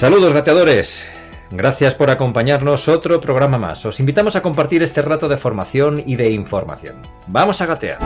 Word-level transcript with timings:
Saludos 0.00 0.32
gateadores. 0.32 1.06
Gracias 1.50 1.94
por 1.94 2.08
acompañarnos 2.08 2.88
otro 2.88 3.20
programa 3.20 3.58
más. 3.58 3.84
Os 3.84 4.00
invitamos 4.00 4.34
a 4.34 4.40
compartir 4.40 4.82
este 4.82 5.02
rato 5.02 5.28
de 5.28 5.36
formación 5.36 6.02
y 6.06 6.16
de 6.16 6.30
información. 6.30 7.02
Vamos 7.26 7.60
a 7.60 7.66
gatear. 7.66 7.98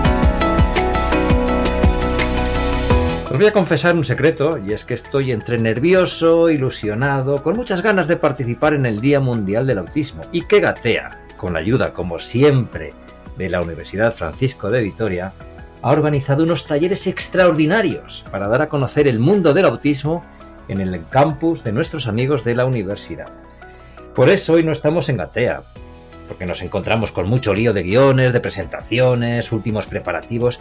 Os 3.30 3.38
voy 3.38 3.46
a 3.46 3.52
confesar 3.52 3.94
un 3.94 4.04
secreto 4.04 4.58
y 4.58 4.72
es 4.72 4.84
que 4.84 4.94
estoy 4.94 5.30
entre 5.30 5.56
nervioso, 5.58 6.50
ilusionado, 6.50 7.40
con 7.44 7.54
muchas 7.54 7.80
ganas 7.80 8.08
de 8.08 8.16
participar 8.16 8.74
en 8.74 8.86
el 8.86 9.00
Día 9.00 9.20
Mundial 9.20 9.64
del 9.64 9.78
Autismo 9.78 10.22
y 10.32 10.48
que 10.48 10.58
gatea, 10.58 11.20
con 11.36 11.52
la 11.52 11.60
ayuda, 11.60 11.92
como 11.92 12.18
siempre, 12.18 12.92
de 13.38 13.50
la 13.50 13.60
Universidad 13.60 14.12
Francisco 14.12 14.68
de 14.68 14.82
Vitoria, 14.82 15.32
ha 15.80 15.92
organizado 15.92 16.42
unos 16.42 16.66
talleres 16.66 17.06
extraordinarios 17.06 18.24
para 18.32 18.48
dar 18.48 18.62
a 18.62 18.68
conocer 18.68 19.06
el 19.06 19.20
mundo 19.20 19.54
del 19.54 19.66
autismo 19.66 20.22
en 20.68 20.80
el 20.80 21.00
campus 21.08 21.64
de 21.64 21.72
nuestros 21.72 22.06
amigos 22.06 22.44
de 22.44 22.54
la 22.54 22.64
universidad. 22.64 23.28
Por 24.14 24.28
eso 24.28 24.54
hoy 24.54 24.62
no 24.62 24.72
estamos 24.72 25.08
en 25.08 25.16
Gatea, 25.16 25.62
porque 26.28 26.46
nos 26.46 26.62
encontramos 26.62 27.12
con 27.12 27.28
mucho 27.28 27.54
lío 27.54 27.72
de 27.72 27.82
guiones, 27.82 28.32
de 28.32 28.40
presentaciones, 28.40 29.52
últimos 29.52 29.86
preparativos, 29.86 30.60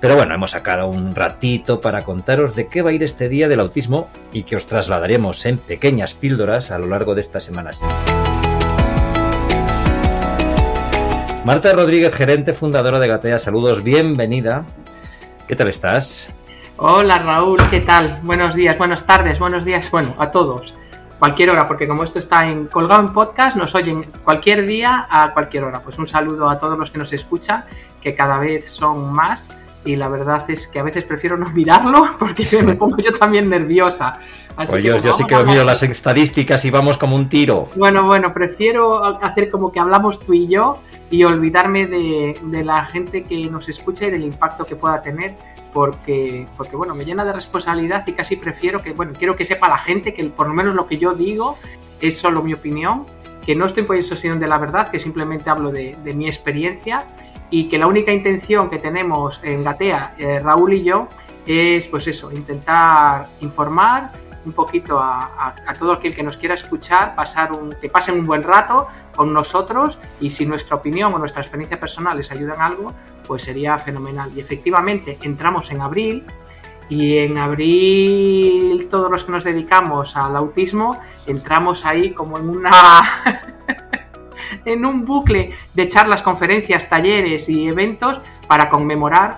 pero 0.00 0.14
bueno, 0.14 0.34
hemos 0.34 0.52
sacado 0.52 0.88
un 0.88 1.14
ratito 1.14 1.80
para 1.80 2.04
contaros 2.04 2.54
de 2.54 2.68
qué 2.68 2.82
va 2.82 2.90
a 2.90 2.92
ir 2.92 3.02
este 3.02 3.28
día 3.28 3.48
del 3.48 3.60
autismo 3.60 4.08
y 4.32 4.44
que 4.44 4.54
os 4.54 4.66
trasladaremos 4.66 5.44
en 5.44 5.58
pequeñas 5.58 6.14
píldoras 6.14 6.70
a 6.70 6.78
lo 6.78 6.86
largo 6.86 7.14
de 7.14 7.20
estas 7.20 7.44
semanas. 7.44 7.80
Marta 11.44 11.72
Rodríguez, 11.72 12.14
gerente 12.14 12.52
fundadora 12.52 13.00
de 13.00 13.08
Gatea, 13.08 13.38
saludos, 13.38 13.82
bienvenida. 13.82 14.66
¿Qué 15.48 15.56
tal 15.56 15.68
estás? 15.68 16.30
Hola 16.80 17.18
Raúl, 17.18 17.58
¿qué 17.70 17.80
tal? 17.80 18.20
Buenos 18.22 18.54
días, 18.54 18.78
buenas 18.78 19.04
tardes, 19.04 19.40
buenos 19.40 19.64
días, 19.64 19.90
bueno, 19.90 20.14
a 20.16 20.30
todos. 20.30 20.72
Cualquier 21.18 21.50
hora, 21.50 21.66
porque 21.66 21.88
como 21.88 22.04
esto 22.04 22.20
está 22.20 22.48
en, 22.48 22.66
colgado 22.66 23.02
en 23.02 23.12
podcast, 23.12 23.56
nos 23.56 23.74
oyen 23.74 24.04
cualquier 24.22 24.64
día 24.64 25.04
a 25.10 25.34
cualquier 25.34 25.64
hora. 25.64 25.80
Pues 25.80 25.98
un 25.98 26.06
saludo 26.06 26.48
a 26.48 26.60
todos 26.60 26.78
los 26.78 26.92
que 26.92 26.98
nos 26.98 27.12
escuchan, 27.12 27.64
que 28.00 28.14
cada 28.14 28.38
vez 28.38 28.70
son 28.70 29.12
más 29.12 29.48
y 29.84 29.96
la 29.96 30.06
verdad 30.06 30.48
es 30.48 30.68
que 30.68 30.78
a 30.78 30.84
veces 30.84 31.02
prefiero 31.02 31.36
no 31.36 31.50
mirarlo 31.50 32.10
porque 32.18 32.62
me 32.62 32.74
pongo 32.76 32.98
yo 32.98 33.12
también 33.12 33.50
nerviosa. 33.50 34.20
pues 34.54 34.84
yo, 34.84 34.98
yo 34.98 35.12
sí 35.14 35.24
que 35.24 35.36
miro 35.42 35.64
las 35.64 35.82
estadísticas 35.82 36.64
y 36.64 36.70
vamos 36.70 36.96
como 36.96 37.16
un 37.16 37.28
tiro. 37.28 37.66
Bueno, 37.74 38.06
bueno, 38.06 38.32
prefiero 38.32 39.04
hacer 39.04 39.50
como 39.50 39.72
que 39.72 39.80
hablamos 39.80 40.20
tú 40.20 40.32
y 40.32 40.46
yo 40.46 40.78
y 41.10 41.24
olvidarme 41.24 41.86
de, 41.86 42.38
de, 42.40 42.62
la 42.62 42.84
gente 42.84 43.24
que 43.24 43.50
nos 43.50 43.68
escucha 43.68 44.06
y 44.06 44.10
del 44.10 44.22
impacto 44.22 44.64
que 44.64 44.76
pueda 44.76 45.02
tener 45.02 45.34
porque, 45.72 46.46
porque 46.56 46.76
bueno, 46.76 46.94
me 46.94 47.04
llena 47.04 47.24
de 47.24 47.32
responsabilidad 47.32 48.06
y 48.06 48.12
casi 48.12 48.36
prefiero 48.36 48.82
que, 48.82 48.92
bueno, 48.92 49.12
quiero 49.16 49.36
que 49.36 49.44
sepa 49.44 49.68
la 49.68 49.78
gente 49.78 50.14
que 50.14 50.24
por 50.24 50.48
lo 50.48 50.54
menos 50.54 50.74
lo 50.74 50.86
que 50.86 50.98
yo 50.98 51.12
digo 51.12 51.56
es 52.00 52.18
solo 52.18 52.42
mi 52.42 52.54
opinión, 52.54 53.06
que 53.44 53.54
no 53.54 53.66
estoy 53.66 53.84
poniendo 53.84 54.08
posesión 54.08 54.38
de 54.38 54.46
la 54.46 54.58
verdad, 54.58 54.90
que 54.90 54.98
simplemente 54.98 55.50
hablo 55.50 55.70
de, 55.70 55.96
de, 56.04 56.14
mi 56.14 56.26
experiencia 56.26 57.06
y 57.50 57.68
que 57.68 57.78
la 57.78 57.86
única 57.86 58.12
intención 58.12 58.68
que 58.68 58.78
tenemos 58.78 59.40
en 59.42 59.64
Gatea, 59.64 60.14
eh, 60.18 60.38
Raúl 60.38 60.74
y 60.74 60.84
yo, 60.84 61.08
es 61.46 61.88
pues 61.88 62.06
eso, 62.06 62.30
intentar 62.30 63.28
informar, 63.40 64.12
un 64.44 64.52
poquito 64.52 64.98
a, 64.98 65.54
todo 65.78 65.92
aquel 65.92 66.14
que 66.14 66.22
nos 66.22 66.36
quiera 66.36 66.54
escuchar, 66.54 67.14
pasar 67.14 67.52
un, 67.52 67.74
que 67.80 67.88
pasen 67.88 68.18
un 68.18 68.26
buen 68.26 68.42
rato 68.42 68.86
con 69.14 69.32
nosotros 69.32 69.98
y 70.20 70.30
si 70.30 70.46
nuestra 70.46 70.76
opinión 70.76 71.12
o 71.14 71.18
nuestra 71.18 71.42
experiencia 71.42 71.78
personal 71.78 72.16
les 72.16 72.30
ayuda 72.30 72.54
en 72.54 72.60
algo, 72.62 72.92
pues 73.28 73.44
sería 73.44 73.78
fenomenal. 73.78 74.32
Y 74.34 74.40
efectivamente 74.40 75.18
entramos 75.22 75.70
en 75.70 75.82
abril 75.82 76.24
y 76.88 77.18
en 77.18 77.36
abril 77.36 78.88
todos 78.90 79.10
los 79.10 79.24
que 79.24 79.32
nos 79.32 79.44
dedicamos 79.44 80.16
al 80.16 80.34
autismo 80.34 80.98
entramos 81.26 81.84
ahí 81.84 82.12
como 82.12 82.38
en 82.38 82.48
una... 82.48 83.02
en 84.64 84.86
un 84.86 85.04
bucle 85.04 85.52
de 85.74 85.88
charlas, 85.88 86.22
conferencias, 86.22 86.88
talleres 86.88 87.50
y 87.50 87.68
eventos 87.68 88.20
para 88.46 88.66
conmemorar 88.68 89.36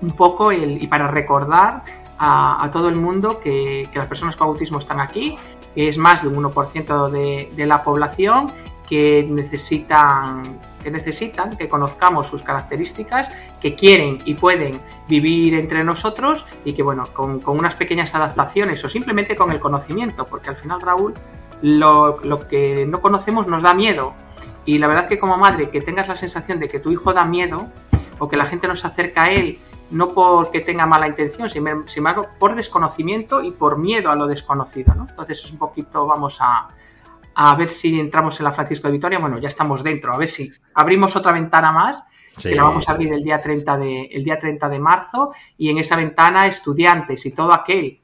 un 0.00 0.12
poco 0.12 0.50
el, 0.50 0.82
y 0.82 0.86
para 0.86 1.06
recordar 1.06 1.82
a, 2.18 2.70
todo 2.72 2.88
el 2.88 2.96
mundo 2.96 3.40
que, 3.40 3.88
las 3.94 4.06
personas 4.06 4.36
con 4.36 4.48
autismo 4.48 4.78
están 4.78 5.00
aquí, 5.00 5.36
que 5.74 5.88
es 5.88 5.98
más 5.98 6.22
de 6.22 6.28
un 6.28 6.42
1% 6.42 7.10
de, 7.10 7.50
de 7.54 7.66
la 7.66 7.82
población 7.82 8.52
que 8.90 9.24
necesitan, 9.30 10.58
que 10.82 10.90
necesitan 10.90 11.56
que 11.56 11.68
conozcamos 11.68 12.26
sus 12.26 12.42
características, 12.42 13.32
que 13.60 13.74
quieren 13.74 14.18
y 14.24 14.34
pueden 14.34 14.80
vivir 15.06 15.54
entre 15.54 15.84
nosotros 15.84 16.44
y 16.64 16.72
que, 16.74 16.82
bueno, 16.82 17.04
con, 17.12 17.40
unas 17.46 17.76
pequeñas 17.76 18.12
adaptaciones 18.16 18.84
o 18.84 18.88
simplemente 18.88 19.36
con 19.36 19.52
el 19.52 19.60
conocimiento, 19.60 20.26
porque 20.26 20.50
al 20.50 20.56
final, 20.56 20.80
Raúl, 20.80 21.14
lo, 21.62 22.18
lo, 22.24 22.40
que 22.40 22.84
no 22.84 23.00
conocemos 23.00 23.46
nos 23.46 23.62
da 23.62 23.74
miedo. 23.74 24.12
Y 24.66 24.78
la 24.78 24.88
verdad 24.88 25.06
que 25.06 25.20
como 25.20 25.36
madre, 25.36 25.70
que 25.70 25.80
tengas 25.80 26.08
la 26.08 26.16
sensación 26.16 26.58
de 26.58 26.66
que 26.66 26.80
tu 26.80 26.90
hijo 26.90 27.12
da 27.12 27.24
miedo 27.24 27.68
o 28.18 28.28
que 28.28 28.36
la 28.36 28.46
gente 28.46 28.66
nos 28.66 28.84
acerca 28.84 29.24
a 29.24 29.30
él 29.30 29.60
no 29.92 30.14
porque 30.14 30.60
tenga 30.60 30.86
mala 30.86 31.08
intención, 31.08 31.50
sin 31.50 31.66
embargo, 31.66 32.28
por 32.38 32.54
desconocimiento 32.54 33.42
y 33.42 33.50
por 33.50 33.78
miedo 33.78 34.10
a 34.10 34.14
lo 34.14 34.26
desconocido. 34.26 34.94
¿no? 34.94 35.06
Entonces 35.08 35.44
es 35.44 35.50
un 35.52 35.58
poquito, 35.58 36.06
vamos 36.06 36.38
a, 36.40 36.68
a, 37.42 37.54
ver 37.54 37.70
si 37.70 37.98
entramos 37.98 38.38
en 38.38 38.44
la 38.44 38.52
Francisco 38.52 38.88
de 38.88 38.92
Vitoria. 38.92 39.18
Bueno, 39.18 39.38
ya 39.38 39.48
estamos 39.48 39.82
dentro, 39.82 40.12
a 40.12 40.18
ver 40.18 40.28
si 40.28 40.52
abrimos 40.74 41.16
otra 41.16 41.32
ventana 41.32 41.72
más, 41.72 42.04
que 42.40 42.54
la 42.54 42.64
vamos 42.64 42.88
a 42.88 42.92
abrir 42.92 43.12
el 43.12 43.24
día, 43.24 43.42
30 43.42 43.78
de, 43.78 44.02
el 44.04 44.22
día 44.22 44.38
30 44.38 44.68
de 44.68 44.78
marzo, 44.78 45.32
y 45.56 45.70
en 45.70 45.78
esa 45.78 45.96
ventana 45.96 46.46
estudiantes 46.46 47.24
y 47.24 47.32
todo 47.32 47.54
aquel 47.54 47.98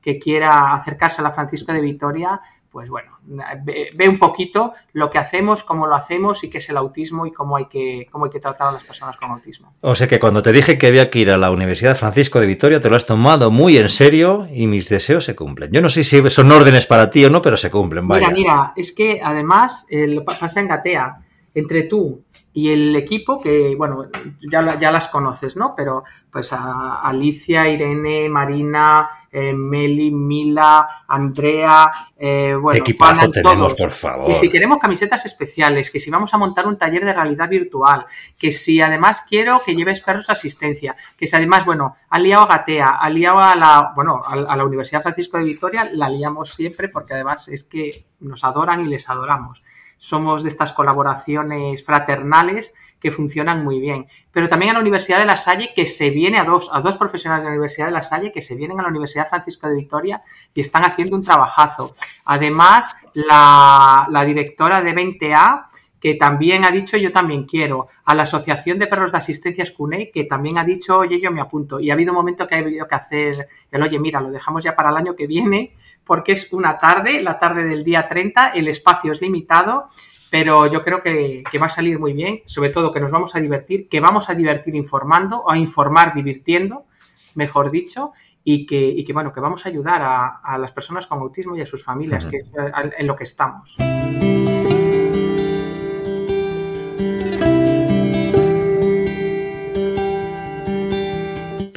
que 0.00 0.18
quiera 0.18 0.72
acercarse 0.72 1.20
a 1.20 1.24
la 1.24 1.32
Francisco 1.32 1.72
de 1.72 1.80
Vitoria 1.80 2.40
pues 2.70 2.90
bueno, 2.90 3.18
ve, 3.24 4.08
un 4.08 4.18
poquito 4.18 4.74
lo 4.92 5.10
que 5.10 5.18
hacemos, 5.18 5.64
cómo 5.64 5.86
lo 5.86 5.94
hacemos 5.94 6.44
y 6.44 6.50
qué 6.50 6.58
es 6.58 6.68
el 6.68 6.76
autismo 6.76 7.26
y 7.26 7.32
cómo 7.32 7.56
hay 7.56 7.66
que, 7.66 8.06
cómo 8.10 8.26
hay 8.26 8.30
que 8.30 8.40
tratar 8.40 8.68
a 8.68 8.72
las 8.72 8.84
personas 8.84 9.16
con 9.16 9.30
autismo. 9.30 9.74
O 9.80 9.94
sea 9.94 10.06
que 10.06 10.20
cuando 10.20 10.42
te 10.42 10.52
dije 10.52 10.76
que 10.76 10.86
había 10.86 11.10
que 11.10 11.20
ir 11.20 11.30
a 11.30 11.38
la 11.38 11.50
Universidad 11.50 11.96
Francisco 11.96 12.40
de 12.40 12.46
Vitoria, 12.46 12.80
te 12.80 12.90
lo 12.90 12.96
has 12.96 13.06
tomado 13.06 13.50
muy 13.50 13.78
en 13.78 13.88
serio 13.88 14.46
y 14.52 14.66
mis 14.66 14.88
deseos 14.88 15.24
se 15.24 15.34
cumplen. 15.34 15.72
Yo 15.72 15.80
no 15.80 15.88
sé 15.88 16.04
si 16.04 16.28
son 16.30 16.52
órdenes 16.52 16.86
para 16.86 17.10
ti 17.10 17.24
o 17.24 17.30
no, 17.30 17.40
pero 17.40 17.56
se 17.56 17.70
cumplen. 17.70 18.06
Mira, 18.06 18.30
mira, 18.30 18.72
es 18.76 18.92
que 18.92 19.20
además 19.22 19.86
el, 19.88 20.22
pasa 20.24 20.60
en 20.60 20.68
Gatea, 20.68 21.18
entre 21.54 21.84
tú 21.84 22.22
y 22.52 22.70
el 22.70 22.96
equipo, 22.96 23.38
que 23.38 23.74
bueno, 23.76 24.06
ya, 24.50 24.78
ya 24.78 24.90
las 24.90 25.08
conoces, 25.08 25.56
¿no? 25.56 25.74
Pero 25.76 26.04
pues 26.30 26.52
a 26.52 27.02
Alicia, 27.02 27.68
Irene, 27.68 28.28
Marina, 28.28 29.08
eh, 29.30 29.52
Meli, 29.52 30.10
Mila, 30.10 31.04
Andrea, 31.06 31.90
eh, 32.16 32.54
bueno, 32.60 32.80
equipazo 32.80 33.30
tenemos, 33.30 33.74
por 33.74 33.90
favor. 33.90 34.26
Que 34.26 34.34
si 34.34 34.48
queremos 34.48 34.78
camisetas 34.78 35.24
especiales, 35.26 35.90
que 35.90 36.00
si 36.00 36.10
vamos 36.10 36.32
a 36.34 36.38
montar 36.38 36.66
un 36.66 36.78
taller 36.78 37.04
de 37.04 37.12
realidad 37.12 37.48
virtual, 37.48 38.06
que 38.36 38.50
si 38.50 38.80
además 38.80 39.24
quiero 39.28 39.60
que 39.64 39.74
lleves 39.74 40.00
perros 40.00 40.28
a 40.30 40.32
asistencia, 40.32 40.96
que 41.16 41.26
si 41.26 41.36
además, 41.36 41.64
bueno, 41.64 41.96
ha 42.08 42.18
liado 42.18 42.42
a 42.42 42.46
Gatea, 42.46 42.98
ha 43.00 43.10
liado 43.10 43.38
a 43.38 43.54
la, 43.54 43.92
bueno, 43.94 44.22
a 44.26 44.56
la 44.56 44.64
Universidad 44.64 45.02
Francisco 45.02 45.38
de 45.38 45.44
Vitoria, 45.44 45.88
la 45.92 46.08
liamos 46.08 46.54
siempre 46.54 46.88
porque 46.88 47.14
además 47.14 47.48
es 47.48 47.62
que 47.64 47.90
nos 48.20 48.42
adoran 48.42 48.80
y 48.80 48.88
les 48.88 49.08
adoramos 49.08 49.62
somos 49.98 50.42
de 50.42 50.48
estas 50.48 50.72
colaboraciones 50.72 51.84
fraternales 51.84 52.72
que 53.00 53.10
funcionan 53.10 53.64
muy 53.64 53.80
bien. 53.80 54.06
Pero 54.32 54.48
también 54.48 54.70
a 54.70 54.74
la 54.74 54.80
Universidad 54.80 55.18
de 55.18 55.24
La 55.24 55.36
Salle, 55.36 55.70
que 55.74 55.86
se 55.86 56.10
viene 56.10 56.38
a 56.38 56.44
dos, 56.44 56.70
a 56.72 56.80
dos 56.80 56.96
profesionales 56.96 57.44
de 57.44 57.50
la 57.50 57.54
Universidad 57.54 57.86
de 57.86 57.92
La 57.92 58.02
Salle, 58.02 58.32
que 58.32 58.42
se 58.42 58.54
vienen 58.54 58.78
a 58.80 58.82
la 58.82 58.88
Universidad 58.88 59.28
Francisco 59.28 59.68
de 59.68 59.76
Victoria 59.76 60.22
y 60.54 60.60
están 60.60 60.84
haciendo 60.84 61.16
un 61.16 61.22
trabajazo. 61.22 61.94
Además, 62.24 62.94
la, 63.14 64.06
directora 64.26 64.82
de 64.82 64.94
20A, 64.94 65.66
que 66.00 66.14
también 66.14 66.64
ha 66.64 66.70
dicho 66.70 66.96
yo 66.96 67.10
también 67.10 67.44
quiero, 67.44 67.88
a 68.04 68.14
la 68.14 68.22
Asociación 68.24 68.78
de 68.78 68.86
Perros 68.86 69.12
de 69.12 69.18
Asistencia 69.18 69.66
SCUNEI, 69.66 70.12
que 70.12 70.24
también 70.24 70.58
ha 70.58 70.64
dicho, 70.64 70.98
oye, 70.98 71.20
yo 71.20 71.32
me 71.32 71.40
apunto. 71.40 71.80
Y 71.80 71.90
ha 71.90 71.94
habido 71.94 72.12
un 72.12 72.18
momento 72.18 72.46
que 72.46 72.54
ha 72.54 72.58
habido 72.58 72.86
que 72.86 72.94
hacer 72.94 73.34
el, 73.70 73.82
oye, 73.82 73.98
mira, 73.98 74.20
lo 74.20 74.30
dejamos 74.30 74.62
ya 74.62 74.76
para 74.76 74.90
el 74.90 74.96
año 74.96 75.16
que 75.16 75.26
viene, 75.26 75.74
porque 76.08 76.32
es 76.32 76.52
una 76.52 76.78
tarde, 76.78 77.22
la 77.22 77.38
tarde 77.38 77.64
del 77.64 77.84
día 77.84 78.08
30, 78.08 78.48
el 78.54 78.66
espacio 78.66 79.12
es 79.12 79.20
limitado, 79.20 79.88
pero 80.30 80.66
yo 80.66 80.82
creo 80.82 81.02
que, 81.02 81.44
va 81.60 81.66
a 81.66 81.70
salir 81.70 81.98
muy 81.98 82.14
bien, 82.14 82.40
sobre 82.46 82.70
todo 82.70 82.90
que 82.90 82.98
nos 82.98 83.12
vamos 83.12 83.36
a 83.36 83.40
divertir, 83.40 83.88
que 83.88 84.00
vamos 84.00 84.30
a 84.30 84.34
divertir 84.34 84.74
informando, 84.74 85.42
o 85.42 85.50
a 85.50 85.58
informar 85.58 86.14
divirtiendo, 86.14 86.86
mejor 87.34 87.70
dicho, 87.70 88.12
y 88.42 88.66
que, 88.66 89.04
que, 89.06 89.12
bueno, 89.12 89.32
que 89.34 89.40
vamos 89.40 89.66
a 89.66 89.68
ayudar 89.68 90.00
a, 90.42 90.58
las 90.58 90.72
personas 90.72 91.06
con 91.06 91.18
autismo 91.18 91.54
y 91.54 91.60
a 91.60 91.66
sus 91.66 91.84
familias, 91.84 92.24
que 92.24 92.38
es 92.38 92.50
en 92.98 93.06
lo 93.06 93.14
que 93.14 93.24
estamos. 93.24 93.76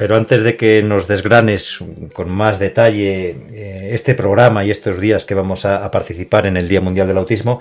Pero 0.02 0.16
antes 0.16 0.42
de 0.42 0.56
que 0.56 0.82
nos 0.82 1.06
desgranes 1.06 1.78
con 2.12 2.28
más 2.28 2.58
detalle 2.58 3.36
eh, 3.52 3.90
este 3.92 4.16
programa 4.16 4.64
y 4.64 4.72
estos 4.72 4.98
días 4.98 5.24
que 5.24 5.36
vamos 5.36 5.64
a, 5.64 5.88
participar 5.92 6.44
en 6.46 6.56
el 6.56 6.66
Día 6.66 6.80
Mundial 6.80 7.06
del 7.06 7.18
Autismo, 7.18 7.60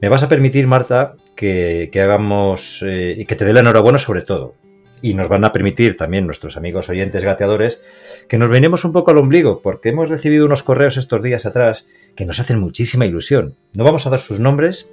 me 0.00 0.08
vas 0.08 0.22
a 0.22 0.28
permitir, 0.28 0.68
Marta, 0.68 1.16
que, 1.34 1.90
hagamos 1.92 2.84
eh, 2.86 3.16
y 3.18 3.24
que 3.24 3.34
te 3.34 3.44
dé 3.44 3.52
la 3.52 3.58
enhorabuena 3.58 3.98
sobre 3.98 4.22
todo. 4.22 4.54
Y 5.02 5.14
nos 5.14 5.28
van 5.28 5.44
a 5.44 5.50
permitir 5.52 5.96
también 5.96 6.26
nuestros 6.26 6.56
amigos 6.56 6.88
oyentes 6.88 7.24
gateadores 7.24 7.82
que 8.28 8.38
nos 8.38 8.50
venimos 8.50 8.84
un 8.84 8.92
poco 8.92 9.10
al 9.10 9.18
ombligo, 9.18 9.60
porque 9.60 9.88
hemos 9.88 10.10
recibido 10.10 10.46
unos 10.46 10.62
correos 10.62 10.96
estos 10.96 11.24
días 11.24 11.44
atrás 11.44 11.88
que 12.14 12.24
nos 12.24 12.38
hacen 12.38 12.60
muchísima 12.60 13.04
ilusión. 13.04 13.56
No 13.74 13.82
vamos 13.82 14.06
a 14.06 14.10
dar 14.10 14.20
sus 14.20 14.38
nombres 14.38 14.88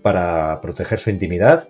para 0.00 0.62
proteger 0.62 0.98
su 0.98 1.10
intimidad. 1.10 1.68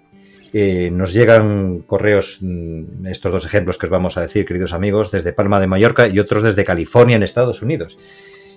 Eh, 0.58 0.90
nos 0.90 1.12
llegan 1.12 1.80
correos, 1.80 2.38
mm, 2.40 3.08
estos 3.08 3.30
dos 3.30 3.44
ejemplos 3.44 3.76
que 3.76 3.84
os 3.84 3.90
vamos 3.90 4.16
a 4.16 4.22
decir, 4.22 4.46
queridos 4.46 4.72
amigos, 4.72 5.10
desde 5.10 5.34
Palma 5.34 5.60
de 5.60 5.66
Mallorca 5.66 6.08
y 6.08 6.18
otros 6.18 6.42
desde 6.42 6.64
California, 6.64 7.16
en 7.16 7.22
Estados 7.22 7.60
Unidos. 7.60 7.98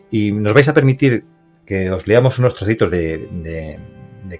Y 0.09 0.31
nos 0.31 0.53
vais 0.53 0.69
a 0.69 0.73
permitir 0.73 1.25
que 1.65 1.91
os 1.91 2.07
leamos 2.07 2.39
unos 2.39 2.55
trocitos 2.55 2.89
de, 2.89 3.77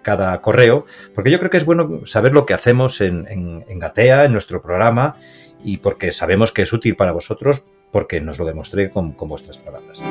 cada 0.02 0.40
correo, 0.40 0.86
porque 1.14 1.32
yo 1.32 1.38
creo 1.40 1.50
que 1.50 1.58
es 1.58 1.66
bueno 1.66 2.06
saber 2.06 2.32
lo 2.32 2.46
que 2.46 2.54
hacemos 2.54 3.02
en, 3.02 3.28
en 3.28 3.80
Gatea, 3.80 4.24
en 4.24 4.32
nuestro 4.32 4.62
programa, 4.62 5.18
y 5.62 5.80
porque 5.80 6.14
sabemos 6.14 6.54
que 6.54 6.62
es 6.62 6.72
útil 6.72 6.96
para 6.96 7.12
vosotros 7.12 7.66
porque 7.92 8.22
nos 8.22 8.40
lo 8.40 8.46
demostré 8.46 8.90
con, 8.90 9.18
vuestras 9.18 9.58
palabras. 9.58 10.02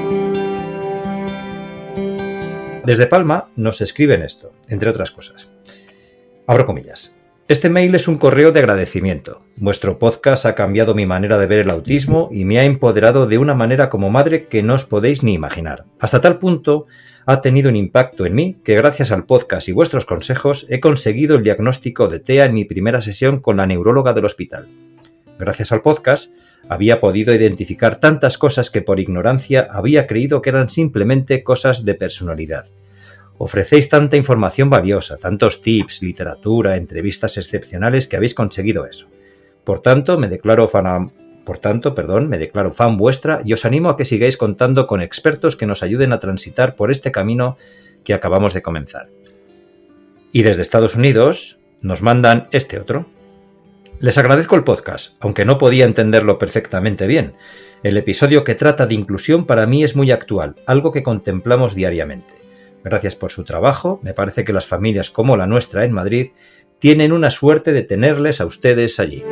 Desde 2.85 3.07
Palma 3.07 3.49
nos 3.57 3.81
escriben 3.81 4.21
esto, 4.21 4.53
entre 4.69 4.91
otras 4.91 5.11
cosas. 5.13 5.49
Abro 6.47 6.67
comillas. 6.67 7.18
Este 7.49 7.71
mail 7.71 7.95
es 7.95 8.09
un 8.09 8.19
correo 8.19 8.53
de 8.53 8.61
agradecimiento. 8.61 9.41
Vuestro 9.57 9.99
podcast 9.99 10.45
ha 10.45 10.55
cambiado 10.55 10.95
mi 10.95 11.07
manera 11.07 11.39
de 11.39 11.47
ver 11.47 11.61
el 11.61 11.71
autismo 11.71 12.29
y 12.31 12.45
me 12.45 12.59
ha 12.59 12.65
empoderado 12.65 13.27
de 13.27 13.39
una 13.39 13.55
manera 13.55 13.89
como 13.89 14.11
madre 14.11 14.49
que 14.49 14.63
no 14.63 14.75
os 14.75 14.85
podéis 14.85 15.23
ni 15.23 15.33
imaginar. 15.33 15.87
Hasta 15.99 16.21
tal 16.21 16.39
punto 16.39 16.85
ha 17.25 17.41
tenido 17.41 17.71
un 17.71 17.77
impacto 17.77 18.27
en 18.27 18.35
mí 18.35 18.57
que 18.63 18.77
gracias 18.77 19.13
al 19.13 19.25
podcast 19.25 19.67
y 19.67 19.73
vuestros 19.73 20.05
consejos 20.05 20.67
he 20.69 20.79
conseguido 20.79 21.37
el 21.37 21.43
diagnóstico 21.43 22.09
de 22.09 22.21
TEA 22.21 22.45
en 22.45 22.53
mi 22.53 22.67
primera 22.67 23.01
sesión 23.01 23.41
con 23.41 23.57
la 23.57 23.65
neuróloga 23.65 24.13
del 24.13 24.27
hospital. 24.27 24.69
Gracias 25.39 25.73
al 25.73 25.81
podcast 25.81 26.35
había 26.69 27.01
podido 27.01 27.35
identificar 27.35 27.99
tantas 27.99 28.37
cosas 28.37 28.71
que 28.71 28.83
por 28.83 29.01
ignorancia 29.01 29.69
había 29.73 30.07
creído 30.07 30.43
que 30.43 30.51
eran 30.51 30.69
simplemente 30.69 31.43
cosas 31.43 31.87
de 31.87 31.95
personalidad. 31.95 32.67
Ofrecéis 33.39 33.89
tanta 33.89 34.17
información 34.17 34.69
valiosa, 34.69 35.17
tantos 35.17 35.63
tips, 35.63 36.03
literatura, 36.03 36.77
entrevistas 36.77 37.37
excepcionales 37.37 38.09
que 38.09 38.17
habéis 38.17 38.35
conseguido 38.35 38.85
eso. 38.85 39.07
Por 39.63 39.81
tanto, 39.81 40.19
me 40.19 40.29
declaro 40.29 40.67
fan, 40.69 41.13
por 41.45 41.59
tanto, 41.59 41.95
perdón, 41.95 42.29
me 42.29 42.37
declaro 42.37 42.73
fan 42.73 42.97
vuestra 42.97 43.41
y 43.45 43.53
os 43.53 43.65
animo 43.65 43.91
a 43.91 43.97
que 43.97 44.05
sigáis 44.05 44.37
contando 44.37 44.89
con 44.89 45.01
expertos 45.01 45.55
que 45.55 45.67
nos 45.67 45.85
ayuden 45.85 46.13
a 46.13 46.19
transitar 46.19 46.75
por 46.75 46.91
este 46.91 47.13
camino 47.13 47.57
que 48.03 48.13
acabamos 48.13 48.55
de 48.55 48.63
comenzar. 48.63 49.09
Y 50.33 50.43
desde 50.43 50.63
Estados 50.63 50.97
Unidos 50.97 51.59
nos 51.81 52.03
mandan 52.03 52.49
este 52.51 52.79
otro. 52.81 53.07
Les 54.01 54.19
agradezco 54.19 54.57
el 54.57 54.65
podcast, 54.65 55.15
aunque 55.21 55.45
no 55.45 55.59
podía 55.59 55.85
entenderlo 55.85 56.39
perfectamente 56.39 57.07
bien. 57.07 57.35
El 57.85 57.97
episodio 57.97 58.43
que 58.43 58.57
trata 58.57 58.87
de 58.87 58.95
inclusión 58.95 59.47
para 59.47 59.67
mí 59.67 59.85
es 59.85 59.95
muy 59.95 60.11
actual, 60.11 60.57
algo 60.67 60.91
que 60.91 61.05
contemplamos 61.05 61.77
diariamente. 61.77 62.38
Gracias 62.85 63.17
por 63.17 63.31
su 63.31 63.45
trabajo, 63.45 64.01
me 64.03 64.15
parece 64.15 64.45
que 64.45 64.53
las 64.53 64.67
familias 64.67 65.11
como 65.11 65.37
la 65.37 65.47
nuestra 65.47 65.85
en 65.85 65.93
Madrid 65.93 66.31
tienen 66.79 67.13
una 67.13 67.31
suerte 67.31 67.73
de 67.73 67.83
tenerles 67.83 68.41
a 68.41 68.47
ustedes 68.47 69.01
allí. 69.01 69.25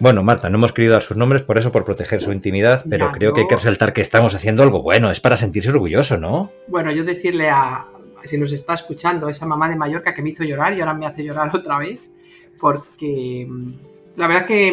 Bueno, 0.00 0.22
Marta, 0.22 0.48
no 0.48 0.56
hemos 0.56 0.72
querido 0.72 0.94
dar 0.94 1.02
sus 1.02 1.18
nombres 1.18 1.42
por 1.42 1.58
eso, 1.58 1.70
por 1.70 1.84
proteger 1.84 2.22
su 2.22 2.32
intimidad, 2.32 2.84
pero 2.88 3.12
creo 3.12 3.34
que 3.34 3.42
hay 3.42 3.46
que 3.46 3.56
resaltar 3.56 3.92
que 3.92 4.00
estamos 4.00 4.34
haciendo 4.34 4.62
algo 4.62 4.82
bueno. 4.82 5.10
Es 5.10 5.20
para 5.20 5.36
sentirse 5.36 5.68
orgulloso, 5.68 6.16
¿no? 6.16 6.50
Bueno, 6.68 6.90
yo 6.90 7.04
decirle 7.04 7.50
a, 7.50 7.86
si 8.24 8.38
nos 8.38 8.50
está 8.52 8.72
escuchando, 8.72 9.28
esa 9.28 9.44
mamá 9.44 9.68
de 9.68 9.76
Mallorca 9.76 10.14
que 10.14 10.22
me 10.22 10.30
hizo 10.30 10.42
llorar 10.42 10.72
y 10.72 10.80
ahora 10.80 10.94
me 10.94 11.06
hace 11.06 11.22
llorar 11.22 11.50
otra 11.54 11.78
vez, 11.78 12.00
porque 12.58 13.46
la 14.20 14.26
verdad 14.26 14.46
que 14.46 14.70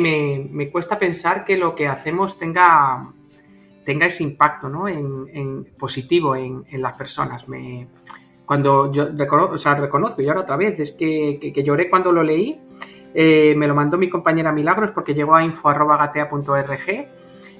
me, 0.51 0.69
cuesta 0.69 0.99
pensar 0.99 1.43
que 1.43 1.57
lo 1.57 1.73
que 1.73 1.87
hacemos 1.87 2.37
tenga, 2.37 3.11
tenga 3.85 4.05
ese 4.05 4.23
impacto 4.23 4.69
¿no? 4.69 4.87
en, 4.87 5.65
positivo 5.79 6.35
en, 6.35 6.65
las 6.73 6.95
personas. 6.97 7.47
Me, 7.47 7.87
cuando 8.45 8.91
yo 8.91 9.09
reconozco, 9.09 9.55
o 9.55 9.57
sea, 9.57 9.75
reconozco, 9.75 10.21
y 10.21 10.27
ahora 10.27 10.41
otra 10.41 10.57
vez, 10.57 10.79
es 10.79 10.91
que 10.91 11.63
lloré 11.65 11.89
cuando 11.89 12.11
lo 12.11 12.23
leí 12.23 12.59
eh, 13.13 13.55
me 13.55 13.67
lo 13.67 13.73
mandó 13.73 13.97
mi 13.97 14.09
compañera 14.09 14.51
Milagros 14.51 14.91
porque 14.91 15.15
llegó 15.15 15.35
a 15.35 15.43
info.gatea.org 15.43 17.07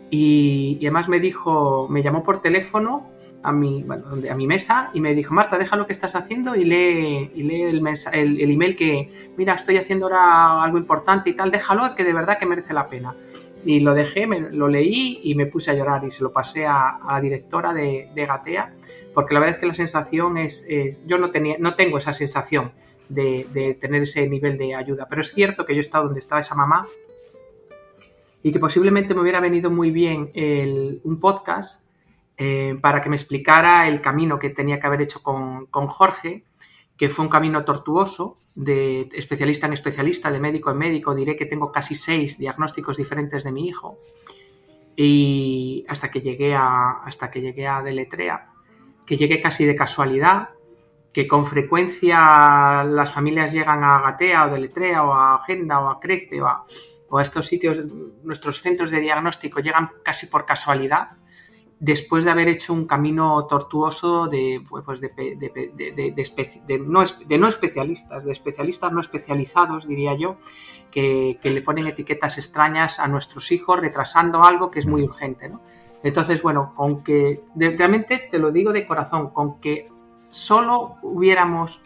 y, 0.09 0.77
y, 0.79 0.85
además 0.85 1.09
me 1.09 1.19
dijo, 1.19 1.87
me 1.89 2.03
llamó 2.03 2.23
por 2.23 2.41
teléfono 2.41 3.09
a 3.47 3.53
mi, 3.53 3.85
a 4.29 4.35
mi 4.35 4.45
mesa 4.45 4.91
y 4.93 4.99
me 4.99 5.15
dijo, 5.15 5.33
Marta, 5.33 5.57
deja 5.57 5.77
lo 5.77 5.87
que 5.87 5.93
estás 5.93 6.17
haciendo 6.17 6.53
y 6.53 6.65
lee, 6.65 7.31
y 7.33 7.43
lee 7.43 7.61
el, 7.61 7.81
el, 8.11 8.51
email 8.51 8.75
que, 8.75 9.31
mira, 9.37 9.53
estoy 9.53 9.77
haciendo 9.77 10.07
ahora 10.07 10.61
algo 10.61 10.77
importante 10.77 11.29
y 11.29 11.33
tal, 11.33 11.49
déjalo, 11.49 11.95
que 11.95 12.03
de 12.03 12.11
verdad 12.11 12.37
que 12.39 12.45
merece 12.45 12.73
la 12.73 12.89
pena. 12.89 13.15
Y 13.63 13.79
lo 13.79 13.93
dejé, 13.93 14.27
me, 14.27 14.41
lo 14.41 14.67
leí 14.67 15.21
y 15.23 15.33
me 15.35 15.45
puse 15.45 15.71
a 15.71 15.75
llorar 15.75 16.03
y 16.03 16.11
se 16.11 16.23
lo 16.23 16.33
pasé 16.33 16.65
a, 16.65 16.99
la 17.07 17.21
directora 17.21 17.73
de, 17.73 18.09
Gatea, 18.13 18.73
porque 19.13 19.33
la 19.33 19.39
verdad 19.39 19.55
es 19.55 19.61
que 19.61 19.67
la 19.67 19.73
sensación 19.73 20.37
es, 20.37 20.65
eh, 20.69 20.97
yo 21.05 21.17
no, 21.17 21.31
tenía, 21.31 21.55
no 21.57 21.75
tengo 21.75 21.99
esa 21.99 22.11
sensación 22.11 22.73
de, 23.07 23.77
tener 23.79 24.01
ese 24.01 24.27
nivel 24.27 24.57
de 24.57 24.75
ayuda. 24.75 25.07
Pero 25.09 25.21
es 25.21 25.33
cierto 25.33 25.65
que 25.65 25.73
yo 25.73 25.79
he 25.79 25.81
estado 25.81 26.03
donde 26.03 26.19
estaba 26.19 26.41
esa 26.41 26.53
mamá 26.53 26.85
y 28.43 28.51
que 28.51 28.59
posiblemente 28.59 29.13
me 29.13 29.21
hubiera 29.21 29.39
venido 29.39 29.71
muy 29.71 29.89
bien 29.89 30.31
un 31.05 31.19
podcast 31.21 31.86
eh, 32.37 32.77
para 32.79 33.01
que 33.01 33.09
me 33.09 33.15
explicara 33.15 33.87
el 33.87 34.01
camino 34.01 34.37
que 34.37 34.51
tenía 34.51 34.79
que 34.79 34.87
haber 34.87 35.01
hecho 35.01 35.23
con, 35.23 35.65
con, 35.67 35.87
Jorge, 35.87 36.43
que 36.97 37.09
fue 37.09 37.25
un 37.25 37.31
camino 37.31 37.65
tortuoso, 37.65 38.39
de 38.53 39.09
especialista 39.13 39.67
en 39.67 39.73
especialista, 39.73 40.31
de 40.31 40.39
médico 40.39 40.71
en 40.71 40.77
médico. 40.77 41.13
Diré 41.13 41.35
que 41.35 41.45
tengo 41.45 41.71
casi 41.71 41.95
seis 41.95 42.37
diagnósticos 42.37 42.97
diferentes 42.97 43.43
de 43.43 43.51
mi 43.51 43.67
hijo. 43.67 43.99
Y 44.95 45.85
hasta 45.87 46.09
que 46.09 46.21
llegué 46.21 46.55
a, 46.55 47.03
hasta 47.03 47.29
que 47.29 47.41
llegué 47.41 47.67
a 47.67 47.83
Deletrea, 47.83 48.49
que 49.05 49.15
llegué 49.15 49.41
casi 49.41 49.65
de 49.65 49.75
casualidad, 49.75 50.49
que 51.17 51.27
con 51.27 51.47
frecuencia 51.47 52.83
las 52.83 53.11
familias 53.11 53.51
llegan 53.51 53.83
a 53.83 54.01
Gatea 54.01 54.45
o 54.45 54.51
Deletrea 54.51 55.03
o 55.03 55.13
a 55.13 55.35
Agenda 55.35 55.79
o 55.79 55.89
a 55.89 55.99
Crecte 55.99 56.39
o 56.41 56.47
a, 56.47 57.23
estos 57.23 57.47
sitios, 57.47 57.81
nuestros 58.23 58.61
centros 58.61 58.91
de 58.91 58.99
diagnóstico 58.99 59.59
llegan 59.59 59.89
casi 60.03 60.27
por 60.27 60.45
casualidad, 60.45 61.13
después 61.79 62.25
de 62.25 62.31
haber 62.31 62.47
hecho 62.47 62.73
un 62.73 62.87
camino 62.87 63.45
tortuoso 63.45 64.27
de, 64.27 64.63
pues, 64.67 64.99
de, 64.99 65.09
de, 65.09 66.79
no, 66.79 67.03
especialistas, 67.47 68.23
de 68.23 68.31
especialistas 68.31 68.91
no 68.91 69.01
especializados, 69.01 69.87
diría 69.87 70.15
yo, 70.15 70.37
que, 70.91 71.39
le 71.43 71.61
ponen 71.61 71.87
etiquetas 71.87 72.37
extrañas 72.37 72.99
a 72.99 73.07
nuestros 73.07 73.51
hijos, 73.51 73.79
retrasando 73.79 74.43
algo 74.43 74.71
que 74.71 74.79
es 74.79 74.87
muy 74.87 75.03
urgente. 75.03 75.51
Entonces, 76.03 76.41
bueno, 76.41 76.73
con 76.75 77.03
que, 77.03 77.43
realmente 77.55 78.27
te 78.31 78.39
lo 78.39 78.51
digo 78.51 78.71
de 78.71 78.87
corazón, 78.87 79.29
con 79.29 79.59
que 79.59 79.89
solo 80.29 80.95
hubiéramos 81.03 81.81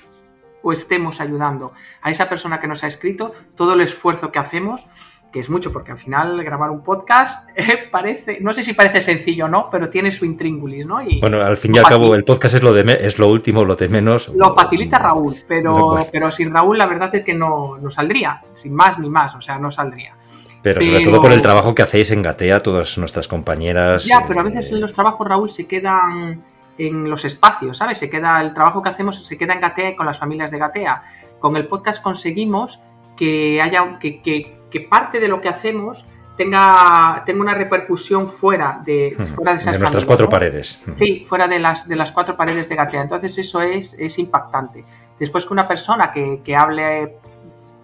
o 0.63 0.71
estemos 0.71 1.19
ayudando 1.19 1.73
a 2.01 2.11
esa 2.11 2.29
persona 2.29 2.61
que 2.61 2.67
nos 2.67 2.83
ha 2.83 2.87
escrito, 2.87 3.33
todo 3.55 3.73
el 3.73 3.81
esfuerzo 3.81 4.31
que 4.31 4.39
hacemos, 4.39 4.85
que 5.31 5.39
es 5.39 5.49
mucho, 5.49 5.71
porque 5.71 5.91
al 5.91 5.97
final 5.97 6.43
grabar 6.43 6.69
un 6.69 6.83
podcast 6.83 7.49
eh, 7.55 7.87
parece, 7.91 8.39
no 8.41 8.53
sé 8.53 8.63
si 8.63 8.73
parece 8.73 9.01
sencillo 9.01 9.45
o 9.45 9.47
no, 9.47 9.69
pero 9.71 9.89
tiene 9.89 10.11
su 10.11 10.25
intríngulis, 10.25 10.85
¿no? 10.85 11.01
Y 11.01 11.19
bueno, 11.19 11.41
al 11.41 11.57
fin 11.57 11.75
y 11.75 11.77
al 11.77 11.85
cabo 11.85 12.15
el 12.15 12.23
podcast 12.23 12.55
es 12.55 12.63
lo 12.63 12.73
de 12.73 12.81
es 13.01 13.19
lo 13.19 13.29
último, 13.29 13.63
lo 13.63 13.75
de 13.75 13.89
menos. 13.89 14.29
Lo 14.29 14.53
facilita 14.55 14.99
Raúl, 14.99 15.43
pero, 15.47 15.99
pero 16.11 16.31
sin 16.31 16.53
Raúl 16.53 16.77
la 16.77 16.85
verdad 16.85 17.13
es 17.15 17.23
que 17.23 17.33
no, 17.33 17.77
no 17.77 17.89
saldría, 17.89 18.41
sin 18.53 18.73
más 18.73 18.99
ni 18.99 19.09
más, 19.09 19.35
o 19.35 19.41
sea, 19.41 19.57
no 19.57 19.71
saldría. 19.71 20.15
Pero, 20.61 20.81
sobre 20.81 21.03
todo 21.03 21.21
por 21.21 21.31
el 21.31 21.41
trabajo 21.41 21.73
que 21.73 21.81
hacéis 21.81 22.11
en 22.11 22.21
Gatea, 22.21 22.59
todas 22.59 22.97
nuestras 22.97 23.27
compañeras. 23.27 24.05
Ya, 24.05 24.25
pero 24.27 24.41
a 24.41 24.43
veces 24.43 24.71
en 24.71 24.79
los 24.79 24.93
trabajos, 24.93 25.27
Raúl, 25.27 25.49
se 25.49 25.65
quedan 25.65 26.43
en 26.77 27.09
los 27.09 27.25
espacios, 27.25 27.77
¿sabes? 27.77 27.97
Se 27.97 28.09
queda, 28.09 28.41
el 28.41 28.53
trabajo 28.53 28.81
que 28.81 28.89
hacemos 28.89 29.25
se 29.25 29.37
queda 29.37 29.53
en 29.53 29.61
Gatea 29.61 29.89
y 29.91 29.95
con 29.95 30.05
las 30.05 30.19
familias 30.19 30.51
de 30.51 30.59
Gatea. 30.59 31.01
Con 31.39 31.57
el 31.57 31.67
podcast 31.67 32.01
conseguimos 32.01 32.79
que 33.17 33.61
haya, 33.61 33.97
que, 33.99 34.21
que, 34.21 34.60
parte 34.79 35.19
de 35.19 35.27
lo 35.27 35.41
que 35.41 35.49
hacemos 35.49 36.05
tenga, 36.37 37.23
tenga 37.25 37.41
una 37.41 37.53
repercusión 37.53 38.27
fuera 38.27 38.81
de, 38.83 39.15
fuera 39.35 39.55
de, 39.55 39.77
nuestras 39.77 40.05
cuatro 40.05 40.29
paredes. 40.29 40.81
Sí, 40.93 41.25
fuera 41.27 41.47
de 41.47 41.59
las, 41.59 41.87
de 41.87 41.95
las 41.95 42.11
cuatro 42.11 42.35
paredes 42.37 42.69
de 42.69 42.75
Gatea. 42.75 43.01
Entonces 43.01 43.37
eso 43.37 43.61
es, 43.61 43.93
es 43.99 44.17
impactante. 44.17 44.83
después 45.19 45.45
que 45.45 45.53
una 45.53 45.67
persona 45.67 46.11
que, 46.11 46.41
que 46.43 46.55
hable 46.55 47.17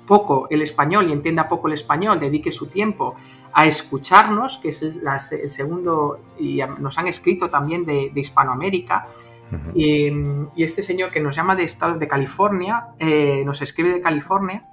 poco 0.07 0.47
el 0.49 0.61
español 0.63 1.09
y 1.09 1.11
entienda 1.11 1.47
poco 1.47 1.67
el 1.67 1.73
español 1.73 2.19
dedique 2.19 2.51
su 2.51 2.67
tiempo 2.67 3.15
a 3.53 3.65
escucharnos, 3.65 4.57
que 4.57 4.69
es 4.69 4.81
el 4.81 5.49
segundo, 5.49 6.19
y 6.39 6.61
nos 6.79 6.97
han 6.97 7.07
escrito 7.07 7.49
también 7.49 7.85
de, 7.85 8.11
Hispanoamérica, 8.15 9.07
y, 9.73 10.11
este 10.57 10.83
señor 10.83 11.11
que 11.11 11.19
nos 11.19 11.35
llama 11.35 11.55
de 11.55 11.63
Estado 11.63 11.97
de 11.97 12.07
California, 12.07 12.89
eh, 12.99 13.43
nos 13.45 13.61
escribe 13.61 13.93
de 13.93 14.01
California, 14.01 14.63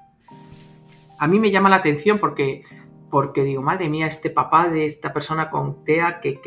a 1.19 1.27
mí 1.27 1.39
me 1.39 1.51
llama 1.51 1.69
la 1.69 1.77
atención 1.77 2.19
porque, 2.19 2.65
porque 3.11 3.45
digo, 3.45 3.63
madre 3.63 3.89
mía, 3.89 4.07
este 4.07 4.31
papá 4.31 4.69
de 4.69 4.87
esta 4.87 5.13
persona 5.13 5.51
con 5.51 5.85
TEA 5.85 6.21
que, 6.21 6.41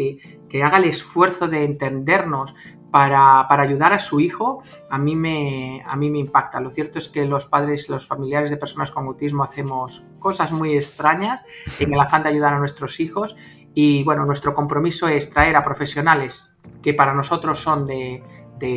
que 0.50 0.64
haga 0.64 0.78
el 0.78 0.86
esfuerzo 0.86 1.48
de 1.48 1.64
entendernos, 1.64 2.54
para, 2.92 3.62
ayudar 3.62 3.94
a 3.94 4.00
su 4.00 4.20
hijo, 4.20 4.64
a 4.90 4.98
mí, 4.98 5.16
me, 5.16 5.84
a 5.86 5.96
mí 5.96 6.10
me 6.10 6.20
impacta. 6.20 6.60
Lo 6.60 6.72
cierto 6.72 7.00
es 7.00 7.08
que 7.08 7.26
los 7.26 7.46
padres, 7.46 7.90
los 7.90 8.08
familiares 8.08 8.52
de 8.52 8.58
personas 8.58 8.92
con 8.92 9.06
autismo 9.08 9.44
hacemos 9.44 10.06
cosas 10.20 10.52
muy 10.52 10.74
extrañas 10.74 11.44
en 11.80 11.94
el 11.94 12.00
afán 12.00 12.24
de 12.24 12.30
ayudar 12.30 12.54
a 12.54 12.60
nuestros 12.60 13.00
hijos 13.00 13.36
y 13.74 14.04
bueno, 14.04 14.26
nuestro 14.26 14.56
compromiso 14.56 15.08
es 15.08 15.30
traer 15.30 15.56
a 15.56 15.64
profesionales 15.64 16.52
que 16.82 16.94
para 16.94 17.14
nosotros 17.14 17.60
son 17.60 17.86
de, 17.86 18.24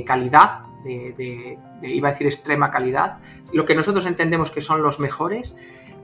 calidad, 0.06 0.64
de, 0.85 1.59
iba 1.82 2.09
a 2.09 2.12
decir 2.12 2.26
extrema 2.26 2.70
calidad, 2.70 3.18
lo 3.52 3.64
que 3.64 3.75
nosotros 3.75 4.06
entendemos 4.06 4.50
que 4.50 4.61
son 4.61 4.82
los 4.82 5.00
mejores, 5.00 5.56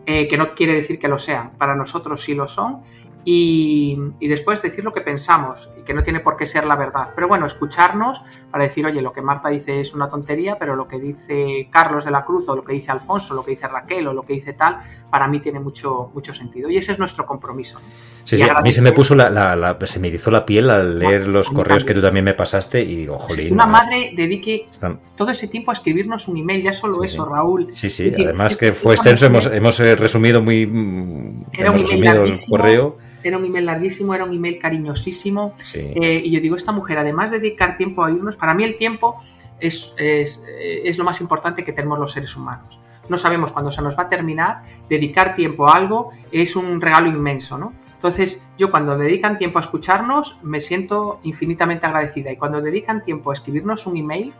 eh, 0.07 0.29
que 0.29 0.39
no 0.39 0.55
quiere 0.55 0.75
decir 0.75 0.99
que 0.99 1.09
lo 1.09 1.19
sean, 1.19 1.51
para 1.59 1.75
nosotros 1.75 2.23
sí 2.23 2.35
lo 2.35 2.49
son, 2.49 2.83
y, 3.29 3.99
después 4.21 4.63
decir 4.63 4.85
lo 4.85 4.95
que 4.95 5.01
pensamos 5.01 5.69
y 5.77 5.83
que 5.83 5.93
no 5.93 6.05
tiene 6.05 6.21
por 6.21 6.37
qué 6.37 6.47
ser 6.47 6.65
la 6.65 6.77
verdad. 6.77 7.09
Pero 7.13 7.27
bueno, 7.27 7.45
escucharnos 7.45 8.23
para 8.53 8.63
decir, 8.63 8.87
oye, 8.87 9.03
lo 9.03 9.13
que 9.13 9.21
Marta 9.21 9.49
dice 9.49 9.81
es 9.81 9.95
una 9.95 10.09
tontería, 10.09 10.57
pero 10.61 10.77
lo 10.77 10.87
que 10.87 11.01
dice 11.01 11.69
Carlos 11.73 12.05
de 12.05 12.13
la 12.13 12.25
Cruz 12.25 12.49
o 12.49 12.55
lo 12.55 12.63
que 12.63 12.75
dice 12.75 12.93
Alfonso, 12.93 13.35
lo 13.35 13.45
que 13.45 13.51
dice 13.51 13.67
Raquel 13.67 14.07
o 14.07 14.13
lo 14.13 14.23
que 14.23 14.35
dice 14.35 14.53
tal, 14.53 14.79
para 15.11 15.27
mí 15.27 15.41
tiene 15.41 15.59
mucho, 15.59 16.13
mucho 16.15 16.33
sentido. 16.33 16.71
Y 16.71 16.77
ese 16.77 16.93
es 16.93 17.01
nuestro 17.01 17.27
compromiso. 17.27 17.81
Sí, 18.27 18.37
sí, 18.37 18.43
a 18.43 18.61
mí 18.61 18.73
se 18.73 18.83
me 18.83 18.91
puso 18.91 19.15
la, 19.15 19.79
se 19.85 20.01
me 20.01 20.09
hizo 20.09 20.33
la 20.33 20.45
piel 20.45 20.69
al 20.69 20.99
leer 20.99 21.29
los 21.29 21.49
correos 21.49 21.85
que 21.85 21.95
tú 21.95 22.03
también 22.03 22.25
me 22.25 22.35
pasaste 22.35 22.83
y 22.83 22.97
digo, 22.97 23.21
jolín. 23.21 23.53
Una 23.53 23.67
madre 23.67 24.13
dedique 24.17 24.69
todo 25.15 25.31
ese 25.31 25.47
tiempo 25.47 25.71
a 25.71 25.75
escribirnos 25.75 26.27
un 26.27 26.37
email, 26.37 26.61
ya 26.61 26.73
solo 26.73 27.05
eso, 27.05 27.25
Raúl. 27.25 27.69
Sí, 27.73 27.89
sí, 27.89 28.13
además 28.13 28.57
que 28.57 28.73
fue 28.73 28.95
extenso, 28.95 29.27
hemos, 29.27 29.47
hemos 29.47 29.79
eh, 29.79 29.95
resumido 29.95 30.43
muy 30.43 30.67
mm, 30.67 31.45
Era 31.53 31.69
hemos 31.69 31.83
resumido 31.83 32.25
el 32.25 32.37
correo 32.49 32.99
era 33.23 33.39
un 33.39 33.45
email 33.45 33.67
larguísimo, 33.67 34.15
era 34.15 34.25
un 34.25 34.33
email 34.33 34.59
cariñosísimo. 34.59 35.55
Eh, 35.75 36.23
y 36.25 36.31
yo 36.31 36.41
digo, 36.41 36.57
esta 36.57 36.71
mujer, 36.71 36.99
además 36.99 37.33
de 37.33 37.41
dedicar 37.41 37.77
tiempo 37.77 38.05
a 38.05 38.11
irnos, 38.11 38.37
para 38.37 38.55
mí 38.55 38.63
el 38.63 38.77
tiempo 38.77 39.21
es, 39.59 39.95
es, 39.99 40.99
lo 40.99 41.05
más 41.05 41.21
importante 41.21 41.65
que 41.65 41.73
tenemos 41.73 41.99
los 41.99 42.13
seres 42.13 42.37
humanos. 42.37 42.79
No 43.09 43.19
sabemos 43.19 43.53
cuándo 43.53 43.73
se 43.73 43.83
nos 43.83 43.99
va 43.99 44.05
a 44.05 44.09
terminar, 44.09 44.63
dedicar 44.89 45.35
tiempo 45.35 45.69
a 45.69 45.75
algo 45.75 46.11
es 46.31 46.55
un 46.55 46.81
regalo 46.81 47.09
inmenso, 47.09 47.59
¿no? 47.59 47.73
Entonces, 47.97 48.47
yo 48.57 48.71
cuando 48.71 48.97
dedican 48.97 49.37
tiempo 49.39 49.59
a 49.59 49.63
escucharnos, 49.63 50.39
me 50.43 50.61
siento 50.61 51.19
infinitamente 51.25 51.87
agradecida. 51.87 52.31
Y 52.31 52.37
cuando 52.37 52.61
dedican 52.61 53.05
tiempo 53.05 53.31
a 53.31 53.35
escribirnos 53.35 53.87
un 53.87 53.97
email, 53.97 54.33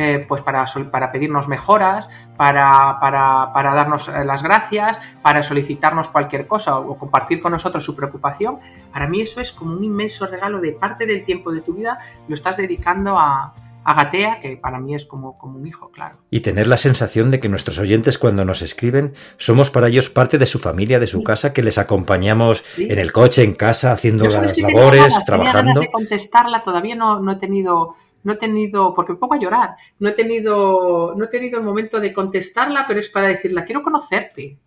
eh, 0.00 0.24
pues 0.28 0.42
para, 0.42 0.64
para, 0.92 1.10
pedirnos 1.10 1.48
mejoras, 1.48 2.08
para, 2.36 2.98
para, 3.00 3.74
darnos 3.74 4.08
eh, 4.08 4.24
las 4.24 4.44
gracias, 4.44 4.96
para 5.22 5.42
solicitarnos 5.42 6.08
cualquier 6.08 6.46
cosa 6.46 6.78
o, 6.78 6.96
compartir 6.96 7.42
con 7.42 7.50
nosotros 7.50 7.84
su 7.84 7.96
preocupación, 7.96 8.60
para 8.92 9.08
mí 9.08 9.20
eso 9.20 9.40
es 9.40 9.50
como 9.50 9.72
un 9.72 9.82
inmenso 9.82 10.28
regalo 10.28 10.60
de 10.60 10.70
parte 10.70 11.04
del 11.04 11.24
tiempo 11.24 11.50
de 11.50 11.62
tu 11.62 11.74
vida, 11.74 11.98
lo 12.28 12.34
estás 12.36 12.58
dedicando 12.58 13.18
a, 13.18 13.52
a 13.88 13.94
Gatea, 13.94 14.40
que 14.40 14.58
para 14.58 14.78
mí 14.78 14.94
es 14.94 15.06
como, 15.06 15.38
como 15.38 15.58
un 15.58 15.66
hijo, 15.66 15.90
claro. 15.90 16.18
Y 16.30 16.40
tener 16.40 16.68
la 16.68 16.76
sensación 16.76 17.30
de 17.30 17.40
que 17.40 17.48
nuestros 17.48 17.78
oyentes 17.78 18.18
cuando 18.18 18.44
nos 18.44 18.60
escriben 18.60 19.14
somos 19.38 19.70
para 19.70 19.88
ellos 19.88 20.10
parte 20.10 20.36
de 20.36 20.44
su 20.44 20.58
familia, 20.58 21.00
de 21.00 21.06
su 21.06 21.24
casa, 21.24 21.54
que 21.54 21.62
les 21.62 21.78
acompañamos 21.78 22.62
en 22.76 22.98
el 22.98 23.12
coche, 23.12 23.42
en 23.42 23.54
casa, 23.54 23.92
haciendo 23.92 24.26
las 24.26 24.58
labores, 24.58 25.16
trabajando. 25.24 25.80
de 25.80 25.88
contestarla, 25.90 26.62
todavía 26.62 26.96
no, 26.96 27.20
no 27.20 27.32
he 27.32 27.36
tenido 27.36 27.96
no 28.24 28.34
he 28.34 28.36
tenido, 28.36 28.94
porque 28.94 29.12
me 29.12 29.18
pongo 29.18 29.34
a 29.34 29.38
llorar, 29.38 29.76
no 30.00 30.10
he 30.10 30.12
tenido, 30.12 31.14
no 31.16 31.24
he 31.24 31.28
tenido 31.28 31.58
el 31.58 31.64
momento 31.64 31.98
de 31.98 32.12
contestarla, 32.12 32.84
pero 32.86 33.00
es 33.00 33.08
para 33.08 33.28
decirla, 33.28 33.64
quiero 33.64 33.82
conocerte. 33.82 34.58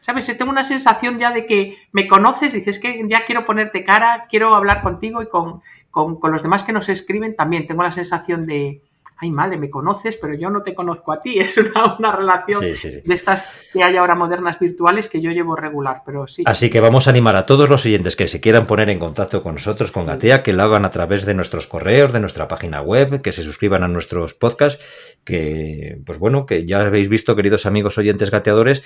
¿Sabes? 0.00 0.36
Tengo 0.36 0.50
una 0.50 0.64
sensación 0.64 1.18
ya 1.18 1.32
de 1.32 1.46
que 1.46 1.78
me 1.92 2.06
conoces, 2.06 2.52
dices 2.52 2.78
que 2.78 3.06
ya 3.08 3.24
quiero 3.24 3.46
ponerte 3.46 3.84
cara, 3.84 4.26
quiero 4.28 4.54
hablar 4.54 4.82
contigo 4.82 5.22
y 5.22 5.28
con, 5.28 5.62
con 5.92 6.32
los 6.32 6.42
demás 6.42 6.64
que 6.64 6.72
nos 6.72 6.88
escriben 6.88 7.36
también. 7.36 7.68
Tengo 7.68 7.84
la 7.84 7.92
sensación 7.92 8.46
de, 8.46 8.82
ay 9.22 9.30
madre, 9.30 9.56
me 9.56 9.70
conoces, 9.70 10.16
pero 10.16 10.34
yo 10.34 10.50
no 10.50 10.62
te 10.62 10.74
conozco 10.74 11.12
a 11.12 11.20
ti. 11.20 11.38
Es 11.42 11.56
una, 11.56 12.12
relación 12.12 12.60
de 12.60 13.14
estas 13.14 13.44
que 13.72 13.82
hay 13.82 13.96
ahora 13.96 14.14
modernas 14.14 14.58
virtuales 14.58 15.08
que 15.08 15.20
yo 15.20 15.30
llevo 15.30 15.54
regular, 15.54 16.02
pero 16.04 16.26
sí. 16.26 16.42
Así 16.44 16.70
que 16.70 16.80
vamos 16.80 17.06
a 17.06 17.10
animar 17.10 17.36
a 17.36 17.46
todos 17.46 17.68
los 17.68 17.86
oyentes 17.86 18.16
que 18.16 18.26
se 18.26 18.40
quieran 18.40 18.66
poner 18.66 18.90
en 18.90 18.98
contacto 18.98 19.42
con 19.42 19.54
nosotros, 19.54 19.92
con 19.92 20.06
Gatea, 20.06 20.42
que 20.42 20.52
lo 20.52 20.64
hagan 20.64 20.84
a 20.84 20.90
través 20.90 21.24
de 21.24 21.34
nuestros 21.34 21.66
correos, 21.66 22.12
de 22.12 22.20
nuestra 22.20 22.48
página 22.48 22.82
web, 22.82 23.22
que 23.22 23.32
se 23.32 23.42
suscriban 23.42 23.84
a 23.84 23.88
nuestros 23.88 24.34
podcasts, 24.34 24.82
que, 25.24 26.00
pues 26.04 26.18
bueno, 26.18 26.44
que 26.44 26.66
ya 26.66 26.80
habéis 26.80 27.08
visto, 27.08 27.36
queridos 27.36 27.66
amigos 27.66 27.98
oyentes 27.98 28.30
gateadores, 28.30 28.82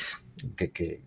que, 0.57 0.71
que 0.71 1.01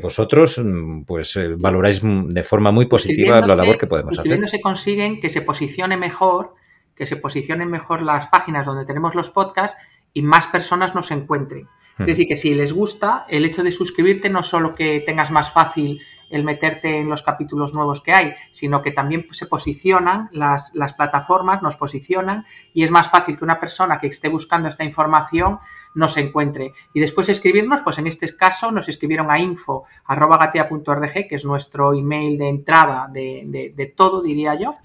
vosotros 0.00 0.60
pues 1.06 1.36
eh, 1.36 1.54
valoráis 1.56 2.00
de 2.02 2.42
forma 2.42 2.70
muy 2.70 2.86
positiva 2.86 3.40
la 3.40 3.54
labor 3.54 3.78
que 3.78 3.86
podemos 3.86 4.18
hacer. 4.18 4.48
se 4.48 4.60
consiguen 4.60 5.20
que 5.20 5.28
se 5.28 5.42
posicione 5.42 5.96
mejor 5.96 6.54
que 6.96 7.06
se 7.06 7.16
posicionen 7.16 7.70
mejor 7.70 8.02
las 8.02 8.28
páginas 8.28 8.66
donde 8.66 8.84
tenemos 8.84 9.14
los 9.14 9.30
podcasts 9.30 9.76
y 10.12 10.22
más 10.22 10.46
personas 10.46 10.94
nos 10.94 11.10
encuentren. 11.10 11.68
Es 11.98 12.06
decir, 12.06 12.26
que 12.26 12.36
si 12.36 12.54
les 12.54 12.72
gusta, 12.72 13.26
el 13.28 13.44
hecho 13.44 13.62
de 13.62 13.70
suscribirte 13.70 14.28
no 14.28 14.42
solo 14.42 14.74
que 14.74 15.02
tengas 15.04 15.30
más 15.30 15.52
fácil 15.52 16.00
el 16.32 16.44
meterte 16.44 16.98
en 16.98 17.08
los 17.08 17.22
capítulos 17.22 17.74
nuevos 17.74 18.00
que 18.00 18.12
hay, 18.12 18.34
sino 18.50 18.82
que 18.82 18.90
también 18.90 19.26
se 19.30 19.46
posicionan, 19.46 20.30
las, 20.32 20.74
las, 20.74 20.94
plataformas 20.94 21.62
nos 21.62 21.76
posicionan 21.76 22.44
y 22.74 22.82
es 22.82 22.90
más 22.90 23.10
fácil 23.10 23.38
que 23.38 23.44
una 23.44 23.60
persona 23.60 24.00
que 24.00 24.08
esté 24.08 24.28
buscando 24.28 24.68
esta 24.68 24.82
información 24.82 25.58
nos 25.94 26.16
encuentre. 26.16 26.72
Y 26.94 27.00
después 27.00 27.28
escribirnos, 27.28 27.82
pues 27.82 27.98
en 27.98 28.06
este 28.06 28.34
caso 28.34 28.72
nos 28.72 28.88
escribieron 28.88 29.30
a 29.30 29.38
info.gatea.org, 29.38 31.12
que 31.28 31.34
es 31.34 31.44
nuestro 31.44 31.92
email 31.92 32.38
de 32.38 32.48
entrada 32.48 33.08
de, 33.12 33.72
de, 33.74 33.86
todo, 33.86 34.22
diría 34.22 34.54
yo. 34.54 34.76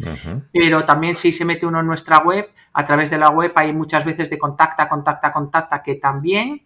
Pero 0.51 0.85
también 0.85 1.15
si 1.15 1.31
se 1.31 1.45
mete 1.45 1.65
uno 1.65 1.79
en 1.79 1.87
nuestra 1.87 2.19
web, 2.19 2.49
a 2.73 2.85
través 2.85 3.09
de 3.09 3.17
la 3.17 3.29
web 3.29 3.53
hay 3.55 3.73
muchas 3.73 4.03
veces 4.03 4.29
de 4.29 4.37
contacta, 4.37 4.89
contacta, 4.89 5.31
contacta, 5.31 5.81
que 5.81 5.95
también 5.95 6.63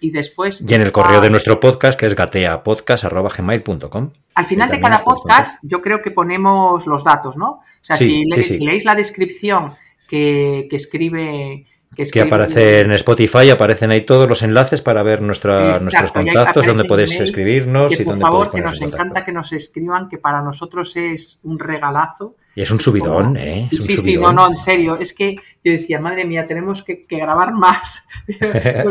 y, 0.00 0.10
después... 0.10 0.64
Y 0.66 0.74
en 0.74 0.82
el 0.82 0.92
correo 0.92 1.20
de 1.20 1.30
nuestro 1.30 1.58
podcast, 1.60 1.98
que 1.98 2.06
es 2.06 2.14
gateapodcast.gmail.com. 2.14 4.10
Al 4.34 4.46
final 4.46 4.70
de 4.70 4.80
cada 4.80 5.04
podcast, 5.04 5.58
yo 5.62 5.82
creo 5.82 6.02
que 6.02 6.10
ponemos 6.10 6.86
los 6.86 7.04
datos, 7.04 7.36
¿no? 7.36 7.50
O 7.50 7.64
sea, 7.82 7.96
si, 7.96 8.24
leéis 8.60 8.84
la 8.84 8.94
descripción 8.94 9.74
que, 10.08 10.68
escribe... 10.70 11.66
Que, 11.94 12.22
aparece 12.22 12.80
en 12.80 12.92
Spotify, 12.92 13.50
aparecen 13.50 13.90
ahí 13.90 14.00
todos 14.02 14.26
los 14.26 14.42
enlaces 14.42 14.80
para 14.80 15.02
ver 15.02 15.20
nuestros 15.20 16.12
contactos, 16.12 16.66
donde 16.66 16.84
podéis 16.84 17.20
escribirnos 17.20 17.98
y 18.00 18.04
por 18.04 18.18
favor, 18.18 18.50
que 18.50 18.62
nos 18.62 18.80
encanta 18.80 19.24
que 19.24 19.32
nos 19.32 19.52
escriban, 19.52 20.08
que 20.08 20.18
para 20.18 20.40
nosotros 20.40 20.96
es 20.96 21.38
un 21.42 21.58
regalazo 21.58 22.36
y 22.54 22.62
es 22.62 22.70
un 22.70 22.80
subidón, 22.80 23.36
¿eh? 23.38 23.68
sí, 23.70 23.96
sí, 23.96 24.16
no, 24.18 24.30
no, 24.30 24.46
en 24.48 24.56
serio. 24.56 24.98
Es 24.98 25.14
que 25.14 25.36
yo 25.64 25.72
decía, 25.72 25.98
madre 25.98 26.26
mía, 26.26 26.46
tenemos 26.46 26.82
que, 26.82 27.06
grabar 27.08 27.52
más. 27.52 28.06
Lo 28.26 28.36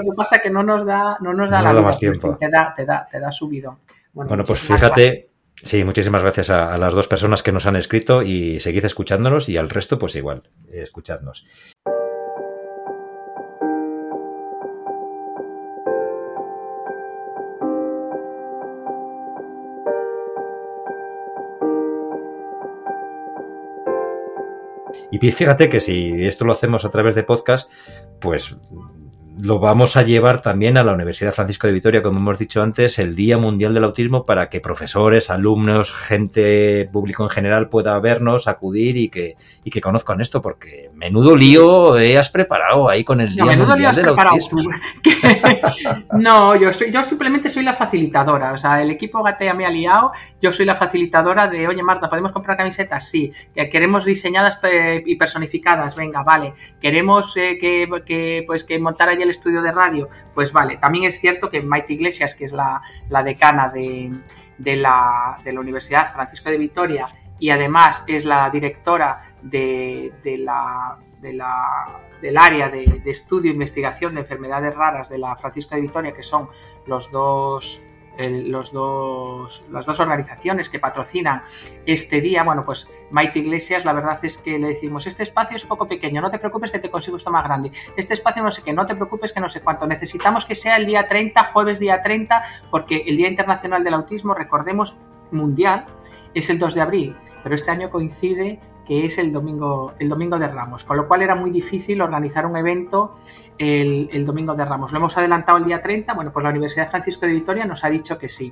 que 0.02 0.08
pasa 0.16 0.38
es 0.38 0.42
que 0.42 0.50
no 0.50 0.64
nos 0.64 0.86
da, 0.86 1.18
no 1.22 1.34
nos 1.34 1.50
da 1.50 1.62
la 1.62 1.82
más 1.82 2.00
tiempo. 2.00 2.38
Te 2.40 2.50
da, 2.50 2.74
te 2.76 2.86
da, 2.86 3.08
te 3.12 3.20
da 3.20 3.32
subidón. 3.32 3.78
Bueno, 4.14 4.44
pues 4.44 4.60
fíjate, 4.60 5.30
sí, 5.62 5.84
muchísimas 5.84 6.24
gracias 6.24 6.50
a, 6.50 6.74
a, 6.74 6.78
las 6.78 6.94
dos 6.94 7.08
personas 7.08 7.44
que 7.44 7.52
nos 7.52 7.68
han 7.68 7.76
escrito 7.76 8.24
y 8.24 8.60
seguid 8.60 8.84
escuchándonos 8.84 9.48
y 9.48 9.58
al 9.58 9.70
resto, 9.70 10.00
pues 10.00 10.16
igual, 10.16 10.42
escuchadnos. 10.72 11.46
Y 25.12 25.32
fíjate 25.32 25.70
que 25.70 25.80
si 25.80 26.26
esto 26.26 26.46
lo 26.46 26.54
hacemos 26.54 26.86
a 26.86 26.90
través 26.90 27.16
de 27.16 27.24
podcast, 27.24 27.72
pues 28.20 28.56
lo 29.38 29.60
vamos 29.60 29.96
a 29.98 30.04
llevar 30.04 30.42
también 30.42 30.78
a 30.78 30.84
la 30.84 30.94
Universidad 30.94 31.34
Francisco 31.34 31.68
de 31.68 31.74
Vitoria, 31.74 32.04
como 32.04 32.20
hemos 32.20 32.38
dicho 32.38 32.62
antes, 32.62 33.00
el 33.00 33.16
Día 33.16 33.38
Mundial 33.38 33.74
del 33.74 33.86
Autismo 33.86 34.26
para 34.26 34.50
que 34.50 34.60
profesores, 34.60 35.30
alumnos, 35.30 35.94
gente 35.94 36.90
público 36.92 37.24
en 37.24 37.30
general 37.30 37.70
pueda 37.70 37.98
vernos, 38.00 38.48
acudir 38.48 38.98
y 38.98 39.10
que, 39.10 39.36
y 39.64 39.72
que 39.72 39.80
conozcan 39.80 40.20
esto, 40.20 40.42
porque 40.42 40.90
menudo 40.94 41.36
lío 41.36 41.94
has 42.20 42.30
preparado 42.30 42.90
ahí 42.90 43.04
con 43.04 43.22
el 43.22 43.34
Día 43.34 43.56
Mundial 43.56 43.96
del 43.96 44.10
Autismo. 44.10 44.62
no, 46.14 46.56
yo, 46.56 46.74
soy, 46.74 46.92
yo 46.92 47.04
simplemente 47.04 47.50
soy 47.50 47.64
la 47.64 47.74
facilitadora, 47.74 48.54
o 48.54 48.58
sea, 48.58 48.82
el 48.82 48.92
equipo 48.92 49.24
Gatea 49.24 49.54
me 49.54 49.66
ha 49.66 49.70
liado, 49.70 50.12
yo 50.42 50.52
soy 50.52 50.66
la 50.66 50.76
facilitadora 50.76 51.48
de, 51.48 51.68
oye 51.68 51.82
Marta, 51.84 52.10
¿podemos 52.10 52.32
comprar 52.32 52.58
camisetas? 52.58 53.08
Sí, 53.08 53.32
queremos 53.54 54.04
diseñadas 54.04 54.60
y 55.06 55.16
personificadas, 55.16 55.96
venga, 55.96 56.22
vale, 56.22 56.54
queremos 56.82 57.36
eh, 57.38 57.58
que, 57.60 57.88
que, 58.06 58.44
pues, 58.46 58.64
que 58.64 58.78
montar 58.78 59.10
allí 59.10 59.22
el 59.22 59.30
estudio 59.32 59.62
de 59.62 59.72
radio, 59.72 60.10
pues 60.34 60.52
vale. 60.52 60.78
También 60.78 61.06
es 61.06 61.20
cierto 61.20 61.50
que 61.50 61.62
Maite 61.62 61.94
Iglesias, 61.94 62.36
que 62.36 62.46
es 62.46 62.52
la, 62.52 62.82
decana 63.24 63.70
de, 63.70 64.12
la, 64.60 65.38
Universidad 65.60 66.14
Francisco 66.14 66.50
de 66.50 66.58
Vitoria 66.58 67.08
y 67.40 67.50
además 67.50 68.04
es 68.08 68.26
la 68.26 68.50
directora 68.50 69.22
de, 69.42 70.12
la, 70.24 70.98
del 71.22 72.38
área 72.38 72.70
de, 72.70 73.02
de 73.04 73.12
estudio 73.12 73.52
e 73.52 73.54
investigación 73.54 74.16
de 74.16 74.22
enfermedades 74.22 74.76
raras 74.76 75.10
de 75.10 75.18
la 75.18 75.36
Francisco 75.36 75.76
de 75.76 75.82
Vitoria, 75.82 76.14
que 76.14 76.24
son 76.24 76.50
los 76.86 77.12
dos 77.12 77.82
los 78.18 78.72
dos, 78.72 79.64
las 79.72 79.86
dos 79.86 80.00
organizaciones 80.00 80.70
que 80.70 80.80
patrocinan 80.80 81.44
este 81.86 82.22
día, 82.22 82.44
bueno, 82.44 82.64
pues 82.66 82.90
Maite 83.10 83.40
Iglesias, 83.40 83.86
la 83.86 83.94
verdad 83.94 84.20
es 84.24 84.38
que 84.38 84.60
le 84.60 84.70
decimos, 84.70 85.08
este 85.08 85.24
espacio 85.24 85.58
es 85.58 85.66
poco 85.66 85.88
pequeño, 85.88 86.22
no 86.22 86.30
te 86.30 86.40
preocupes 86.40 86.72
que 86.72 86.80
te 86.80 86.92
consigo 86.92 87.18
esto 87.18 87.32
más 87.32 87.44
grande, 87.44 87.72
este 87.96 88.14
espacio 88.14 88.44
no 88.44 88.52
sé 88.52 88.64
qué, 88.64 88.74
no 88.74 88.86
te 88.86 88.96
preocupes 88.96 89.34
que 89.34 89.40
no 89.40 89.50
sé 89.50 89.62
cuánto, 89.62 89.88
necesitamos 89.88 90.46
que 90.46 90.56
sea 90.56 90.78
el 90.78 90.86
día 90.86 91.08
30, 91.08 91.52
jueves 91.54 91.80
día 91.80 92.02
30, 92.02 92.44
porque 92.70 93.04
el 93.08 93.18
Día 93.18 93.30
Internacional 93.30 93.84
del 93.84 93.94
Autismo, 93.94 94.34
recordemos, 94.34 94.96
mundial, 95.32 95.86
es 96.34 96.50
el 96.50 96.60
2 96.60 96.76
de 96.76 96.82
abril, 96.82 97.16
pero 97.44 97.56
este 97.56 97.72
año 97.72 97.90
coincide 97.90 98.60
que 98.86 99.06
es 99.06 99.18
el 99.18 99.32
domingo, 99.32 99.94
el 100.00 100.10
domingo 100.10 100.38
de 100.38 100.48
Ramos, 100.48 100.84
con 100.84 100.98
lo 100.98 101.08
cual 101.08 101.22
era 101.22 101.36
muy 101.36 101.52
difícil 101.52 102.02
organizar 102.02 102.46
un 102.46 102.58
evento 102.58 103.16
el, 103.62 104.26
domingo 104.26 104.56
de 104.56 104.66
Ramos. 104.66 104.92
Lo 104.92 104.98
hemos 104.98 105.16
adelantado 105.18 105.60
el 105.60 105.66
día 105.66 105.82
30, 105.82 106.14
bueno, 106.14 106.34
pues 106.34 106.44
la 106.44 106.50
Universidad 106.50 106.90
Francisco 106.90 107.28
de 107.28 107.34
Vitoria 107.34 107.64
nos 107.66 107.84
ha 107.84 107.90
dicho 107.90 108.18
que 108.18 108.28
sí. 108.28 108.52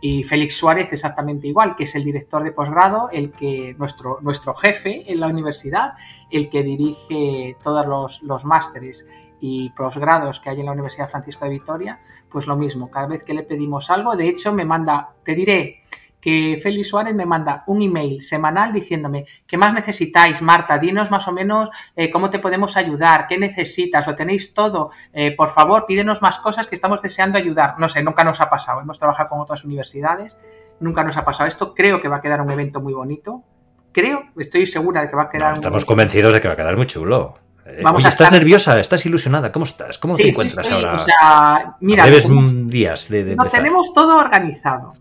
Y 0.00 0.24
Félix 0.24 0.56
Suárez 0.56 0.92
exactamente 0.92 1.46
igual, 1.46 1.76
que 1.76 1.84
es 1.84 1.94
el 1.94 2.02
director 2.02 2.42
de 2.42 2.50
posgrado, 2.50 3.08
el 3.12 3.30
que, 3.30 3.76
nuestro, 3.78 4.18
nuestro 4.20 4.54
jefe 4.54 5.10
en 5.10 5.20
la 5.20 5.28
universidad, 5.28 5.94
el 6.30 6.50
que 6.50 6.64
dirige 6.64 7.56
todos 7.62 7.86
los, 7.86 8.22
los 8.22 8.44
másteres 8.44 9.08
y 9.40 9.70
posgrados 9.70 10.40
que 10.40 10.50
hay 10.50 10.58
en 10.58 10.66
la 10.66 10.72
Universidad 10.72 11.08
Francisco 11.08 11.44
de 11.44 11.52
Vitoria, 11.52 12.00
pues 12.28 12.48
lo 12.48 12.56
mismo, 12.56 12.90
cada 12.90 13.06
vez 13.06 13.22
que 13.22 13.34
le 13.34 13.44
pedimos 13.44 13.90
algo, 13.90 14.16
de 14.16 14.28
hecho 14.28 14.52
me 14.52 14.64
manda, 14.64 15.10
te 15.24 15.36
diré, 15.36 15.82
que 16.28 16.60
Félix 16.62 16.88
Suárez 16.88 17.14
me 17.14 17.24
manda 17.24 17.64
un 17.68 17.80
email 17.80 18.20
semanal 18.20 18.70
diciéndome 18.70 19.24
qué 19.46 19.56
más 19.56 19.72
necesitáis, 19.72 20.42
Marta, 20.42 20.76
dinos 20.76 21.10
más 21.10 21.26
o 21.26 21.32
menos 21.32 21.70
eh, 21.96 22.10
cómo 22.10 22.28
te 22.28 22.38
podemos 22.38 22.76
ayudar, 22.76 23.26
qué 23.26 23.38
necesitas, 23.38 24.06
lo 24.06 24.14
tenéis 24.14 24.52
todo, 24.52 24.90
eh, 25.14 25.34
por 25.34 25.48
favor, 25.48 25.86
pídenos 25.86 26.20
más 26.20 26.38
cosas 26.38 26.66
que 26.66 26.74
estamos 26.74 27.00
deseando 27.00 27.38
ayudar. 27.38 27.76
No 27.78 27.88
sé, 27.88 28.02
nunca 28.02 28.24
nos 28.24 28.42
ha 28.42 28.50
pasado, 28.50 28.82
hemos 28.82 28.98
trabajado 28.98 29.30
con 29.30 29.40
otras 29.40 29.64
universidades, 29.64 30.36
nunca 30.80 31.02
nos 31.02 31.16
ha 31.16 31.24
pasado 31.24 31.48
esto, 31.48 31.74
creo 31.74 31.98
que 32.02 32.08
va 32.08 32.16
a 32.16 32.20
quedar 32.20 32.42
un 32.42 32.50
evento 32.50 32.82
muy 32.82 32.92
bonito, 32.92 33.42
creo, 33.90 34.24
estoy 34.36 34.66
segura 34.66 35.00
de 35.00 35.08
que 35.08 35.16
va 35.16 35.22
a 35.22 35.30
quedar... 35.30 35.54
estamos 35.54 35.86
convencidos 35.86 36.34
de 36.34 36.42
que 36.42 36.48
va 36.48 36.52
a 36.52 36.58
quedar 36.58 36.76
muy 36.76 36.86
chulo. 36.86 37.38
Eh, 37.64 37.80
Vamos 37.82 38.04
¿estás 38.04 38.32
nerviosa? 38.32 38.78
¿Estás 38.78 39.06
ilusionada? 39.06 39.50
¿Cómo 39.50 39.64
estás? 39.64 39.96
¿Cómo 39.96 40.14
te 40.14 40.28
encuentras 40.28 40.70
ahora? 40.70 40.92
O 40.94 40.98
sea, 40.98 41.76
mira, 41.80 42.04
días 42.04 43.08
de, 43.08 43.24
de 43.24 43.36
tenemos 43.50 43.94
todo 43.94 44.16
organizado. 44.18 44.92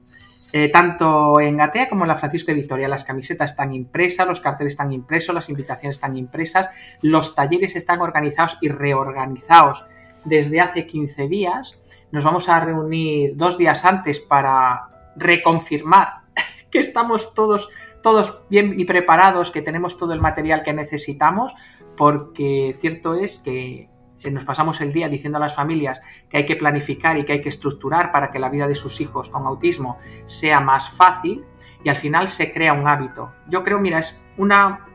Eh, 0.53 0.69
tanto 0.69 1.39
en 1.41 1.57
Gatea 1.57 1.89
como 1.89 2.05
en 2.05 2.09
la 2.09 2.17
Francisco 2.17 2.51
de 2.51 2.55
Victoria, 2.59 2.87
las 2.87 3.03
camisetas 3.03 3.51
están 3.51 3.73
impresas, 3.73 4.27
los 4.27 4.39
carteles 4.39 4.73
están 4.73 4.93
impresos, 4.93 5.35
las 5.35 5.49
invitaciones 5.49 5.97
están 5.97 6.15
impresas, 6.15 6.69
los 7.01 7.35
talleres 7.35 7.75
están 7.75 8.01
organizados 8.01 8.57
y 8.61 8.69
reorganizados 8.69 9.83
desde 10.23 10.61
hace 10.61 10.87
15 10.87 11.27
días. 11.27 11.79
Nos 12.11 12.23
vamos 12.23 12.47
a 12.47 12.59
reunir 12.59 13.35
dos 13.35 13.57
días 13.57 13.83
antes 13.83 14.19
para 14.19 15.11
reconfirmar 15.17 16.21
que 16.71 16.79
estamos 16.79 17.33
todos, 17.33 17.69
todos 18.01 18.39
bien 18.49 18.79
y 18.79 18.85
preparados, 18.85 19.51
que 19.51 19.61
tenemos 19.61 19.97
todo 19.97 20.13
el 20.13 20.21
material 20.21 20.63
que 20.63 20.73
necesitamos, 20.73 21.53
porque 21.97 22.75
cierto 22.79 23.15
es 23.15 23.39
que 23.39 23.89
nos 24.31 24.45
pasamos 24.45 24.81
el 24.81 24.91
día 24.91 25.09
diciendo 25.09 25.37
a 25.37 25.41
las 25.41 25.55
familias 25.55 26.01
que 26.29 26.37
hay 26.37 26.45
que 26.45 26.55
planificar 26.55 27.17
y 27.17 27.25
que 27.25 27.33
hay 27.33 27.41
que 27.41 27.49
estructurar 27.49 28.11
para 28.11 28.31
que 28.31 28.39
la 28.39 28.49
vida 28.49 28.67
de 28.67 28.75
sus 28.75 28.99
hijos 28.99 29.29
con 29.29 29.45
autismo 29.45 29.97
sea 30.25 30.59
más 30.59 30.89
fácil 30.89 31.43
y 31.83 31.89
al 31.89 31.97
final 31.97 32.27
se 32.27 32.51
crea 32.51 32.73
un 32.73 32.87
hábito. 32.87 33.31
Yo 33.47 33.63
creo, 33.63 33.79
mira, 33.79 33.99
es 33.99 34.19
una... 34.37 34.85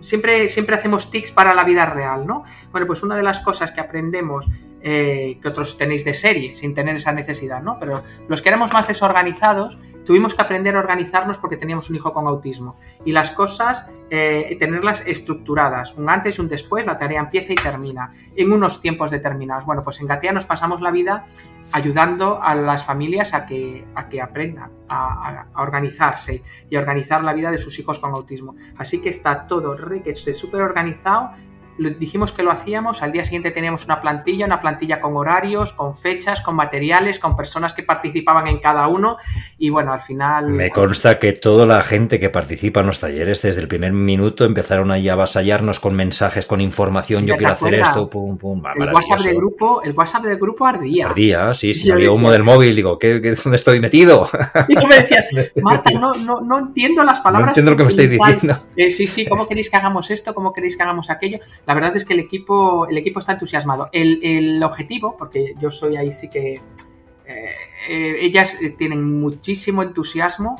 Siempre, 0.00 0.48
siempre 0.48 0.76
hacemos 0.76 1.10
tics 1.10 1.32
para 1.32 1.52
la 1.52 1.64
vida 1.64 1.84
real, 1.84 2.26
¿no? 2.26 2.44
Bueno, 2.70 2.86
pues 2.86 3.02
una 3.02 3.16
de 3.16 3.22
las 3.22 3.40
cosas 3.40 3.72
que 3.72 3.80
aprendemos 3.80 4.48
eh, 4.80 5.38
que 5.42 5.48
otros 5.48 5.76
tenéis 5.76 6.04
de 6.04 6.14
serie 6.14 6.54
sin 6.54 6.74
tener 6.74 6.96
esa 6.96 7.12
necesidad, 7.12 7.62
¿no? 7.62 7.78
Pero 7.78 8.02
los 8.28 8.40
que 8.40 8.48
éramos 8.48 8.72
más 8.72 8.88
desorganizados 8.88 9.76
tuvimos 10.04 10.34
que 10.34 10.42
aprender 10.42 10.76
a 10.76 10.80
organizarnos 10.80 11.38
porque 11.38 11.56
teníamos 11.56 11.90
un 11.90 11.96
hijo 11.96 12.12
con 12.12 12.26
autismo 12.26 12.76
y 13.04 13.12
las 13.12 13.30
cosas 13.30 13.86
eh, 14.10 14.56
tenerlas 14.58 15.02
estructuradas, 15.06 15.94
un 15.94 16.08
antes 16.08 16.38
y 16.38 16.40
un 16.40 16.48
después, 16.48 16.86
la 16.86 16.98
tarea 16.98 17.20
empieza 17.20 17.52
y 17.52 17.56
termina 17.56 18.12
en 18.36 18.52
unos 18.52 18.80
tiempos 18.80 19.10
determinados. 19.10 19.64
Bueno, 19.64 19.84
pues 19.84 20.00
en 20.00 20.06
Gatea 20.06 20.32
nos 20.32 20.46
pasamos 20.46 20.80
la 20.80 20.90
vida 20.90 21.26
ayudando 21.72 22.42
a 22.42 22.54
las 22.54 22.84
familias 22.84 23.34
a 23.34 23.46
que, 23.46 23.84
a 23.94 24.08
que 24.08 24.20
aprendan 24.20 24.70
a, 24.88 25.46
organizarse 25.56 26.42
y 26.68 26.76
a 26.76 26.80
organizar 26.80 27.24
la 27.24 27.32
vida 27.32 27.50
de 27.50 27.58
sus 27.58 27.78
hijos 27.78 27.98
con 27.98 28.12
autismo. 28.12 28.54
Así 28.76 29.00
que 29.00 29.08
está 29.08 29.46
todo 29.46 29.76
súper 30.34 30.62
organizado 30.62 31.30
dijimos 31.78 32.32
que 32.32 32.42
lo 32.42 32.50
hacíamos, 32.50 33.02
al 33.02 33.12
día 33.12 33.24
siguiente 33.24 33.50
teníamos 33.50 33.84
una 33.84 34.00
plantilla, 34.00 34.46
una 34.46 34.60
plantilla 34.60 35.00
con 35.00 35.16
horarios, 35.16 35.72
con 35.72 35.96
fechas, 35.96 36.40
con 36.40 36.54
materiales, 36.54 37.18
con 37.18 37.36
personas 37.36 37.74
que 37.74 37.82
participaban 37.82 38.46
en 38.46 38.58
cada 38.58 38.86
uno 38.88 39.16
y 39.58 39.70
bueno, 39.70 39.92
al 39.92 40.02
final... 40.02 40.48
Me 40.48 40.70
consta 40.70 41.18
que 41.18 41.32
toda 41.32 41.66
la 41.66 41.80
gente 41.82 42.20
que 42.20 42.30
participa 42.30 42.80
en 42.80 42.86
los 42.86 43.00
talleres 43.00 43.42
desde 43.42 43.60
el 43.60 43.68
primer 43.68 43.92
minuto 43.92 44.44
empezaron 44.44 44.90
ahí 44.90 45.08
a 45.08 45.14
avasallarnos 45.14 45.80
con 45.80 45.94
mensajes, 45.94 46.46
con 46.46 46.60
información, 46.60 47.26
yo 47.26 47.36
quiero 47.36 47.52
hacer 47.52 47.74
esto, 47.74 48.08
pum, 48.08 48.36
pum, 48.38 48.62
el 48.76 48.92
WhatsApp 48.92 49.20
del 49.20 49.36
grupo, 49.36 49.82
el 49.82 49.92
WhatsApp 49.92 50.24
del 50.24 50.38
grupo 50.38 50.66
ardía. 50.66 51.06
Ardía, 51.06 51.54
sí, 51.54 51.74
sí, 51.74 51.86
salió 51.86 52.14
humo 52.14 52.30
del 52.30 52.42
móvil, 52.42 52.74
digo, 52.74 52.98
¿qué, 52.98 53.20
dónde 53.20 53.56
estoy 53.56 53.80
metido? 53.80 54.28
Y 54.68 54.74
tú 54.74 54.86
me 54.86 54.96
decías, 54.96 55.26
Marta, 55.62 55.90
no, 55.90 56.14
no, 56.14 56.40
no 56.40 56.58
entiendo 56.58 57.02
las 57.02 57.20
palabras. 57.20 57.46
No 57.46 57.50
entiendo 57.50 57.70
lo 57.72 57.76
que 57.76 57.82
me 57.84 57.90
estáis 57.90 58.10
diciendo. 58.10 58.62
Eh, 58.76 58.90
sí, 58.90 59.06
sí, 59.06 59.26
¿cómo 59.26 59.46
queréis 59.46 59.70
que 59.70 59.76
hagamos 59.76 60.10
esto? 60.10 60.34
¿Cómo 60.34 60.52
queréis 60.52 60.76
que 60.76 60.82
hagamos 60.82 61.10
aquello? 61.10 61.38
La 61.66 61.71
verdad 61.74 61.96
es 61.96 62.04
que 62.04 62.14
el 62.14 62.20
equipo, 62.20 62.86
el 62.86 62.98
equipo 62.98 63.18
está 63.18 63.32
entusiasmado. 63.32 63.88
El, 63.92 64.62
objetivo, 64.62 65.16
porque 65.16 65.54
yo 65.60 65.70
soy 65.70 65.96
ahí 65.96 66.12
sí 66.12 66.28
que... 66.28 66.54
Eh, 67.24 67.54
eh, 67.88 68.16
ellas 68.20 68.56
tienen 68.76 69.20
muchísimo 69.20 69.82
entusiasmo 69.82 70.56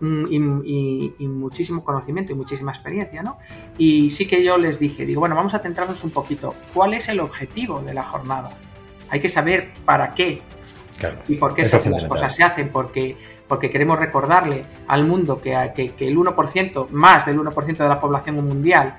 mm, 0.00 0.24
y, 0.64 1.26
muchísimo 1.28 1.84
conocimiento 1.84 2.32
y 2.32 2.34
muchísima 2.34 2.72
experiencia, 2.72 3.22
¿no? 3.22 3.38
Y 3.78 4.10
sí 4.10 4.26
que 4.26 4.42
yo 4.42 4.56
les 4.56 4.78
dije, 4.78 5.04
digo, 5.04 5.20
bueno, 5.20 5.34
vamos 5.34 5.54
a 5.54 5.58
centrarnos 5.58 6.02
un 6.04 6.10
poquito. 6.10 6.54
¿Cuál 6.72 6.94
es 6.94 7.08
el 7.08 7.20
objetivo 7.20 7.80
de 7.80 7.94
la 7.94 8.02
jornada? 8.02 8.50
Hay 9.10 9.20
que 9.20 9.28
saber 9.28 9.72
para 9.84 10.14
qué 10.14 10.40
y 11.28 11.36
por 11.36 11.54
qué 11.54 11.66
se 11.66 11.76
hacen 11.76 11.92
las 11.92 12.04
cosas. 12.04 12.34
Se 12.34 12.42
hacen 12.42 12.70
porque, 12.70 13.16
porque 13.46 13.70
queremos 13.70 13.98
recordarle 13.98 14.62
al 14.88 15.06
mundo 15.06 15.40
que, 15.40 15.72
que, 15.74 15.90
que 15.90 16.08
el 16.08 16.16
1%, 16.16 16.88
más 16.90 17.26
del 17.26 17.38
1% 17.38 17.76
de 17.76 17.88
la 17.88 18.00
población 18.00 18.36
mundial, 18.36 18.96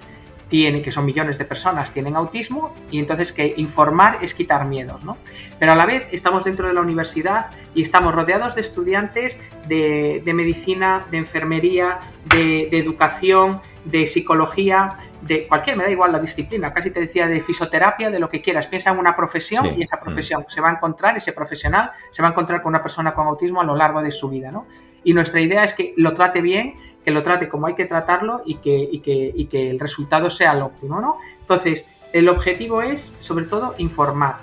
tiene, 0.47 0.81
que 0.81 0.91
son 0.91 1.05
millones 1.05 1.37
de 1.37 1.45
personas, 1.45 1.91
tienen 1.91 2.15
autismo 2.15 2.73
y 2.89 2.99
entonces 2.99 3.31
que 3.31 3.53
informar 3.57 4.19
es 4.21 4.33
quitar 4.33 4.65
miedos, 4.65 5.03
¿no? 5.03 5.17
Pero 5.59 5.73
a 5.73 5.75
la 5.75 5.85
vez 5.85 6.07
estamos 6.11 6.45
dentro 6.45 6.67
de 6.67 6.73
la 6.73 6.81
universidad 6.81 7.47
y 7.73 7.81
estamos 7.81 8.15
rodeados 8.15 8.55
de 8.55 8.61
estudiantes 8.61 9.37
de, 9.67 10.21
medicina, 10.33 11.05
de 11.11 11.17
enfermería, 11.17 11.99
de, 12.25 12.69
educación, 12.71 13.61
de 13.83 14.07
psicología, 14.07 14.97
de 15.21 15.47
cualquier, 15.47 15.77
me 15.77 15.83
da 15.83 15.89
igual 15.89 16.11
la 16.11 16.19
disciplina, 16.19 16.73
casi 16.73 16.91
te 16.91 16.99
decía 17.01 17.27
de 17.27 17.41
fisioterapia, 17.41 18.09
de 18.09 18.19
lo 18.19 18.29
que 18.29 18.41
quieras. 18.41 18.67
Piensa 18.67 18.91
en 18.91 18.99
una 18.99 19.15
profesión 19.15 19.65
y 19.77 19.83
esa 19.83 19.99
profesión 19.99 20.45
se 20.47 20.61
va 20.61 20.69
a 20.69 20.73
encontrar, 20.73 21.17
ese 21.17 21.33
profesional 21.33 21.91
se 22.11 22.21
va 22.21 22.29
a 22.29 22.31
encontrar 22.31 22.61
con 22.61 22.69
una 22.69 22.81
persona 22.81 23.13
con 23.13 23.27
autismo 23.27 23.61
a 23.61 23.63
lo 23.63 23.75
largo 23.75 24.01
de 24.01 24.11
su 24.11 24.29
vida, 24.29 24.51
¿no? 24.51 24.65
Y 25.03 25.13
nuestra 25.13 25.39
idea 25.39 25.63
es 25.63 25.73
que 25.73 25.93
lo 25.95 26.13
trate 26.13 26.41
bien 26.41 26.75
que 27.07 27.11
lo 27.11 27.23
trate 27.23 27.47
como 27.47 27.67
hay 27.67 27.73
que 27.73 27.85
tratarlo 27.85 28.41
y 28.45 28.55
que, 28.55 29.01
que, 29.01 29.71
el 29.71 29.79
resultado 29.79 30.29
sea 30.29 30.51
el 30.51 30.61
óptimo, 30.61 30.99
¿no? 30.99 31.15
Entonces, 31.39 31.85
el 32.11 32.27
objetivo 32.27 32.81
es, 32.81 33.15
sobre 33.19 33.45
todo, 33.45 33.75
informar 33.77 34.39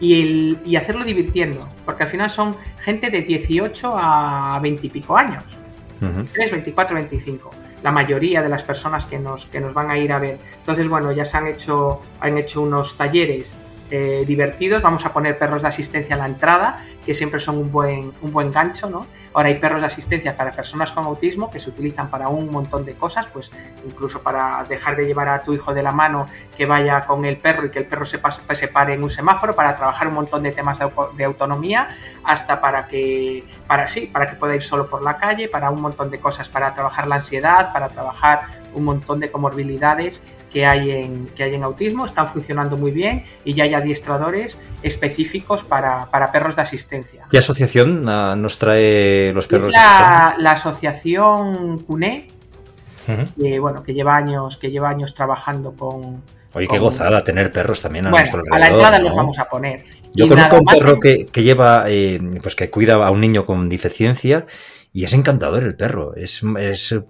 y, 0.00 0.22
el, 0.64 0.76
hacerlo 0.78 1.04
divirtiendo, 1.04 1.68
porque 1.84 2.04
al 2.04 2.08
final 2.08 2.30
son 2.30 2.56
gente 2.82 3.10
de 3.10 3.20
18 3.20 3.92
a 3.94 4.58
20 4.58 4.86
y 4.86 4.88
pico 4.88 5.18
años, 5.18 5.44
3, 6.32 6.50
24, 6.50 6.94
25 6.94 7.50
la 7.82 7.92
mayoría 7.92 8.42
de 8.42 8.48
las 8.48 8.64
personas 8.64 9.04
que 9.04 9.18
nos, 9.18 9.44
que 9.44 9.60
nos 9.60 9.74
van 9.74 9.90
a 9.90 9.98
ir 9.98 10.10
a 10.10 10.18
ver. 10.18 10.38
Entonces, 10.60 10.88
bueno, 10.88 11.12
ya 11.12 11.26
se 11.26 11.36
han 11.36 11.46
hecho, 11.46 12.00
han 12.20 12.38
hecho 12.38 12.62
unos 12.62 12.96
talleres 12.96 13.54
eh, 13.90 14.24
divertidos. 14.26 14.82
Vamos 14.82 15.04
a 15.04 15.12
poner 15.12 15.38
perros 15.38 15.60
de 15.62 15.68
asistencia 15.68 16.16
a 16.16 16.18
la 16.18 16.26
entrada, 16.26 16.84
que 17.08 17.14
siempre 17.14 17.40
son 17.40 17.56
un 17.56 17.72
buen, 17.72 18.12
un 18.20 18.32
buen 18.34 18.52
gancho, 18.52 18.90
¿no? 18.90 19.06
Ahora 19.32 19.48
hay 19.48 19.54
perros 19.54 19.80
de 19.80 19.86
asistencia 19.86 20.36
para 20.36 20.52
personas 20.52 20.92
con 20.92 21.06
autismo 21.06 21.50
que 21.50 21.58
se 21.58 21.70
utilizan 21.70 22.10
para 22.10 22.28
un 22.28 22.50
montón 22.50 22.84
de 22.84 22.92
cosas, 22.92 23.26
pues 23.28 23.50
incluso 23.86 24.22
para 24.22 24.62
dejar 24.68 24.94
de 24.94 25.06
llevar 25.06 25.26
a 25.30 25.40
tu 25.42 25.54
hijo 25.54 25.72
de 25.72 25.82
la 25.82 25.90
mano 25.90 26.26
que 26.54 26.66
vaya 26.66 27.06
con 27.06 27.24
el 27.24 27.38
perro 27.38 27.64
y 27.64 27.70
que 27.70 27.78
el 27.78 27.86
perro 27.86 28.04
se, 28.04 28.18
pase, 28.18 28.42
se 28.54 28.68
pare 28.68 28.92
en 28.92 29.02
un 29.02 29.08
semáforo, 29.08 29.56
para 29.56 29.74
trabajar 29.74 30.06
un 30.08 30.14
montón 30.16 30.42
de 30.42 30.52
temas 30.52 30.78
de, 30.78 30.90
de 31.16 31.24
autonomía, 31.24 31.96
hasta 32.24 32.60
para 32.60 32.86
que, 32.86 33.42
para 33.66 33.88
sí, 33.88 34.10
para 34.12 34.26
que 34.26 34.36
pueda 34.36 34.54
ir 34.54 34.62
solo 34.62 34.90
por 34.90 35.02
la 35.02 35.16
calle, 35.16 35.48
para 35.48 35.70
un 35.70 35.80
montón 35.80 36.10
de 36.10 36.20
cosas, 36.20 36.50
para 36.50 36.74
trabajar 36.74 37.06
la 37.06 37.16
ansiedad, 37.16 37.72
para 37.72 37.88
trabajar 37.88 38.42
un 38.74 38.84
montón 38.84 39.18
de 39.18 39.30
comorbilidades 39.30 40.22
que 40.52 40.66
hay 40.66 40.90
en, 40.90 41.26
que 41.28 41.42
hay 41.44 41.54
en 41.54 41.62
autismo, 41.62 42.06
están 42.06 42.28
funcionando 42.28 42.76
muy 42.76 42.90
bien 42.90 43.24
y 43.44 43.54
ya 43.54 43.64
hay 43.64 43.74
adiestradores 43.74 44.58
específicos 44.82 45.62
para, 45.64 46.06
para 46.10 46.32
perros 46.32 46.56
de 46.56 46.62
asistencia. 46.62 47.26
¿Qué 47.30 47.38
asociación 47.38 48.08
uh, 48.08 48.36
nos 48.36 48.58
trae 48.58 49.32
los 49.32 49.46
perros? 49.46 49.68
Es 49.68 49.72
la, 49.72 50.34
la 50.38 50.52
asociación 50.52 51.78
CUNE, 51.80 52.28
uh 53.06 53.10
-huh. 53.10 53.34
que, 53.34 53.58
bueno, 53.58 53.82
que 53.82 53.92
lleva 53.92 54.14
años, 54.14 54.56
que 54.56 54.70
lleva 54.70 54.88
años 54.88 55.14
trabajando 55.14 55.72
con, 55.72 56.22
Oye, 56.54 56.66
qué 56.66 56.78
gozada 56.78 57.22
tener 57.22 57.50
perros 57.52 57.80
también 57.80 58.06
a 58.06 58.10
bueno, 58.10 58.22
nuestro 58.22 58.40
alrededor. 58.40 58.56
A 58.56 58.60
la 58.60 58.74
entrada 58.74 58.98
¿no? 58.98 59.08
los 59.08 59.16
vamos 59.16 59.38
a 59.38 59.44
poner. 59.48 59.84
Yo 60.14 60.24
y 60.24 60.28
conozco 60.28 60.56
un 60.56 60.64
perro 60.64 60.98
que, 60.98 61.26
que, 61.26 61.42
lleva, 61.42 61.84
eh, 61.88 62.18
pues 62.42 62.56
que 62.56 62.70
cuida 62.70 62.94
a 62.94 63.10
un 63.10 63.20
niño 63.20 63.44
con 63.44 63.68
deficiencia 63.68 64.46
y 64.98 65.04
es 65.04 65.14
encantador 65.14 65.62
el 65.62 65.76
perro, 65.76 66.16
es, 66.16 66.42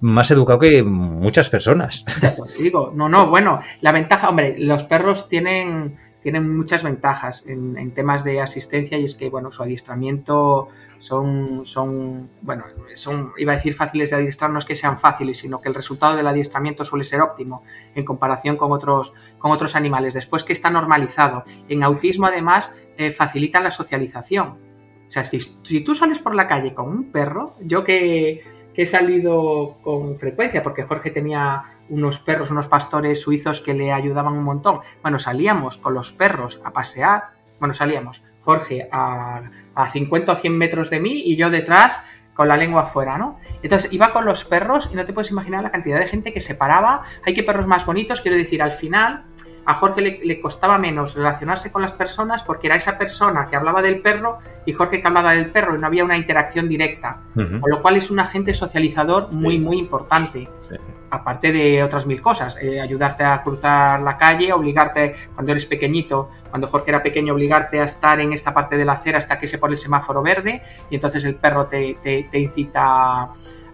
más 0.02 0.30
educado 0.30 0.58
que 0.58 0.82
muchas 0.82 1.48
personas. 1.48 2.04
Digo, 2.58 2.92
no, 2.94 3.08
no, 3.08 3.30
bueno, 3.30 3.60
la 3.80 3.92
ventaja, 3.92 4.28
hombre, 4.28 4.56
los 4.58 4.84
perros 4.84 5.26
tienen, 5.26 5.96
tienen 6.22 6.54
muchas 6.54 6.82
ventajas 6.82 7.46
en, 7.46 7.90
temas 7.92 8.24
de 8.24 8.42
asistencia 8.42 8.98
y 8.98 9.06
es 9.06 9.14
que, 9.14 9.30
bueno, 9.30 9.50
su 9.50 9.62
adiestramiento 9.62 10.68
son, 10.98 11.64
son, 11.64 12.28
bueno, 12.42 12.64
son, 12.92 13.32
iba 13.38 13.54
a 13.54 13.56
decir 13.56 13.72
fáciles 13.72 14.10
de 14.10 14.16
adiestrar, 14.16 14.50
no 14.50 14.58
es 14.58 14.66
que 14.66 14.76
sean 14.76 14.98
fáciles, 14.98 15.38
sino 15.38 15.62
que 15.62 15.70
el 15.70 15.74
resultado 15.74 16.14
del 16.14 16.26
adiestramiento 16.26 16.84
suele 16.84 17.04
ser 17.04 17.22
óptimo 17.22 17.62
en 17.94 18.04
comparación 18.04 18.58
con 18.58 18.70
otros, 18.70 19.14
con 19.38 19.50
otros 19.50 19.74
animales. 19.74 20.12
Después 20.12 20.44
que 20.44 20.52
está 20.52 20.68
normalizado. 20.68 21.44
En 21.70 21.82
autismo, 21.82 22.26
además, 22.26 22.70
eh, 22.98 23.12
facilita 23.12 23.60
la 23.60 23.70
socialización 23.70 24.67
o 25.08 25.10
sea, 25.10 25.24
si, 25.24 25.40
si, 25.40 25.80
tú 25.80 25.94
sales 25.94 26.18
por 26.18 26.34
la 26.34 26.46
calle 26.46 26.74
con 26.74 26.88
un 26.88 27.10
perro, 27.10 27.54
yo 27.60 27.82
que, 27.82 28.44
he 28.74 28.86
salido 28.86 29.78
con 29.82 30.20
frecuencia, 30.20 30.62
porque 30.62 30.84
Jorge 30.84 31.10
tenía 31.10 31.64
unos 31.88 32.20
perros, 32.20 32.52
unos 32.52 32.68
pastores 32.68 33.20
suizos 33.20 33.60
que 33.60 33.74
le 33.74 33.90
ayudaban 33.90 34.34
un 34.34 34.44
montón. 34.44 34.80
Bueno, 35.02 35.18
salíamos 35.18 35.78
con 35.78 35.94
los 35.94 36.12
perros 36.12 36.60
a 36.62 36.70
pasear, 36.70 37.30
bueno, 37.58 37.74
salíamos 37.74 38.22
Jorge 38.42 38.88
a, 38.92 39.42
a 39.74 39.90
50 39.90 40.30
o 40.30 40.36
100 40.36 40.56
metros 40.56 40.90
de 40.90 41.00
mí 41.00 41.22
y 41.24 41.34
yo 41.34 41.50
detrás 41.50 41.98
con 42.34 42.46
la 42.46 42.56
lengua 42.56 42.82
afuera, 42.82 43.18
¿no? 43.18 43.40
Entonces 43.64 43.92
iba 43.92 44.12
con 44.12 44.24
los 44.24 44.44
perros 44.44 44.88
y 44.92 44.94
no 44.94 45.04
te 45.04 45.12
puedes 45.12 45.32
imaginar 45.32 45.64
la 45.64 45.72
cantidad 45.72 45.98
de 45.98 46.06
gente 46.06 46.32
que 46.32 46.40
se 46.40 46.54
paraba. 46.54 47.02
Hay 47.26 47.34
que 47.34 47.42
perros 47.42 47.66
más 47.66 47.84
bonitos, 47.84 48.20
quiero 48.20 48.36
decir, 48.36 48.62
al 48.62 48.70
final 48.70 49.24
a 49.68 49.74
Jorge 49.74 50.00
le, 50.00 50.20
le, 50.24 50.40
costaba 50.40 50.78
menos 50.78 51.14
relacionarse 51.14 51.70
con 51.70 51.82
las 51.82 51.92
personas 51.92 52.42
porque 52.42 52.68
era 52.68 52.76
esa 52.76 52.96
persona 52.96 53.48
que 53.50 53.56
hablaba 53.56 53.82
del 53.82 54.00
perro 54.00 54.38
y 54.64 54.72
Jorge 54.72 55.02
que 55.02 55.06
hablaba 55.06 55.32
del 55.32 55.50
perro 55.50 55.76
y 55.76 55.78
no 55.78 55.86
había 55.86 56.04
una 56.04 56.16
interacción 56.16 56.70
directa. 56.70 57.18
Uh 57.34 57.40
-huh. 57.40 57.60
Con 57.60 57.70
lo 57.70 57.82
cual 57.82 57.98
es 57.98 58.10
un 58.10 58.18
agente 58.18 58.54
socializador 58.54 59.30
muy, 59.30 59.56
sí. 59.56 59.60
muy 59.60 59.78
importante. 59.78 60.48
Sí. 60.70 60.76
Aparte 61.10 61.52
de 61.52 61.82
otras 61.82 62.06
mil 62.06 62.22
cosas, 62.22 62.56
eh, 62.62 62.80
ayudarte 62.80 63.24
a 63.24 63.42
cruzar 63.42 64.00
la 64.00 64.16
calle, 64.16 64.54
obligarte, 64.54 65.14
cuando 65.34 65.52
eres 65.52 65.66
pequeñito, 65.66 66.30
cuando 66.48 66.68
Jorge 66.68 66.90
era 66.90 67.02
pequeño, 67.02 67.34
obligarte 67.34 67.78
a 67.78 67.84
estar 67.84 68.18
en 68.20 68.32
esta 68.32 68.54
parte 68.54 68.78
de 68.78 68.86
la 68.86 68.94
acera 68.94 69.18
hasta 69.18 69.38
que 69.38 69.46
se 69.46 69.58
pone 69.58 69.74
el 69.74 69.78
semáforo 69.78 70.22
verde 70.22 70.62
y 70.88 70.94
entonces 70.94 71.24
el 71.24 71.34
perro 71.34 71.66
te, 71.66 71.98
te, 72.02 72.26
te 72.30 72.38
incita 72.38 72.80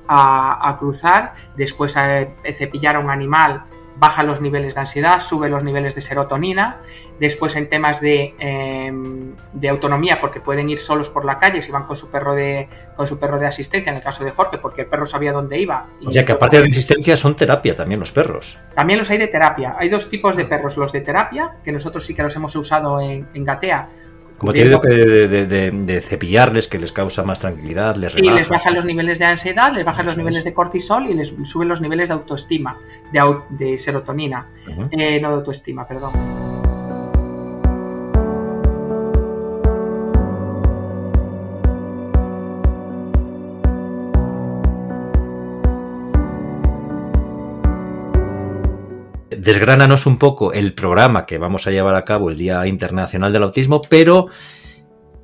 a, 0.08 0.68
a, 0.68 0.76
cruzar. 0.76 1.34
Después 1.56 1.96
a, 1.96 2.18
a 2.22 2.52
cepillar 2.52 2.96
a 2.96 2.98
un 2.98 3.10
animal 3.10 3.62
baja 3.96 4.22
los 4.22 4.40
niveles 4.40 4.74
de 4.74 4.80
ansiedad, 4.80 5.20
sube 5.20 5.48
los 5.48 5.62
niveles 5.62 5.94
de 5.94 6.00
serotonina. 6.00 6.80
Después 7.20 7.54
en 7.54 7.68
temas 7.68 8.00
de, 8.00 8.34
eh, 8.40 8.92
de, 9.52 9.68
autonomía, 9.68 10.20
porque 10.20 10.40
pueden 10.40 10.68
ir 10.68 10.80
solos 10.80 11.08
por 11.08 11.24
la 11.24 11.38
calle 11.38 11.62
si 11.62 11.70
van 11.70 11.86
con 11.86 11.96
su 11.96 12.10
perro 12.10 12.34
de 12.34 12.68
con 12.96 13.06
su 13.06 13.18
perro 13.18 13.38
de 13.38 13.46
asistencia, 13.46 13.90
en 13.90 13.98
el 13.98 14.02
caso 14.02 14.24
de 14.24 14.32
Jorge, 14.32 14.58
porque 14.58 14.82
el 14.82 14.88
perro 14.88 15.06
sabía 15.06 15.32
dónde 15.32 15.58
iba. 15.60 15.86
O 16.04 16.10
sea 16.10 16.24
que 16.24 16.32
aparte 16.32 16.60
de 16.60 16.68
asistencia 16.68 17.16
son 17.16 17.36
terapia 17.36 17.74
también 17.74 18.00
los 18.00 18.10
perros. 18.10 18.58
También 18.74 18.98
los 18.98 19.10
hay 19.10 19.18
de 19.18 19.28
terapia. 19.28 19.76
Hay 19.78 19.88
dos 19.88 20.10
tipos 20.10 20.36
de 20.36 20.44
perros, 20.44 20.76
los 20.76 20.92
de 20.92 21.00
terapia, 21.02 21.56
que 21.64 21.70
nosotros 21.70 22.04
sí 22.04 22.14
que 22.14 22.22
los 22.22 22.34
hemos 22.34 22.56
usado 22.56 23.00
en, 23.00 23.28
en 23.32 23.44
Gatea, 23.44 23.88
como 24.38 24.52
tiene 24.52 24.80
que 24.80 24.88
de, 24.88 25.28
de, 25.28 25.46
de, 25.46 25.70
de, 25.70 26.00
cepillarles, 26.00 26.68
que 26.68 26.78
les 26.78 26.92
causa 26.92 27.22
más 27.22 27.40
tranquilidad, 27.40 27.96
les 27.96 28.14
rebaja. 28.14 28.34
Sí, 28.34 28.40
les 28.40 28.48
baja 28.48 28.70
los 28.72 28.84
niveles 28.84 29.18
de 29.18 29.24
ansiedad, 29.26 29.72
les 29.72 29.84
baja 29.84 30.02
los 30.02 30.16
niveles 30.16 30.44
de 30.44 30.52
cortisol 30.52 31.06
y 31.06 31.14
les 31.14 31.32
suben 31.44 31.68
los 31.68 31.80
niveles 31.80 32.08
de 32.08 32.14
autoestima, 32.14 32.78
de, 33.12 33.78
serotonina. 33.78 34.46
Uh 34.66 34.70
-huh. 34.70 34.88
eh, 34.90 35.20
no 35.20 35.28
de 35.28 35.34
autoestima, 35.34 35.86
perdón. 35.86 36.63
Desgránanos 49.44 50.06
un 50.06 50.18
poco 50.18 50.52
el 50.52 50.72
programa 50.72 51.26
que 51.26 51.38
vamos 51.38 51.66
a 51.66 51.70
llevar 51.70 51.94
a 51.94 52.04
cabo 52.04 52.30
el 52.30 52.38
Día 52.38 52.66
Internacional 52.66 53.32
del 53.32 53.42
Autismo, 53.42 53.82
pero, 53.90 54.28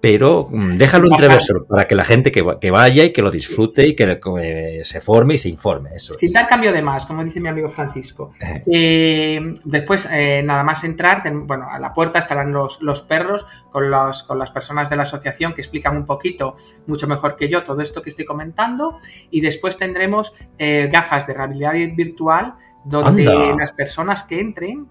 pero 0.02 0.46
mm, 0.50 0.76
déjalo 0.76 1.08
entreversor 1.08 1.66
para 1.66 1.86
que 1.86 1.94
la 1.94 2.04
gente 2.04 2.30
que, 2.30 2.44
que, 2.60 2.70
vaya 2.70 3.04
y 3.04 3.12
que 3.12 3.22
lo 3.22 3.30
disfrute 3.30 3.86
y 3.86 3.96
que 3.96 4.18
eh, 4.40 4.80
se 4.84 5.00
forme 5.00 5.34
y 5.34 5.38
se 5.38 5.48
informe. 5.48 5.90
Eso 5.94 6.14
Sin 6.14 6.32
dar 6.34 6.48
cambio 6.48 6.70
de 6.70 6.82
más, 6.82 7.06
como 7.06 7.24
dice 7.24 7.40
mi 7.40 7.48
amigo 7.48 7.70
Francisco. 7.70 8.32
Eh. 8.66 9.40
Después, 9.64 10.06
eh, 10.12 10.42
nada 10.44 10.62
más 10.64 10.84
entrar, 10.84 11.22
bueno, 11.32 11.66
a 11.70 11.78
la 11.78 11.94
puerta 11.94 12.18
estarán 12.18 12.52
los, 12.52 12.82
los 12.82 13.00
perros 13.00 13.46
con, 13.70 13.90
los, 13.90 14.22
con 14.24 14.38
las 14.38 14.50
personas 14.50 14.90
de 14.90 14.96
la 14.96 15.04
asociación 15.04 15.54
que 15.54 15.62
explican 15.62 15.96
un 15.96 16.04
poquito, 16.04 16.56
mucho 16.86 17.06
mejor 17.06 17.36
que 17.36 17.48
yo, 17.48 17.64
todo 17.64 17.80
esto 17.80 18.02
que 18.02 18.10
estoy 18.10 18.26
comentando. 18.26 18.98
Y 19.30 19.40
después 19.40 19.78
tendremos 19.78 20.34
gafas 20.58 21.26
de 21.26 21.32
realidad 21.32 21.72
virtual 21.96 22.54
donde 22.84 23.26
Anda. 23.26 23.56
las 23.56 23.72
personas 23.72 24.24
que 24.24 24.40
entren 24.40 24.86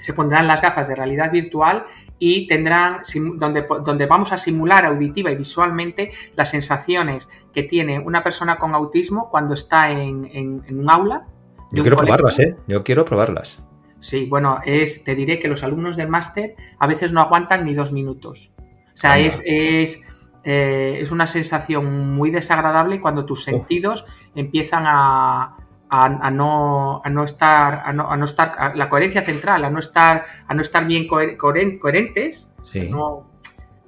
se 0.00 0.12
pondrán 0.12 0.46
las 0.46 0.62
gafas 0.62 0.88
de 0.88 0.94
realidad 0.94 1.30
virtual 1.30 1.84
y 2.18 2.46
tendrán 2.46 3.02
donde, 3.36 3.66
donde 3.84 4.06
vamos 4.06 4.32
a 4.32 4.38
simular 4.38 4.84
auditiva 4.84 5.30
y 5.30 5.36
visualmente 5.36 6.12
las 6.36 6.50
sensaciones 6.50 7.28
que 7.52 7.64
tiene 7.64 7.98
una 7.98 8.22
persona 8.22 8.58
con 8.58 8.74
autismo 8.74 9.28
cuando 9.30 9.54
está 9.54 9.90
en, 9.90 10.24
en, 10.26 10.62
en 10.66 10.80
un 10.80 10.90
aula. 10.90 11.26
Yo 11.72 11.82
quiero 11.82 11.96
probarlas, 11.96 12.38
¿eh? 12.38 12.56
Yo 12.66 12.82
quiero 12.82 13.04
probarlas. 13.04 13.62
Sí, 14.00 14.26
bueno, 14.26 14.60
es, 14.64 15.02
te 15.02 15.14
diré 15.14 15.40
que 15.40 15.48
los 15.48 15.64
alumnos 15.64 15.96
del 15.96 16.08
máster 16.08 16.54
a 16.78 16.86
veces 16.86 17.12
no 17.12 17.20
aguantan 17.20 17.64
ni 17.64 17.74
dos 17.74 17.92
minutos. 17.92 18.50
O 18.58 18.96
sea, 18.96 19.12
Anda. 19.12 19.26
es, 19.26 19.42
es, 19.44 20.02
eh, 20.44 20.98
es 21.02 21.10
una 21.10 21.26
sensación 21.26 22.14
muy 22.14 22.30
desagradable 22.30 23.00
cuando 23.00 23.26
tus 23.26 23.44
sentidos 23.44 24.04
oh. 24.06 24.12
empiezan 24.36 24.84
a, 24.86 25.57
a, 25.90 26.04
a, 26.04 26.30
no, 26.30 27.00
a 27.04 27.10
no 27.10 27.24
estar, 27.24 27.82
a 27.84 27.92
no, 27.92 28.10
a 28.10 28.16
no 28.16 28.24
estar, 28.24 28.52
a 28.58 28.74
la 28.74 28.88
coherencia 28.88 29.22
central, 29.22 29.64
a 29.64 29.70
no 29.70 29.78
estar, 29.78 30.24
a 30.46 30.54
no 30.54 30.62
estar 30.62 30.86
bien 30.86 31.06
coher, 31.06 31.36
coherentes, 31.36 32.50
sí. 32.64 32.88
no, 32.88 33.26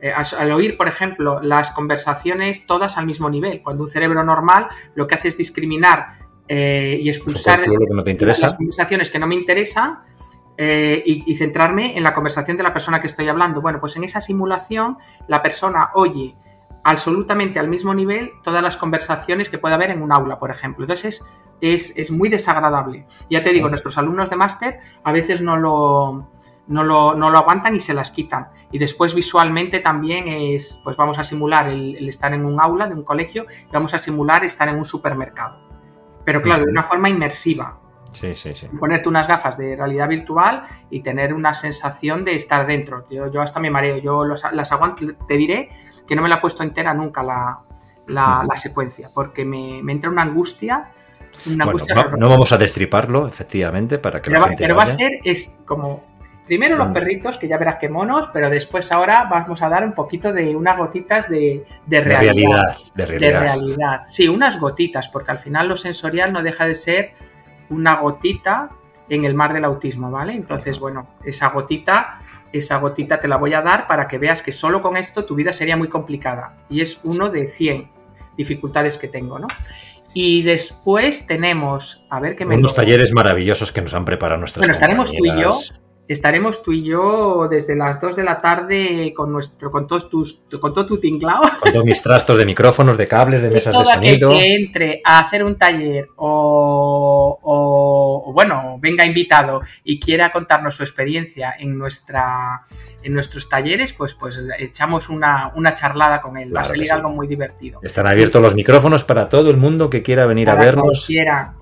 eh, 0.01 0.13
al 0.13 0.53
oír, 0.53 0.77
por 0.77 0.89
ejemplo, 0.89 1.41
las 1.43 1.73
conversaciones 1.73 2.67
todas 2.67 2.97
al 2.97 3.07
mismo 3.07 3.29
nivel. 3.29 3.63
Cuando 3.63 3.85
un 3.85 3.91
cerebro 3.91 4.25
normal 4.25 4.69
lo 4.95 5.07
que 5.07 5.15
hace 5.15 5.29
es 5.29 5.37
discriminar 5.37 6.15
eh, 6.49 6.99
y 7.01 7.09
expulsar 7.11 7.61
que 7.61 7.69
no 7.91 8.03
te 8.03 8.11
interesa. 8.11 8.47
las 8.47 8.55
conversaciones 8.55 9.11
que 9.11 9.19
no 9.19 9.27
me 9.27 9.35
interesan 9.35 9.99
eh, 10.57 11.03
y, 11.05 11.31
y, 11.31 11.37
centrarme 11.37 11.97
en 11.97 12.03
la 12.03 12.15
conversación 12.15 12.57
de 12.57 12.63
la 12.63 12.73
persona 12.73 13.01
que 13.01 13.09
estoy 13.09 13.29
hablando. 13.29 13.61
Bueno, 13.61 13.79
pues 13.79 13.97
en 13.97 14.05
esa 14.05 14.21
simulación 14.21 14.97
la 15.29 15.43
persona 15.43 15.91
oye 15.95 16.35
absolutamente 16.85 17.59
al 17.59 17.69
mismo 17.69 17.95
nivel 17.95 18.33
todas 18.43 18.63
las 18.63 18.77
conversaciones 18.77 19.51
que 19.51 19.59
puede 19.59 19.75
haber 19.75 19.91
en 19.91 20.03
un 20.03 20.13
aula, 20.13 20.39
por 20.39 20.51
ejemplo. 20.51 20.85
Entonces 20.85 21.25
es, 21.61 21.93
es 21.97 22.11
muy 22.11 22.29
desagradable. 22.29 23.07
Ya 23.29 23.43
te 23.43 23.51
digo, 23.51 23.69
nuestros 23.69 23.99
alumnos 23.99 24.31
de 24.31 24.37
máster 24.37 24.81
a 25.05 25.13
veces 25.13 25.41
no 25.41 25.57
lo, 25.57 26.29
no 26.67 26.85
lo, 26.85 27.15
no 27.15 27.31
lo, 27.31 27.39
aguantan 27.39 27.77
y 27.77 27.81
se 27.81 27.95
las 27.95 28.11
quitan. 28.11 28.49
Y 28.73 28.79
después 28.79 29.15
visualmente 29.15 29.81
también 29.81 30.29
es, 30.29 30.81
pues 30.85 30.97
vamos 30.97 31.19
a 31.19 31.25
simular 31.25 31.69
el, 31.69 31.97
el, 31.97 32.09
estar 32.09 32.33
en 32.33 32.45
un 32.45 32.61
aula 32.61 32.87
de 32.87 32.95
un 32.95 33.05
colegio 33.05 33.47
y 33.69 33.73
vamos 33.73 33.93
a 33.95 33.99
simular 33.99 34.45
estar 34.45 34.69
en 34.69 34.77
un 34.77 34.85
supermercado. 34.85 35.59
Pero 36.25 36.43
claro, 36.43 36.65
de 36.65 36.71
una 36.71 36.85
forma 36.85 37.09
inmersiva. 37.09 37.79
Sí, 38.13 38.35
sí, 38.35 38.55
sí. 38.55 38.67
Ponerte 38.79 39.09
unas 39.09 39.29
gafas 39.29 39.57
de 39.57 39.77
realidad 39.77 40.09
virtual 40.09 40.65
y 40.91 41.01
tener 41.01 41.33
una 41.33 41.55
sensación 41.55 42.25
de 42.25 42.35
estar 42.35 42.67
dentro. 42.67 43.07
Yo, 43.09 43.31
yo 43.31 43.41
hasta 43.41 43.61
me 43.61 43.71
mareo, 43.71 43.99
yo 43.99 44.25
los, 44.25 44.43
las 44.53 44.73
aguanto, 44.73 45.07
te 45.29 45.35
diré 45.35 45.71
que 46.11 46.17
no 46.17 46.23
me 46.23 46.29
la 46.29 46.35
he 46.35 46.41
puesto 46.41 46.65
entera 46.65 46.93
nunca 46.93 47.23
la, 47.23 47.61
la, 48.09 48.45
la 48.45 48.59
secuencia, 48.59 49.09
porque 49.15 49.45
me, 49.45 49.81
me 49.81 49.93
entra 49.93 50.11
una 50.11 50.23
angustia 50.23 50.91
bueno, 51.45 51.73
no, 51.95 52.17
no, 52.17 52.29
vamos 52.29 52.51
a 52.51 52.59
destriparlo, 52.59 53.29
efectivamente, 53.29 53.99
para 53.99 54.21
que 54.21 54.31
pero 54.31 54.41
la 54.41 54.47
va, 54.47 54.53
Pero 54.59 54.75
vaya. 54.75 54.89
va 54.89 54.93
a 54.93 54.97
ser, 54.97 55.21
es 55.23 55.57
como 55.65 56.03
Primero 56.51 56.77
los 56.77 56.89
perritos, 56.89 57.39
que 57.39 57.47
ya 57.47 57.59
verás 57.59 57.77
qué 57.81 57.89
monos, 57.89 58.29
pero 58.33 58.51
después 58.51 58.91
ahora 58.91 59.29
vamos 59.31 59.63
a 59.63 59.69
dar 59.69 59.85
un 59.85 59.93
poquito 59.93 60.33
de 60.33 60.57
unas 60.57 60.77
gotitas 60.77 61.29
de, 61.29 61.65
realidad, 61.87 62.77
de, 62.93 63.07
realidad, 63.07 63.33
de 63.33 63.39
realidad. 63.39 64.01
Sí, 64.09 64.27
unas 64.27 64.59
gotitas, 64.59 65.07
porque 65.11 65.31
al 65.31 65.39
final 65.39 65.69
lo 65.69 65.77
sensorial 65.77 66.33
no 66.33 66.43
deja 66.43 66.67
de 66.67 66.75
ser 66.75 67.11
una 67.69 68.01
gotita 68.01 68.69
en 69.09 69.25
el 69.25 69.35
mar 69.35 69.53
del 69.53 69.65
autismo, 69.65 70.11
¿vale? 70.11 70.33
Entonces, 70.33 70.81
bueno, 70.81 71.07
esa 71.25 71.51
gotita, 71.51 72.19
esa 72.53 72.79
gotita 72.79 73.21
te 73.21 73.29
la 73.29 73.37
voy 73.37 73.55
a 73.55 73.63
dar 73.63 73.87
para 73.87 74.09
que 74.09 74.19
veas 74.19 74.43
que 74.43 74.53
solo 74.53 74.83
con 74.83 74.97
esto 74.97 75.25
tu 75.25 75.35
vida 75.35 75.53
sería 75.53 75.77
muy 75.77 75.89
complicada. 75.89 76.57
Y 76.69 76.81
es 76.81 77.01
uno 77.05 77.31
de 77.31 77.49
100 77.49 77.91
dificultades 78.37 78.99
que 78.99 79.09
tengo, 79.09 79.39
¿no? 79.39 79.49
Y 80.13 80.43
después 80.43 81.27
tenemos, 81.27 82.05
a 82.11 82.19
ver 82.19 82.35
qué 82.35 82.45
me... 82.45 82.57
Unos 82.57 82.75
talleres 82.75 83.13
maravillosos 83.13 83.71
que 83.71 83.81
nos 83.81 83.95
han 83.95 84.05
preparado 84.05 84.41
nuestros 84.41 84.67
Bueno, 84.67 84.75
estaremos 84.75 85.13
tú 85.13 85.25
y 85.25 85.41
yo 85.41 85.51
estaremos 86.13 86.63
tú 86.63 86.73
y 86.73 86.85
yo 86.85 87.47
desde 87.49 87.77
las 87.77 88.01
2 88.01 88.17
de 88.17 88.25
la 88.25 88.41
tarde 88.41 89.13
con 89.15 89.33
nuestro 89.33 89.71
con 89.71 89.87
todos 89.87 90.11
tus 90.11 90.45
con 90.61 90.75
todo 90.75 90.85
tu 90.85 90.99
tinglao 90.99 91.41
con 91.61 91.73
todos 91.73 91.85
mis 91.85 92.03
trastos 92.03 92.37
de 92.37 92.45
micrófonos 92.45 92.99
de 92.99 93.07
cables 93.07 93.41
de 93.41 93.51
mesas 93.53 93.79
de 93.79 93.85
sonido 93.85 94.31
que 94.31 94.55
entre 94.55 95.01
a 95.05 95.21
hacer 95.21 95.45
un 95.45 95.57
taller 95.57 96.09
o, 96.17 97.39
o, 98.31 98.33
bueno 98.33 98.79
venga 98.81 99.05
invitado 99.05 99.63
y 99.85 100.01
quiera 100.01 100.33
contarnos 100.33 100.77
su 100.77 100.83
experiencia 100.83 101.55
en 101.59 101.77
nuestra 101.77 102.63
en 103.03 103.15
nuestros 103.15 103.49
talleres 103.49 103.93
pues 103.93 104.15
pues 104.15 104.41
echamos 104.59 105.09
una, 105.09 105.53
una 105.55 105.75
charlada 105.75 106.21
con 106.21 106.37
él. 106.37 106.55
Va 106.55 106.63
a 106.63 106.65
salir 106.65 106.93
algo 106.93 107.11
muy 107.11 107.27
divertido. 107.27 107.81
Están 107.83 108.07
abiertos 108.07 108.43
los 108.43 108.55
micrófonos 108.55 109.05
para 109.05 109.29
todo 109.29 109.51
el 109.51 109.57
mundo 109.57 109.91
que 109.91 110.03
quiera 110.03 110.27
venir 110.27 110.51
a 110.51 110.55
vernos 110.55 111.09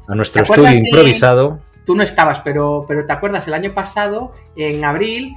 a 0.09 0.14
nuestro 0.14 0.42
estudio 0.42 0.72
improvisado 0.72 1.61
tú 1.88 1.96
no 1.96 2.03
estabas, 2.03 2.40
pero, 2.40 2.85
pero 2.87 3.07
te 3.07 3.14
acuerdas, 3.14 3.48
el 3.48 3.55
año 3.55 3.72
pasado, 3.72 4.35
en 4.57 4.85
abril, 4.85 5.35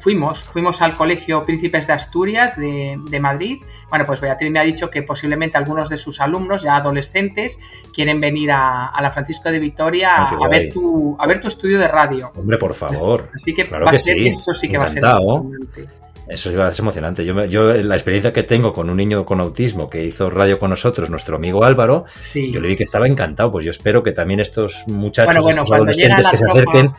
fuimos, 0.00 0.42
fuimos 0.42 0.82
al 0.82 0.96
Colegio 0.96 1.44
Príncipes 1.46 1.86
de 1.86 1.92
Asturias 1.92 2.56
de, 2.56 3.20
Madrid. 3.20 3.62
Bueno, 3.88 4.04
pues 4.04 4.20
Beatriz 4.20 4.50
me 4.50 4.58
ha 4.58 4.64
dicho 4.64 4.90
que 4.90 5.04
posiblemente 5.04 5.56
algunos 5.56 5.88
de 5.88 5.96
sus 5.96 6.20
alumnos, 6.20 6.64
ya 6.64 6.74
adolescentes, 6.74 7.56
quieren 7.94 8.20
venir 8.20 8.50
a, 8.50 9.00
la 9.00 9.12
Francisco 9.12 9.48
de 9.48 9.60
Vitoria 9.60 10.24
a, 10.24 10.48
ver 10.48 10.72
tu, 10.72 11.16
a 11.20 11.24
ver 11.28 11.40
tu 11.40 11.46
estudio 11.46 11.78
de 11.78 11.86
radio. 11.86 12.32
Hombre, 12.34 12.58
por 12.58 12.74
favor. 12.74 13.30
Así 13.32 13.54
que, 13.54 13.62
va 13.62 13.88
a 13.88 13.94
ser, 13.94 14.18
eso 14.18 14.54
sí 14.54 14.68
que 14.68 14.78
va 14.78 14.86
a 14.86 14.90
ser. 14.90 15.04
Eso 16.28 16.68
es 16.68 16.78
emocionante. 16.78 17.24
Yo, 17.24 17.44
yo, 17.44 17.72
la 17.72 17.94
experiencia 17.94 18.32
que 18.32 18.42
tengo 18.42 18.72
con 18.72 18.90
un 18.90 18.96
niño 18.96 19.24
con 19.24 19.40
autismo 19.40 19.88
que 19.88 20.04
hizo 20.04 20.28
radio 20.28 20.58
con 20.58 20.70
nosotros, 20.70 21.08
nuestro 21.08 21.36
amigo 21.36 21.64
Álvaro, 21.64 22.04
yo 22.34 22.60
le 22.60 22.68
vi 22.68 22.76
que 22.76 22.82
estaba 22.82 23.06
encantado. 23.06 23.52
Pues 23.52 23.64
yo 23.64 23.70
espero 23.70 24.02
que 24.02 24.12
también 24.12 24.40
estos 24.40 24.82
muchachos, 24.86 25.44
estos 25.48 25.70
adolescentes 25.70 26.26
que 26.26 26.36
se 26.36 26.44
acerquen, 26.50 26.92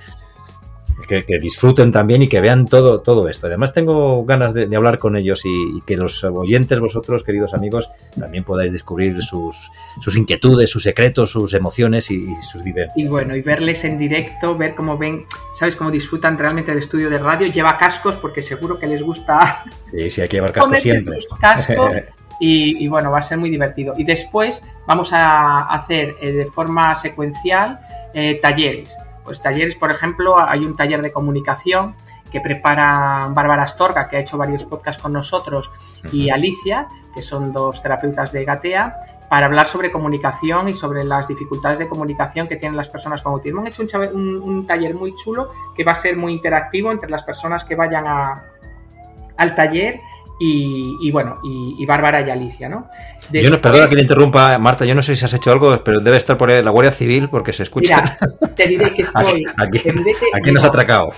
que, 1.05 1.39
disfruten 1.39 1.91
también 1.91 2.23
y 2.23 2.27
que 2.27 2.41
vean 2.41 2.67
todo, 2.67 3.01
todo 3.01 3.29
esto. 3.29 3.47
Además, 3.47 3.73
tengo 3.73 4.25
ganas 4.25 4.53
de, 4.53 4.73
hablar 4.75 4.99
con 4.99 5.15
ellos 5.15 5.43
y, 5.45 5.81
que 5.81 5.95
los 5.95 6.23
oyentes, 6.23 6.79
vosotros, 6.79 7.23
queridos 7.23 7.53
amigos, 7.53 7.89
también 8.19 8.43
podáis 8.43 8.73
descubrir 8.73 9.21
sus, 9.21 9.69
sus 10.01 10.15
inquietudes, 10.15 10.69
sus 10.69 10.83
secretos, 10.83 11.31
sus 11.31 11.53
emociones 11.53 12.09
y, 12.09 12.27
sus 12.41 12.63
vivencias. 12.63 12.97
Y 12.97 13.07
bueno, 13.07 13.35
y 13.35 13.41
verles 13.41 13.83
en 13.83 13.97
directo, 13.97 14.57
ver 14.57 14.73
cómo 14.75 14.97
ven, 14.97 15.25
¿sabes? 15.57 15.75
Cómo 15.75 15.91
disfrutan 15.91 16.37
realmente 16.37 16.71
del 16.71 16.79
estudio 16.79 17.09
de 17.09 17.19
radio. 17.19 17.47
Lleva 17.47 17.77
cascos 17.77 18.17
porque 18.17 18.41
seguro 18.41 18.79
que 18.79 18.87
les 18.87 19.01
gusta. 19.03 19.63
Sí, 19.91 20.09
sí, 20.09 20.21
hay 20.21 20.27
que 20.27 20.37
llevar 20.37 20.51
cascos 20.51 20.79
siempre. 20.81 21.19
Cascos. 21.39 21.93
Y, 22.39 22.87
bueno, 22.87 23.09
va 23.09 23.17
a 23.17 23.23
ser 23.23 23.39
muy 23.39 23.49
divertido. 23.49 23.95
Y 23.97 24.03
después 24.03 24.63
vamos 24.85 25.11
a 25.11 25.63
hacer 25.73 26.13
eh, 26.21 26.31
de 26.31 26.45
forma 26.45 26.93
secuencial 26.93 27.79
eh, 28.13 28.39
talleres. 28.41 28.95
Pues 29.27 29.41
talleres, 29.41 29.75
por 29.75 29.91
ejemplo, 29.91 30.39
hay 30.39 30.61
un 30.61 30.77
taller 30.77 31.01
de 31.01 31.11
comunicación 31.11 31.95
que 32.31 32.39
prepara 32.39 33.27
Bárbara 33.29 33.63
Astorga, 33.63 34.07
que 34.07 34.15
ha 34.15 34.19
hecho 34.21 34.37
varios 34.37 34.63
podcasts 34.63 35.03
con 35.03 35.11
nosotros, 35.11 35.69
y 36.13 36.29
Alicia, 36.29 36.87
que 37.13 37.21
son 37.21 37.51
dos 37.51 37.83
terapeutas 37.83 38.31
de 38.31 38.45
Gatea, 38.45 38.95
para 39.29 39.47
hablar 39.47 39.67
sobre 39.67 39.91
comunicación 39.91 40.69
y 40.69 40.73
sobre 40.73 41.03
las 41.03 41.27
dificultades 41.27 41.77
de 41.77 41.89
comunicación 41.89 42.47
que 42.47 42.55
tienen 42.55 42.77
las 42.77 42.87
personas 42.87 43.21
con 43.21 43.33
autismo. 43.33 43.59
Han 43.59 43.67
hecho 43.67 43.83
un, 44.13 44.65
taller 44.65 44.95
muy 44.95 45.13
chulo 45.15 45.51
que 45.75 45.83
va 45.83 45.91
a 45.91 45.95
ser 45.95 46.15
muy 46.15 46.31
interactivo 46.31 46.89
entre 46.93 47.09
las 47.09 47.23
personas 47.23 47.65
que 47.65 47.75
vayan 47.75 48.05
al 48.07 49.55
taller 49.55 49.99
y, 50.39 51.11
bueno, 51.11 51.39
y, 51.43 51.85
Bárbara 51.85 52.21
y 52.21 52.29
Alicia, 52.29 52.69
¿no? 52.69 52.87
yo 53.31 53.49
no, 53.49 53.59
perdona 53.59 53.87
que 53.87 53.95
te 53.95 54.01
interrumpa, 54.01 54.57
Marta, 54.57 54.85
yo 54.85 54.93
no 54.93 55.01
sé 55.01 55.15
si 55.15 55.25
has 55.25 55.33
hecho 55.33 55.51
algo, 55.51 55.83
pero 55.83 55.99
debe 55.99 56.17
estar 56.17 56.37
por 56.37 56.49
la 56.49 56.69
Guardia 56.69 56.91
Civil 56.91 57.29
porque 57.29 57.53
se 57.53 57.63
escucha. 57.63 58.01
Mira, 58.01 58.53
te 58.55 58.67
diré 58.67 58.93
que 58.93 59.01
estoy. 59.03 59.45
Aquí, 59.57 60.51
nos 60.51 60.63
ha 60.63 60.67
atracado. 60.67 61.11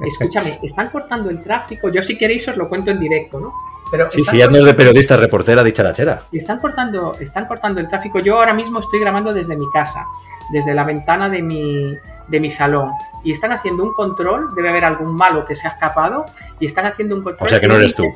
Escúchame, 0.00 0.58
están 0.62 0.90
cortando 0.90 1.30
el 1.30 1.42
tráfico. 1.42 1.90
Yo, 1.90 2.02
si 2.02 2.16
queréis, 2.16 2.46
os 2.48 2.56
lo 2.56 2.68
cuento 2.68 2.90
en 2.90 3.00
directo, 3.00 3.40
¿no? 3.40 3.52
Pero 3.90 4.08
sí, 4.10 4.22
sí, 4.24 4.38
ya 4.38 4.46
no 4.46 4.56
es 4.58 4.64
de 4.64 4.74
periodista, 4.74 5.16
reportera 5.16 5.64
dicharachera. 5.64 6.22
Están 6.30 6.60
cortando, 6.60 7.16
están 7.18 7.46
cortando 7.46 7.80
el 7.80 7.88
tráfico. 7.88 8.20
Yo 8.20 8.38
ahora 8.38 8.54
mismo 8.54 8.78
estoy 8.78 9.00
grabando 9.00 9.32
desde 9.32 9.56
mi 9.56 9.68
casa, 9.72 10.06
desde 10.52 10.74
la 10.74 10.84
ventana 10.84 11.28
de 11.28 11.42
mi, 11.42 11.96
de 12.28 12.40
mi 12.40 12.50
salón 12.50 12.92
y 13.22 13.32
están 13.32 13.52
haciendo 13.52 13.82
un 13.82 13.92
control, 13.92 14.54
debe 14.54 14.70
haber 14.70 14.84
algún 14.84 15.14
malo 15.14 15.44
que 15.44 15.54
se 15.54 15.66
ha 15.66 15.70
escapado 15.70 16.26
y 16.58 16.66
están 16.66 16.86
haciendo 16.86 17.16
un 17.16 17.22
control. 17.22 17.46
O 17.46 17.48
sea 17.48 17.60
que 17.60 17.68
no 17.68 17.76
eres 17.76 17.94
tú. 17.94 18.06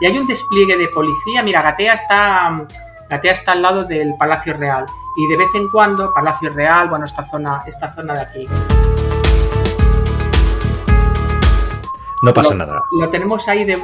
Y 0.00 0.06
hay 0.06 0.18
un 0.18 0.26
despliegue 0.26 0.76
de 0.76 0.88
policía, 0.88 1.42
mira, 1.42 1.62
Gatea 1.62 1.94
está 1.94 2.66
Gatea 3.08 3.32
está 3.32 3.52
al 3.52 3.62
lado 3.62 3.84
del 3.84 4.14
Palacio 4.18 4.54
Real 4.54 4.86
y 5.16 5.26
de 5.28 5.36
vez 5.36 5.54
en 5.54 5.68
cuando 5.68 6.12
Palacio 6.12 6.50
Real, 6.50 6.88
bueno, 6.88 7.06
esta 7.06 7.24
zona, 7.24 7.62
esta 7.66 7.92
zona 7.94 8.14
de 8.14 8.20
aquí. 8.20 8.97
No 12.22 12.32
pasa 12.32 12.54
nada. 12.54 12.82
Lo 12.92 13.08
tenemos 13.08 13.46
ahí 13.48 13.64
de, 13.64 13.76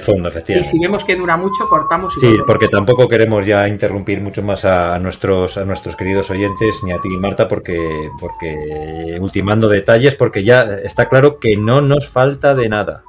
fondo, 0.00 0.28
efectivamente. 0.28 0.68
Y 0.68 0.70
si 0.70 0.78
vemos 0.78 1.04
que 1.04 1.16
dura 1.16 1.36
mucho, 1.36 1.68
cortamos. 1.68 2.16
Y 2.16 2.20
sí, 2.20 2.36
porque 2.46 2.68
tampoco 2.68 3.08
queremos 3.08 3.44
ya 3.46 3.66
interrumpir 3.68 4.20
mucho 4.20 4.42
más 4.42 4.64
a, 4.64 4.98
nuestros, 4.98 5.56
a 5.56 5.64
nuestros 5.64 5.96
queridos 5.96 6.30
oyentes, 6.30 6.82
ni 6.84 6.92
a 6.92 7.00
ti, 7.00 7.08
Marta, 7.18 7.48
porque, 7.48 8.10
porque 8.20 9.16
ultimando 9.20 9.68
detalles, 9.68 10.14
porque 10.14 10.44
ya 10.44 10.62
está 10.62 11.08
claro 11.08 11.38
que 11.38 11.56
no 11.56 11.80
nos 11.80 12.08
falta 12.08 12.54
de 12.54 12.68
nada. 12.68 13.02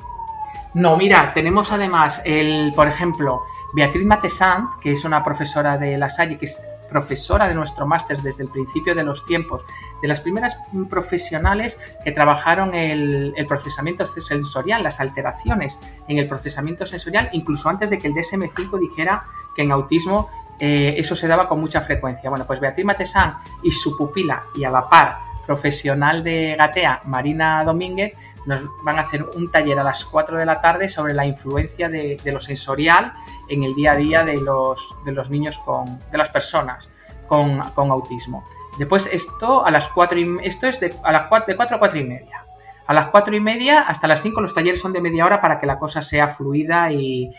No, 0.74 0.98
mira, 0.98 1.32
tenemos 1.34 1.72
además, 1.72 2.22
el, 2.26 2.74
por 2.76 2.88
ejemplo, 2.88 3.44
Beatriz 3.74 4.06
Matesant, 4.06 4.80
que 4.82 4.92
es 4.92 5.06
una 5.06 5.24
profesora 5.24 5.78
de 5.78 5.98
La 5.98 6.10
Salle, 6.10 6.38
que 6.38 6.46
es 6.46 6.60
profesora 6.90 7.48
de 7.48 7.56
nuestro 7.56 7.86
máster 7.86 8.22
desde 8.22 8.44
el 8.44 8.50
principio 8.50 8.96
de 8.96 9.04
los 9.04 9.26
tiempos, 9.26 9.64
de 10.02 10.08
las 10.08 10.22
primeras 10.22 10.58
profesionales 10.90 11.78
que 12.04 12.12
trabajaron 12.12 12.74
el, 12.74 13.34
procesamiento 13.48 14.06
sensorial, 14.06 14.84
las 14.84 15.00
alteraciones 15.00 15.80
en 16.08 16.18
el 16.18 16.28
procesamiento 16.28 16.86
sensorial, 16.86 17.30
incluso 17.34 17.70
antes 17.70 17.90
de 17.90 18.00
que 18.00 18.08
el 18.08 18.14
DSM-5 18.14 18.80
dijera 18.80 19.26
que 19.56 19.64
en 19.64 19.72
autismo 19.72 20.30
eh, 20.60 20.96
eso 20.98 21.16
se 21.16 21.28
daba 21.28 21.48
con 21.48 21.60
mucha 21.60 21.82
frecuencia. 21.82 22.30
Bueno, 22.30 22.46
pues 22.46 22.60
Beatriz 22.60 22.86
Matesán 22.86 23.36
y 23.64 23.72
su 23.72 23.98
pupila 23.98 24.44
y 24.56 24.64
a 24.64 24.70
la 24.70 24.90
par 24.90 25.18
profesional 25.46 26.24
de 26.24 26.56
Gatea, 26.58 27.02
Marina 27.06 27.64
Domínguez, 27.64 28.14
nos 28.46 28.62
van 28.84 29.00
a 29.00 29.02
hacer 29.02 29.24
un 29.24 29.52
taller 29.52 29.80
a 29.80 29.84
las 29.84 30.06
4 30.06 30.38
de 30.38 30.46
la 30.46 30.62
tarde 30.62 30.90
sobre 30.90 31.14
la 31.14 31.26
influencia 31.26 31.90
de, 31.90 32.20
lo 32.26 32.40
sensorial 32.40 33.14
en 33.48 33.64
el 33.64 33.76
día 33.76 33.94
a 33.94 33.96
día 33.96 34.24
de 34.24 34.38
los, 34.38 34.96
de 35.06 35.12
los 35.12 35.30
niños 35.30 35.58
con, 35.60 36.00
de 36.12 36.18
las 36.18 36.30
personas 36.30 36.90
con, 37.28 37.62
autismo. 37.92 38.44
Después 38.78 39.10
esto 39.12 39.66
a 39.66 39.72
las 39.72 39.88
4 39.90 40.20
y, 40.20 40.38
esto 40.44 40.68
es 40.68 40.80
de, 40.80 40.94
a 41.04 41.12
las 41.12 41.28
4, 41.28 41.48
de 41.48 41.56
4 41.56 41.76
a 41.76 41.80
4 41.80 42.00
y 42.00 42.04
media. 42.04 42.46
A 42.88 42.94
las 42.94 43.08
4 43.08 43.36
y 43.36 43.40
media 43.40 43.82
hasta 43.82 44.08
las 44.08 44.22
5 44.22 44.42
los 44.42 44.54
talleres 44.54 44.80
son 44.80 44.94
de 44.94 45.02
media 45.02 45.26
hora 45.26 45.42
para 45.42 45.60
que 45.60 45.66
la 45.66 45.80
cosa 45.80 46.02
sea 46.02 46.28
fluida 46.28 46.92
y, 46.92 47.32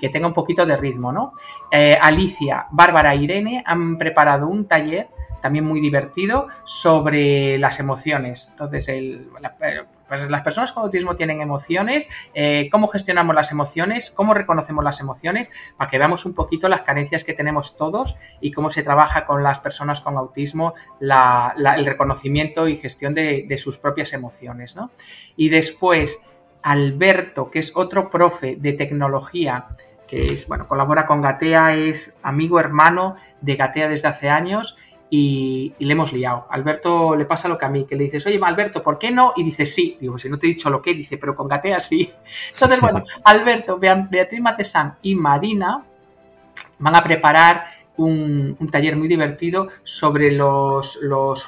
que 0.00 0.10
tenga 0.10 0.26
un 0.26 0.34
poquito 0.34 0.66
de 0.66 0.76
ritmo, 0.76 1.12
¿no? 1.12 1.32
Eh, 1.70 1.96
Alicia, 1.98 2.66
Bárbara 2.70 3.14
e 3.14 3.22
Irene 3.22 3.62
han 3.64 3.96
preparado 3.96 4.48
un 4.48 4.68
taller 4.68 5.08
también 5.40 5.64
muy 5.64 5.80
divertido 5.80 6.48
sobre 6.64 7.56
las 7.56 7.80
emociones. 7.80 8.48
Entonces, 8.50 8.88
el, 8.88 9.30
pues 10.08 10.28
las 10.28 10.42
personas 10.42 10.72
con 10.72 10.84
autismo 10.84 11.16
tienen 11.16 11.40
emociones, 11.40 12.08
eh, 12.34 12.68
cómo 12.70 12.88
gestionamos 12.88 13.34
las 13.34 13.50
emociones, 13.50 14.10
cómo 14.10 14.34
reconocemos 14.34 14.84
las 14.84 15.00
emociones, 15.00 15.48
para 15.76 15.90
que 15.90 15.98
veamos 15.98 16.24
un 16.24 16.34
poquito 16.34 16.68
las 16.68 16.82
carencias 16.82 17.24
que 17.24 17.32
tenemos 17.32 17.76
todos 17.76 18.16
y 18.40 18.52
cómo 18.52 18.70
se 18.70 18.82
trabaja 18.82 19.26
con 19.26 19.42
las 19.42 19.58
personas 19.60 20.00
con 20.00 20.16
autismo 20.16 20.74
el 21.00 21.86
reconocimiento 21.86 22.68
y 22.68 22.76
gestión 22.76 23.14
de, 23.14 23.56
sus 23.56 23.78
propias 23.78 24.12
emociones. 24.12 24.76
Y 25.36 25.48
después, 25.48 26.18
Alberto, 26.62 27.50
que 27.50 27.60
es 27.60 27.72
otro 27.74 28.10
profe 28.10 28.56
de 28.56 28.74
tecnología, 28.74 29.66
que 30.06 30.26
es, 30.26 30.46
bueno, 30.46 30.68
colabora 30.68 31.06
con 31.06 31.22
Gatea, 31.22 31.74
es 31.74 32.16
amigo 32.22 32.60
hermano 32.60 33.16
de 33.40 33.56
Gatea 33.56 33.88
desde 33.88 34.08
hace 34.08 34.28
años 34.28 34.76
y, 35.08 35.74
le 35.78 35.92
hemos 35.92 36.12
liado. 36.12 36.46
Alberto 36.50 37.14
le 37.14 37.24
pasa 37.24 37.48
lo 37.48 37.56
que 37.56 37.64
a 37.64 37.68
mí, 37.68 37.86
que 37.86 37.96
le 37.96 38.04
dices, 38.04 38.26
oye, 38.26 38.40
Alberto, 38.42 38.82
¿por 38.82 38.98
qué 38.98 39.10
no? 39.10 39.32
Y 39.36 39.44
dice, 39.44 39.66
sí. 39.66 39.96
Digo, 40.00 40.18
si 40.18 40.28
no 40.28 40.38
te 40.38 40.46
he 40.46 40.50
dicho 40.50 40.70
lo 40.70 40.82
que, 40.82 40.94
dice, 40.94 41.18
pero 41.18 41.34
con 41.34 41.48
Gatea 41.48 41.80
sí. 41.80 42.12
Entonces, 42.52 42.80
bueno, 42.80 43.04
Alberto, 43.24 43.78
Beatriz 43.78 44.40
Matesán 44.40 44.96
y 45.02 45.14
Marina 45.14 45.84
van 46.78 46.96
a 46.96 47.02
preparar 47.02 47.64
un, 47.96 48.56
taller 48.70 48.96
muy 48.96 49.08
divertido 49.08 49.68
sobre 49.84 50.32
los, 50.32 50.96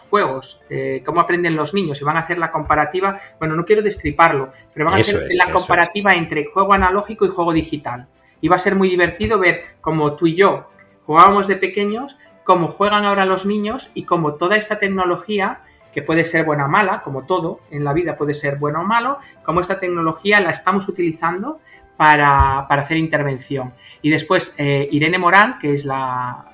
juegos, 0.09 0.63
eh, 0.71 1.03
cómo 1.05 1.21
aprenden 1.21 1.57
los 1.57 1.75
niños 1.75 2.01
y 2.01 2.05
van 2.05 2.17
a 2.17 2.21
hacer 2.21 2.39
la 2.39 2.51
comparativa, 2.51 3.21
bueno, 3.39 3.55
no 3.55 3.65
quiero 3.65 3.83
destriparlo, 3.83 4.53
pero 4.73 4.87
van 4.87 4.95
a 4.95 4.99
hacer 4.99 5.29
la 5.37 5.53
comparativa 5.53 6.13
entre 6.13 6.47
juego 6.47 6.73
analógico 6.73 7.27
y 7.27 7.29
juego 7.29 7.53
digital. 7.53 8.07
Y 8.41 8.49
va 8.49 8.57
a 8.57 8.61
ser 8.61 8.77
muy 8.77 8.89
divertido 8.89 9.39
ver 9.39 9.63
cómo 9.81 10.15
tú 10.15 10.27
y 10.27 10.37
yo 10.37 10.69
jugábamos 11.09 11.49
de 11.49 11.57
pequeños, 11.57 12.19
cómo 12.49 12.69
juegan 12.69 13.05
ahora 13.05 13.27
los 13.27 13.45
niños 13.45 13.91
y 13.93 14.05
cómo 14.05 14.37
toda 14.37 14.57
esta 14.57 14.79
tecnología 14.79 15.61
que 15.93 16.01
puede 16.01 16.25
ser 16.25 16.47
buena 16.47 16.65
o 16.65 16.69
mala, 16.69 17.03
como 17.03 17.27
todo 17.27 17.61
en 17.71 17.85
la 17.85 17.93
vida 17.93 18.17
puede 18.17 18.33
ser 18.33 18.57
bueno 18.57 18.81
o 18.81 18.85
malo, 18.85 19.19
cómo 19.43 19.61
esta 19.61 19.79
tecnología 19.79 20.41
la 20.41 20.49
estamos 20.49 20.89
utilizando 20.89 21.61
para, 21.99 22.61
hacer 22.61 22.97
intervención. 22.97 23.75
Y 24.01 24.09
después 24.09 24.55
eh, 24.57 24.89
Irene 24.91 25.19
Morán, 25.19 25.59
que 25.59 25.75
es 25.75 25.85
la, 25.85 26.47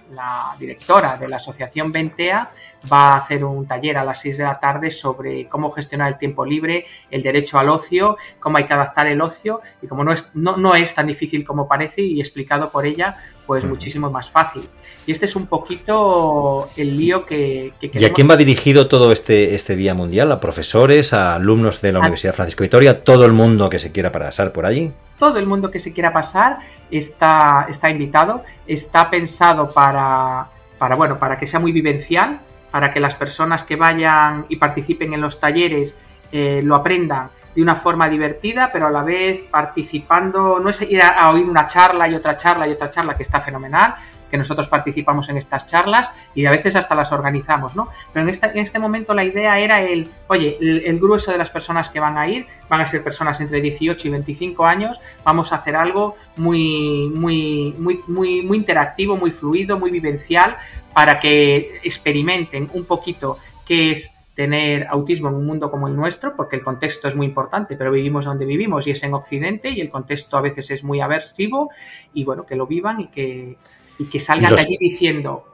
directora 0.59 1.17
de 1.17 1.29
la 1.29 1.37
Asociación 1.37 1.93
Ventea, 1.93 2.51
va 2.93 3.13
a 3.13 3.19
hacer 3.19 3.45
un 3.45 3.67
taller 3.67 3.97
a 3.97 4.05
las 4.05 4.21
6 4.21 4.39
de 4.39 4.45
la 4.45 4.59
tarde 4.59 4.91
sobre 4.91 5.49
cómo 5.49 5.71
gestionar 5.71 6.09
el 6.09 6.19
tiempo 6.19 6.45
libre, 6.45 6.87
el 7.11 7.23
derecho 7.23 7.59
al 7.59 7.69
ocio, 7.69 8.17
cómo 8.41 8.59
hay 8.59 8.65
que 8.65 8.75
adaptar 8.75 9.07
el 9.07 9.21
ocio 9.21 9.61
y 9.81 9.87
como 9.87 10.03
no 10.03 10.13
es, 10.13 10.31
no, 10.35 10.57
no 10.57 10.75
es 10.75 10.95
tan 10.95 11.07
difícil 11.07 11.45
como 11.45 11.69
parece 11.69 12.03
y 12.03 12.21
explicado 12.21 12.71
por 12.71 12.87
ella, 12.87 13.17
pues 13.47 13.65
muchísimo 13.65 14.11
más 14.11 14.31
fácil. 14.31 14.63
Y 15.07 15.13
este 15.13 15.27
es 15.27 15.37
un 15.37 15.47
poquito 15.47 16.71
el 16.77 16.97
lío 16.97 17.25
que, 17.25 17.73
que 17.81 17.91
¿Y 17.93 18.05
a 18.05 18.13
quién 18.13 18.29
va 18.29 18.37
dirigido 18.37 18.89
todo 18.89 19.13
este, 19.13 19.55
este 19.55 19.77
Día 19.77 19.95
Mundial? 19.95 20.33
¿A 20.33 20.41
profesores, 20.41 21.13
a 21.13 21.35
alumnos 21.35 21.81
de 21.81 21.93
la 21.93 22.01
Universidad 22.01 22.35
Francisco 22.35 22.63
Vitoria, 22.63 23.05
todo 23.05 23.25
el 23.25 23.33
mundo 23.33 23.69
que 23.69 23.79
se 23.79 23.93
quiera 23.93 24.11
pasar 24.11 24.53
por 24.53 24.67
allí? 24.67 24.93
todo 25.19 25.39
el 25.39 25.47
mundo 25.47 25.71
que 25.71 25.81
se 25.81 25.93
quiera 25.93 26.13
pasar 26.13 26.59
está, 26.91 27.67
está 27.69 27.91
invitado, 27.91 28.43
está 28.67 29.11
pensado 29.11 29.71
para, 29.71 30.49
para, 30.79 30.97
bueno, 30.97 31.19
para 31.19 31.39
que 31.39 31.47
sea 31.47 31.61
muy 31.61 31.73
vivencial, 31.73 32.41
para 32.71 32.93
que 32.93 33.01
las 33.01 33.15
personas 33.15 33.65
que 33.65 33.77
vayan 33.77 34.47
y 34.49 34.57
participen 34.57 35.15
en 35.15 35.21
los 35.21 35.39
talleres 35.41 35.97
eh, 36.33 36.61
lo 36.65 36.75
aprendan 36.75 37.31
de 37.55 37.63
una 37.63 37.77
forma 37.77 38.09
divertida, 38.09 38.71
pero 38.73 38.87
a 38.87 38.91
la 38.91 39.03
vez 39.03 39.43
participando, 39.51 40.59
no 40.59 40.71
es 40.71 40.83
ir 40.83 41.03
a, 41.03 41.31
oír 41.31 41.49
una 41.49 41.67
charla 41.67 42.09
y 42.09 42.15
otra 42.15 42.37
charla 42.37 42.67
y 42.67 42.73
otra 42.73 42.91
charla 42.91 43.17
que 43.17 43.23
está 43.23 43.41
fenomenal, 43.41 43.95
que 44.31 44.39
nosotros 44.39 44.67
participamos 44.67 45.29
en 45.29 45.37
estas 45.37 45.69
charlas 45.69 46.11
y 46.35 46.45
a 46.47 46.51
veces 46.51 46.75
hasta 46.75 46.97
las 46.97 47.13
organizamos, 47.13 47.77
¿no? 47.77 47.89
Pero 48.13 48.25
en 48.25 48.31
este, 48.31 48.47
en 48.47 48.59
este 48.59 48.81
momento 48.81 49.15
la 49.15 49.23
idea 49.23 49.61
era 49.61 49.81
el, 49.81 50.11
oye, 50.27 50.59
el, 50.61 50.99
grueso 50.99 51.31
de 51.31 51.39
las 51.39 51.51
personas 51.51 51.89
que 51.89 52.01
van 52.01 52.19
a 52.19 52.27
ir 52.27 52.47
van 52.69 52.81
a 52.81 52.87
ser 52.89 53.05
personas 53.05 53.41
entre 53.41 53.61
18 53.61 54.09
y 54.09 54.11
25 54.11 54.67
años, 54.67 55.01
vamos 55.23 55.53
a 55.53 55.57
hacer 55.57 55.77
algo 55.77 56.17
muy, 56.37 57.11
muy, 57.15 57.75
muy, 57.79 58.01
muy, 58.09 58.43
muy 58.43 58.57
interactivo, 58.57 59.17
muy 59.17 59.31
fluido, 59.31 59.79
muy 59.79 59.93
vivencial, 59.93 60.57
para 60.93 61.21
que 61.21 61.81
experimenten 61.85 62.71
un 62.73 62.87
poquito 62.87 63.39
qué 63.65 63.93
es 63.93 64.14
tener 64.35 64.87
autismo 64.89 65.29
en 65.29 65.35
un 65.37 65.47
mundo 65.47 65.71
como 65.71 65.89
el 65.89 65.97
nuestro, 65.97 66.35
porque 66.37 66.57
el 66.57 66.63
contexto 66.63 67.09
es 67.09 67.15
muy 67.15 67.27
importante, 67.27 67.77
pero 67.77 67.93
vivimos 67.93 68.25
donde 68.25 68.45
vivimos 68.45 68.87
y 68.87 68.91
es 68.91 69.03
en 69.05 69.15
Occidente 69.15 69.71
y 69.71 69.81
el 69.81 69.91
contexto 69.91 70.37
a 70.37 70.41
veces 70.41 70.71
es 70.71 70.83
muy 70.83 71.01
aversivo 71.01 71.71
y 72.13 72.25
bueno, 72.25 72.45
que 72.45 72.57
lo 72.57 72.67
vivan 72.67 73.01
y 73.01 73.07
que, 73.09 73.57
y 73.99 74.05
que 74.07 74.21
salgan 74.21 74.57
de 74.57 74.63
allí 74.63 74.77
diciendo, 74.79 75.45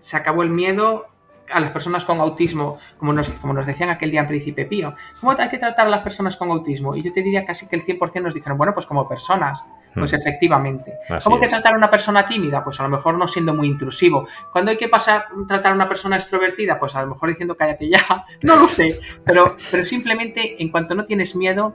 se 0.00 0.16
acabó 0.16 0.42
el 0.42 0.50
miedo 0.50 1.06
a 1.50 1.60
las 1.60 1.72
personas 1.72 2.04
con 2.04 2.20
autismo, 2.20 2.78
como 2.98 3.12
nos, 3.12 3.30
como 3.30 3.52
nos 3.52 3.66
decían 3.66 3.90
aquel 3.90 4.10
día 4.10 4.20
en 4.20 4.28
Príncipe 4.28 4.64
Pío. 4.64 4.94
¿Cómo 5.20 5.32
hay 5.38 5.48
que 5.48 5.58
tratar 5.58 5.86
a 5.86 5.90
las 5.90 6.02
personas 6.02 6.36
con 6.36 6.50
autismo? 6.50 6.96
Y 6.96 7.02
yo 7.02 7.12
te 7.12 7.22
diría 7.22 7.44
casi 7.44 7.68
que 7.68 7.76
el 7.76 7.82
100% 7.82 8.22
nos 8.22 8.34
dijeron, 8.34 8.58
bueno, 8.58 8.74
pues 8.74 8.86
como 8.86 9.08
personas. 9.08 9.62
Pues 9.94 10.12
hmm. 10.12 10.16
efectivamente. 10.16 10.98
¿Cómo 11.22 11.36
hay 11.36 11.42
que 11.42 11.48
tratar 11.48 11.74
a 11.74 11.76
una 11.76 11.90
persona 11.90 12.26
tímida? 12.26 12.62
Pues 12.64 12.80
a 12.80 12.82
lo 12.84 12.88
mejor 12.88 13.16
no 13.16 13.28
siendo 13.28 13.54
muy 13.54 13.68
intrusivo. 13.68 14.26
¿Cuándo 14.52 14.70
hay 14.70 14.76
que 14.76 14.88
pasar, 14.88 15.26
tratar 15.48 15.72
a 15.72 15.74
una 15.74 15.88
persona 15.88 16.16
extrovertida? 16.16 16.78
Pues 16.78 16.96
a 16.96 17.02
lo 17.02 17.08
mejor 17.08 17.28
diciendo 17.28 17.56
cállate 17.56 17.88
ya. 17.88 18.24
No 18.42 18.56
lo 18.56 18.68
sé. 18.68 18.98
Pero, 19.24 19.56
pero 19.70 19.86
simplemente 19.86 20.62
en 20.62 20.70
cuanto 20.70 20.94
no 20.94 21.06
tienes 21.06 21.34
miedo, 21.34 21.74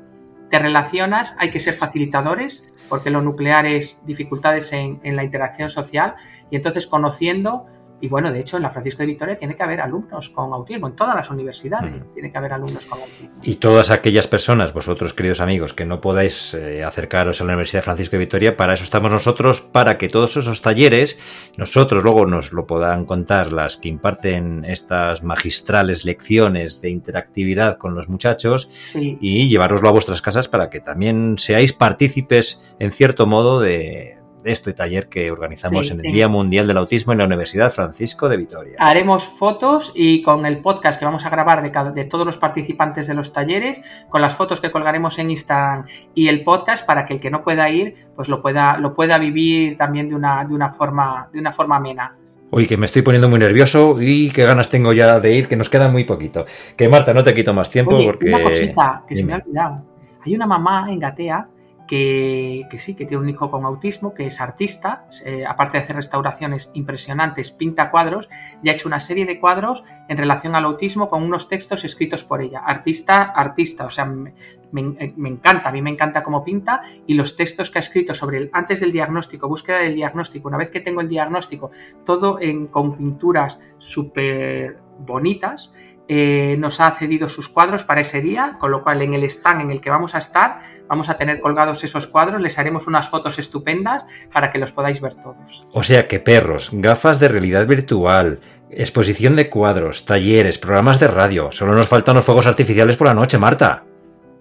te 0.50 0.60
relacionas, 0.60 1.36
hay 1.40 1.52
que 1.52 1.60
ser 1.60 1.76
facilitadores, 1.76 2.66
porque 2.90 3.10
lo 3.10 3.22
nuclear 3.22 3.66
es 3.66 4.04
dificultades 4.06 4.72
en, 4.74 5.00
en 5.04 5.16
la 5.16 5.24
interacción 5.24 5.70
social, 5.70 6.16
y 6.50 6.56
entonces 6.56 6.88
conociendo 6.88 7.68
y 8.02 8.08
bueno, 8.08 8.32
de 8.32 8.40
hecho, 8.40 8.58
en 8.58 8.64
la 8.64 8.70
Francisco 8.70 9.04
de 9.04 9.08
Vitoria 9.08 9.38
tiene 9.38 9.56
que 9.56 9.64
haber 9.64 9.82
alumnos 9.82 10.30
con 10.30 10.54
autismo, 10.54 10.88
en 10.88 10.96
todas 10.96 11.16
las 11.16 11.30
universidades 11.30 11.94
tiene 12.14 12.32
que 12.32 12.38
haber 12.38 12.54
alumnos 12.54 12.86
con 12.86 13.02
autismo. 13.02 13.30
Y 13.42 13.56
todas 13.56 13.90
aquellas 13.90 14.28
personas, 14.28 14.74
vosotros 14.74 15.14
queridos 15.14 15.42
amigos, 15.42 15.74
que 15.74 15.86
no 15.86 16.00
podáis 16.00 16.54
eh, 16.54 16.84
acercaros 16.84 17.42
a 17.42 17.44
la 17.44 17.54
Universidad 17.54 17.80
de 17.80 17.86
Francisco 17.86 18.12
de 18.14 18.20
Vitoria, 18.20 18.56
para 18.56 18.74
eso 18.74 18.84
estamos 18.84 19.12
nosotros, 19.12 19.62
para 19.62 19.98
que 19.98 20.08
todos 20.08 20.38
esos 20.38 20.62
talleres, 20.62 21.20
nosotros 21.58 22.04
luego 22.04 22.26
nos 22.26 22.54
lo 22.54 22.66
puedan 22.66 23.06
contar 23.06 23.52
las 23.52 23.78
que 23.78 23.90
imparten 23.90 24.64
estas 24.66 25.24
magistrales 25.24 26.06
lecciones 26.06 26.82
de 26.82 26.90
interactividad 26.90 27.78
con 27.78 27.96
los 27.96 28.08
muchachos 28.08 28.70
y 28.96 29.50
llevaroslo 29.50 29.90
a 29.90 29.92
vuestras 29.92 30.22
casas 30.22 30.48
para 30.48 30.70
que 30.70 30.80
también 30.80 31.36
seáis 31.38 31.74
partícipes, 31.74 32.62
en 32.80 32.92
cierto 32.92 33.28
modo, 33.28 33.60
de 33.60 34.19
este 34.44 34.74
taller 34.74 35.10
que 35.10 35.32
organizamos 35.32 35.92
en 35.92 36.06
el 36.06 36.12
Día 36.12 36.28
Mundial 36.28 36.68
del 36.68 36.78
Autismo 36.78 37.12
en 37.12 37.20
la 37.20 37.26
Universidad 37.26 37.72
Francisco 37.72 38.30
de 38.30 38.38
Vitoria. 38.38 38.76
Haremos 38.80 39.26
fotos 39.26 39.92
y 39.96 40.22
con 40.22 40.46
el 40.46 40.60
podcast 40.60 41.00
que 41.00 41.06
vamos 41.06 41.26
a 41.26 41.30
grabar 41.30 41.62
de, 41.62 41.92
de 41.92 42.06
todos 42.06 42.26
los 42.26 42.38
participantes 42.38 43.08
de 43.08 43.14
los 43.14 43.34
talleres, 43.34 43.82
con 44.10 44.22
las 44.22 44.36
fotos 44.36 44.62
que 44.62 44.72
colgaremos 44.72 45.20
en 45.20 45.32
Instagram 45.32 45.86
y 46.16 46.28
el 46.28 46.44
podcast 46.44 46.86
para 46.86 47.06
que 47.06 47.16
el 47.16 47.20
que 47.20 47.30
no 47.30 47.44
pueda 47.44 47.70
ir, 47.70 47.96
pues 48.16 48.30
lo 48.30 48.42
pueda, 48.42 48.78
lo 48.78 48.94
pueda 48.94 49.18
vivir 49.18 49.78
también 49.78 50.10
de 50.10 50.16
una, 50.16 50.46
de 50.46 50.54
una 50.54 50.72
forma, 50.72 51.30
de 51.34 51.40
una 51.40 51.52
forma 51.52 51.78
amena. 51.78 52.16
Uy, 52.52 52.66
que 52.66 52.78
me 52.78 52.88
estoy 52.88 53.04
poniendo 53.04 53.30
muy 53.30 53.40
nervioso 53.40 53.96
y 54.00 54.32
qué 54.32 54.44
ganas 54.44 54.70
tengo 54.72 54.92
ya 54.92 55.20
de 55.20 55.36
ir, 55.36 55.48
que 55.48 55.56
nos 55.56 55.70
queda 55.70 55.88
muy 55.88 56.04
poquito. 56.04 56.46
Que 56.76 56.90
Marta, 56.90 57.14
no 57.14 57.24
te 57.24 57.34
quito 57.34 57.54
más 57.54 57.70
tiempo 57.70 57.96
porque. 58.04 58.30
Una 58.30 58.42
cosita 58.42 59.04
que 59.08 59.16
se 59.16 59.24
me 59.24 59.34
ha 59.34 59.36
olvidado. 59.38 59.86
Hay 60.26 60.36
una 60.36 60.48
mamá 60.48 60.88
en 60.90 61.00
Gatea 61.00 61.48
que, 61.90 62.68
sí, 62.78 62.94
que 62.94 63.08
tiene 63.08 63.24
un 63.24 63.30
hijo 63.30 63.50
con 63.50 63.66
autismo, 63.66 64.14
que 64.14 64.28
es 64.28 64.40
artista, 64.40 65.08
eh, 65.26 65.44
aparte 65.44 65.78
de 65.78 65.84
hacer 65.84 65.96
restauraciones 65.96 66.70
impresionantes, 66.76 67.50
pinta 67.50 67.90
cuadros 67.90 68.30
y 68.62 68.70
ha 68.70 68.74
hecho 68.74 68.88
una 68.88 69.00
serie 69.00 69.26
de 69.26 69.40
cuadros 69.40 69.84
en 70.08 70.16
relación 70.16 70.54
al 70.54 70.66
autismo 70.66 71.10
con 71.10 71.24
unos 71.24 71.50
textos 71.50 71.84
escritos 71.84 72.24
por 72.24 72.44
ella. 72.44 72.60
Artista, 72.60 73.24
artista, 73.24 73.86
o 73.86 73.90
sea, 73.90 74.06
me, 74.06 74.34
encanta, 74.72 75.70
a 75.70 75.72
mí 75.72 75.82
me 75.82 75.90
encanta 75.90 76.24
cómo 76.24 76.44
pinta 76.44 76.84
y 77.08 77.16
los 77.16 77.36
textos 77.36 77.72
que 77.72 77.80
ha 77.80 77.82
escrito 77.82 78.14
sobre 78.14 78.38
el 78.38 78.50
antes 78.54 78.82
del 78.82 78.92
diagnóstico, 78.92 79.50
búsqueda 79.50 79.80
del 79.80 79.96
diagnóstico, 79.96 80.48
una 80.48 80.58
vez 80.58 80.70
que 80.70 80.82
tengo 80.82 81.02
el 81.02 81.10
diagnóstico, 81.10 81.72
todo 82.06 82.40
en, 82.40 82.68
con 82.68 82.96
pinturas 82.98 83.58
súper 83.80 84.78
bonitas 85.00 85.74
eh, 86.12 86.56
nos 86.58 86.82
ha 86.82 86.90
cedido 86.90 87.30
sus 87.30 87.48
cuadros 87.50 87.84
para 87.84 88.02
ese 88.02 88.20
día, 88.20 88.58
con 88.60 88.72
lo 88.72 88.84
cual 88.84 89.04
en 89.04 89.14
el 89.14 89.24
stand 89.26 89.62
en 89.62 89.70
el 89.70 89.80
que 89.80 89.92
vamos 89.92 90.16
a 90.16 90.18
estar 90.18 90.62
vamos 90.88 91.08
a 91.08 91.18
tener 91.18 91.40
colgados 91.40 91.84
esos 91.84 92.08
cuadros, 92.08 92.42
les 92.42 92.58
haremos 92.58 92.88
unas 92.88 93.08
fotos 93.08 93.38
estupendas 93.38 94.06
para 94.34 94.52
que 94.52 94.58
los 94.58 94.72
podáis 94.72 95.02
ver 95.02 95.14
todos. 95.14 95.68
O 95.72 95.84
sea 95.84 96.08
que 96.08 96.20
perros, 96.20 96.72
gafas 96.74 97.20
de 97.20 97.28
realidad 97.28 97.68
virtual, 97.68 98.40
exposición 98.72 99.36
de 99.36 99.52
cuadros, 99.52 100.06
talleres, 100.06 100.58
programas 100.58 101.00
de 101.00 101.10
radio, 101.10 101.52
solo 101.52 101.74
nos 101.76 101.88
faltan 101.88 102.16
los 102.16 102.26
fuegos 102.26 102.48
artificiales 102.48 102.98
por 102.98 103.06
la 103.06 103.14
noche, 103.14 103.38
Marta. 103.38 103.84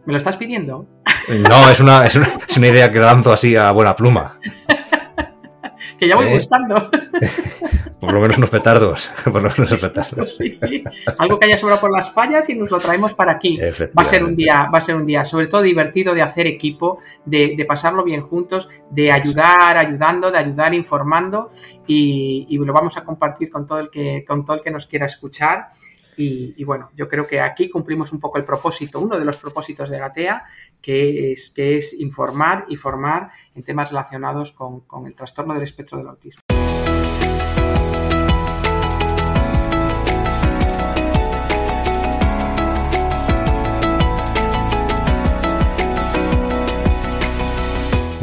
¿Me 0.07 0.13
lo 0.15 0.17
estás 0.17 0.39
pidiendo? 0.39 0.87
No, 1.29 1.69
es 1.69 1.81
una, 1.81 2.07
es 2.07 2.17
una, 2.17 2.29
es 2.49 2.57
una 2.57 2.69
idea 2.69 2.91
que 2.91 2.99
lanzo 2.99 3.31
así 3.31 3.57
a 3.57 3.71
buena 3.73 3.95
pluma. 3.95 4.39
que 5.99 6.09
ya 6.09 6.17
voy 6.17 6.27
¿Eh? 6.27 6.35
buscando. 6.35 6.75
Por 8.01 8.13
lo 8.13 8.21
menos 8.21 8.39
unos 8.39 8.51
petardos. 8.51 9.11
Por 9.25 9.43
lo 9.43 9.51
menos 9.51 9.81
petardos. 9.81 10.37
Sí, 10.37 10.51
sí. 10.51 10.85
Algo 11.19 11.39
que 11.39 11.49
haya 11.49 11.59
sobrado 11.59 11.81
por 11.81 11.93
las 11.93 12.13
fallas 12.13 12.49
y 12.49 12.55
nos 12.55 12.71
lo 12.71 12.79
traemos 12.79 13.15
para 13.15 13.33
aquí. 13.33 13.59
Va 13.59 14.03
a 14.03 14.05
ser 14.05 14.25
un 14.25 14.37
día, 14.37 14.69
va 14.73 14.79
a 14.79 14.81
ser 14.81 14.95
un 14.95 15.05
día, 15.05 15.25
sobre 15.25 15.49
todo 15.49 15.63
divertido 15.63 16.15
de 16.15 16.23
hacer 16.23 16.47
equipo, 16.47 17.01
de, 17.25 17.65
pasarlo 17.69 18.05
bien 18.05 18.23
juntos, 18.23 18.69
de 18.91 19.11
ayudar, 19.11 19.77
ayudando, 19.77 20.31
de 20.31 20.39
ayudar 20.39 20.73
informando 20.75 21.51
y, 21.87 22.47
y, 22.49 22.57
lo 22.57 22.73
vamos 22.73 22.97
a 22.97 23.05
compartir 23.05 23.51
con 23.51 23.67
todo 23.67 23.81
el 23.81 23.91
que, 23.91 24.25
con 24.27 24.45
todo 24.45 24.57
el 24.57 24.63
que 24.63 24.71
nos 24.71 24.87
quiera 24.87 25.07
escuchar. 25.07 25.69
Y, 26.21 26.65
bueno, 26.65 26.91
yo 26.97 27.09
creo 27.09 27.29
que 27.29 27.41
aquí 27.41 27.71
cumplimos 27.71 28.13
un 28.13 28.19
poco 28.19 28.39
el 28.39 28.45
propósito, 28.45 28.99
uno 28.99 29.17
de 29.17 29.25
los 29.25 29.37
propósitos 29.37 29.89
de 29.89 30.01
Gatea, 30.01 30.45
que 30.83 31.31
es, 31.31 31.51
que 31.51 31.79
es 31.79 31.93
informar 31.93 32.65
y 32.69 32.77
formar 32.77 33.31
en 33.55 33.63
temas 33.63 33.91
relacionados 33.91 34.51
con, 34.51 34.81
con 34.81 35.07
el 35.07 35.15
trastorno 35.15 35.55
del 35.55 35.63
espectro 35.63 35.97
del 35.97 36.09
autismo. 36.09 36.43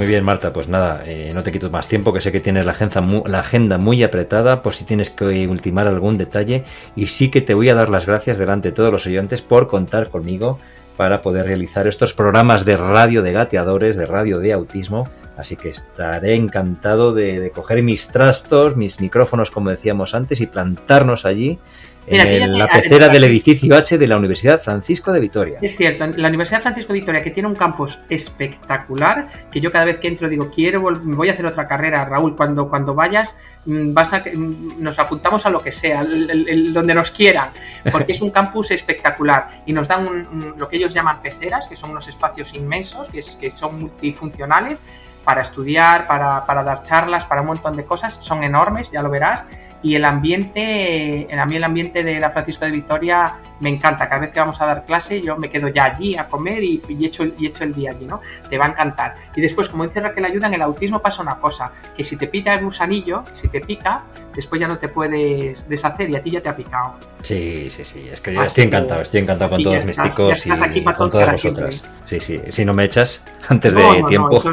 Muy 0.06 0.12
bien, 0.12 0.24
Marta, 0.24 0.54
pues 0.54 0.70
nada, 0.70 1.02
eh, 1.08 1.32
no 1.34 1.42
te 1.42 1.52
quito 1.52 1.72
más 1.72 1.88
tiempo, 1.88 2.14
que 2.14 2.22
sé 2.22 2.32
que 2.32 2.40
tienes 2.40 2.64
la 2.68 2.74
agenda, 2.74 3.02
muy, 3.02 3.24
la 3.26 3.40
agenda 3.40 3.80
muy 3.80 4.04
apretada 4.04 4.62
por 4.62 4.76
si 4.76 4.86
tienes 4.86 5.10
que 5.10 5.48
ultimar 5.48 5.88
algún 5.88 6.16
detalle 6.16 6.64
y 6.96 7.08
sí 7.08 7.32
que 7.32 7.42
te 7.42 7.56
voy 7.56 7.70
a 7.70 7.74
dar 7.74 7.90
las 7.90 8.06
gracias 8.06 8.38
delante 8.38 8.68
de 8.68 8.74
todos 8.74 8.92
los 8.92 9.08
oyentes 9.08 9.42
por 9.42 9.68
contar 9.68 10.10
conmigo 10.10 10.60
para 10.96 11.24
poder 11.24 11.48
realizar 11.48 11.88
estos 11.88 12.14
programas 12.14 12.66
de 12.66 12.78
radio 12.78 13.24
de 13.24 13.34
gateadores, 13.34 13.98
de 13.98 14.06
radio 14.06 14.38
de 14.38 14.54
autismo, 14.54 15.10
Así 15.38 15.58
que 15.58 15.68
estaré 15.68 16.36
encantado 16.36 17.14
de, 17.14 17.42
de 17.42 17.52
coger 17.52 17.84
mis 17.84 18.08
trastos, 18.08 18.78
mis 18.78 19.02
micrófonos, 19.02 19.52
como 19.52 19.70
decíamos 19.70 20.16
antes, 20.16 20.40
y 20.40 20.46
plantarnos 20.46 21.26
allí 21.26 21.60
en 22.08 22.22
el- 22.44 22.58
la 22.60 22.68
pecera 22.68 23.08
del 23.08 23.24
edificio 23.24 23.76
H 23.76 23.98
de 23.98 24.08
la 24.08 24.18
Universidad 24.18 24.62
Francisco 24.62 25.12
de 25.12 25.20
Vitoria. 25.20 25.60
Es 25.62 25.76
cierto, 25.76 26.06
la 26.16 26.28
Universidad 26.28 26.62
Francisco 26.62 26.94
de 26.94 27.00
Vitoria, 27.00 27.24
que 27.24 27.32
tiene 27.32 27.48
un 27.50 27.56
campus 27.56 27.98
espectacular, 28.10 29.28
que 29.52 29.60
yo 29.60 29.72
cada 29.72 29.86
vez 29.86 30.00
que 30.00 30.08
entro 30.08 30.30
digo, 30.30 30.50
quiero, 30.54 30.82
me 31.04 31.16
voy 31.16 31.30
a 31.30 31.34
hacer 31.34 31.46
otra 31.46 31.68
carrera, 31.68 32.06
Raúl, 32.06 32.36
cuando, 32.36 32.70
cuando 32.70 32.94
vayas, 32.94 33.36
mm, 33.66 33.94
vas 33.94 34.14
a, 34.14 34.20
mm, 34.20 34.82
nos 34.84 35.00
apuntamos 35.00 35.46
a 35.46 35.50
lo 35.50 35.60
que 35.60 35.72
sea, 35.72 36.02
el- 36.02 36.30
el- 36.30 36.50
el- 36.50 36.74
donde 36.74 36.94
nos 36.94 37.12
quieran, 37.12 37.50
porque 37.92 38.14
es 38.14 38.22
un 38.22 38.30
campus 38.32 38.72
espectacular 38.72 39.50
y 39.66 39.74
nos 39.74 39.88
dan 39.88 40.08
un- 40.08 40.26
un- 40.28 40.54
lo 40.58 40.68
que 40.70 40.78
ellos 40.78 40.94
llaman 40.94 41.22
peceras, 41.22 41.68
que 41.68 41.76
son 41.76 41.92
unos 41.92 42.08
espacios 42.08 42.54
inmensos, 42.54 43.10
que, 43.10 43.20
es- 43.20 43.36
que 43.36 43.52
son 43.52 43.80
multifuncionales, 43.80 44.80
para 45.24 45.42
estudiar, 45.42 46.06
para, 46.06 46.46
para 46.46 46.64
dar 46.64 46.84
charlas, 46.84 47.26
para 47.26 47.42
un 47.42 47.48
montón 47.48 47.76
de 47.76 47.84
cosas, 47.84 48.14
son 48.22 48.44
enormes, 48.44 48.92
ya 48.92 49.02
lo 49.02 49.10
verás, 49.10 49.44
y 49.86 49.94
el 49.94 50.04
ambiente, 50.04 51.28
a 51.32 51.46
mí 51.46 51.56
el 51.58 51.64
ambiente 51.64 52.02
de 52.02 52.20
la 52.20 52.32
Francisco 52.32 52.66
de 52.66 52.72
Vitoria 52.72 53.34
me 53.60 53.70
encanta. 53.70 54.10
Cada 54.10 54.22
vez 54.22 54.32
que 54.32 54.40
vamos 54.40 54.60
a 54.60 54.66
dar 54.66 54.84
clase, 54.84 55.22
yo 55.22 55.38
me 55.38 55.48
quedo 55.52 55.68
ya 55.68 55.84
allí 55.86 56.18
a 56.18 56.26
comer 56.28 56.64
y, 56.64 56.82
y 56.90 57.06
echo, 57.06 57.24
y 57.38 57.46
echo 57.46 57.64
el 57.64 57.72
día 57.76 57.92
allí, 57.92 58.06
¿no? 58.08 58.20
Te 58.50 58.58
va 58.58 58.66
a 58.66 58.70
encantar. 58.70 59.14
Y 59.36 59.42
después, 59.42 59.70
como 59.70 59.84
dice 59.84 60.00
Raquel 60.02 60.26
Ayuda, 60.26 60.48
en 60.48 60.56
el 60.56 60.62
autismo 60.64 60.98
pasa 61.00 61.22
una 61.22 61.36
cosa, 61.40 61.72
que 61.96 62.04
si 62.04 62.18
te 62.18 62.26
pica 62.26 62.56
el 62.56 62.66
gusanillo, 62.66 63.26
si 63.34 63.48
te 63.48 63.62
pica, 63.62 64.06
después 64.36 64.60
ya 64.60 64.68
no 64.68 64.78
te 64.80 64.88
puedes 64.88 65.70
deshacer 65.70 66.10
y 66.10 66.16
a 66.16 66.24
ti 66.24 66.32
ya 66.32 66.42
te 66.42 66.50
ha 66.50 66.56
picado. 66.56 66.96
Sí, 67.22 67.70
sí, 67.70 67.84
sí. 67.84 68.10
Es 68.12 68.22
que 68.22 68.34
yo 68.34 68.40
Así 68.40 68.48
estoy 68.48 68.64
encantado, 68.64 69.02
estoy 69.02 69.20
encantado 69.22 69.52
con 69.52 69.62
todos 69.64 69.86
mis 69.86 69.98
chicos 70.02 70.46
y 70.48 70.50
con 70.84 71.12
todas 71.12 71.30
vosotras. 71.32 71.84
Sí, 72.06 72.20
sí. 72.20 72.40
Si 72.50 72.66
no 72.66 72.74
me 72.74 72.86
echas 72.86 73.24
antes 73.50 73.72
de 73.76 73.82
No, 73.84 73.94
no, 73.94 74.00
no, 74.00 74.08
tiempo. 74.08 74.38
eso, 74.38 74.50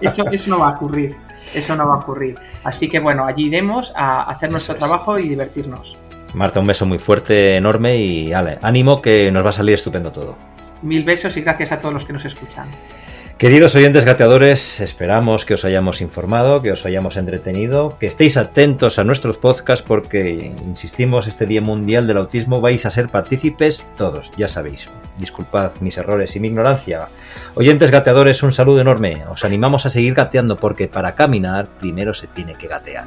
eso- 0.00 0.24
eso 0.32 0.50
no 0.50 0.58
va 0.58 0.70
a 0.70 0.72
ocurrir. 0.72 1.16
Eso 1.54 1.76
no 1.76 1.86
va 1.88 1.94
a 1.94 1.98
ocurrir. 1.98 2.36
Así 2.64 2.88
que 2.88 2.98
bueno, 2.98 3.24
allí 3.24 3.46
iremos 3.46 3.92
a 3.96 4.22
hacer 4.24 4.50
nuestro 4.50 4.74
Eso 4.74 4.84
es. 4.84 4.88
trabajo 4.88 5.18
y 5.18 5.28
divertirnos. 5.28 5.96
Marta, 6.34 6.60
un 6.60 6.66
beso 6.66 6.84
muy 6.86 6.98
fuerte, 6.98 7.56
enorme 7.56 7.96
y 7.96 8.32
ale, 8.32 8.58
ánimo 8.62 9.00
que 9.00 9.30
nos 9.30 9.44
va 9.44 9.48
a 9.50 9.52
salir 9.52 9.74
estupendo 9.74 10.10
todo. 10.10 10.36
Mil 10.82 11.04
besos 11.04 11.36
y 11.36 11.40
gracias 11.40 11.72
a 11.72 11.80
todos 11.80 11.94
los 11.94 12.04
que 12.04 12.12
nos 12.12 12.24
escuchan. 12.24 12.68
Queridos 13.38 13.74
oyentes 13.74 14.06
gateadores, 14.06 14.80
esperamos 14.80 15.44
que 15.44 15.52
os 15.52 15.64
hayamos 15.66 16.00
informado, 16.00 16.62
que 16.62 16.72
os 16.72 16.86
hayamos 16.86 17.18
entretenido, 17.18 17.98
que 18.00 18.06
estéis 18.06 18.38
atentos 18.38 18.98
a 18.98 19.04
nuestros 19.04 19.36
podcasts 19.36 19.86
porque, 19.86 20.54
insistimos, 20.66 21.26
este 21.26 21.44
Día 21.44 21.60
Mundial 21.60 22.06
del 22.06 22.16
Autismo 22.16 22.62
vais 22.62 22.86
a 22.86 22.90
ser 22.90 23.10
partícipes 23.10 23.92
todos, 23.98 24.30
ya 24.38 24.48
sabéis. 24.48 24.88
Disculpad 25.18 25.72
mis 25.80 25.98
errores 25.98 26.34
y 26.34 26.40
mi 26.40 26.48
ignorancia. 26.48 27.08
Oyentes 27.56 27.90
gateadores, 27.90 28.42
un 28.42 28.52
saludo 28.52 28.80
enorme. 28.80 29.26
Os 29.30 29.44
animamos 29.44 29.84
a 29.84 29.90
seguir 29.90 30.14
gateando 30.14 30.56
porque 30.56 30.88
para 30.88 31.12
caminar 31.12 31.68
primero 31.78 32.14
se 32.14 32.28
tiene 32.28 32.54
que 32.54 32.68
gatear. 32.68 33.04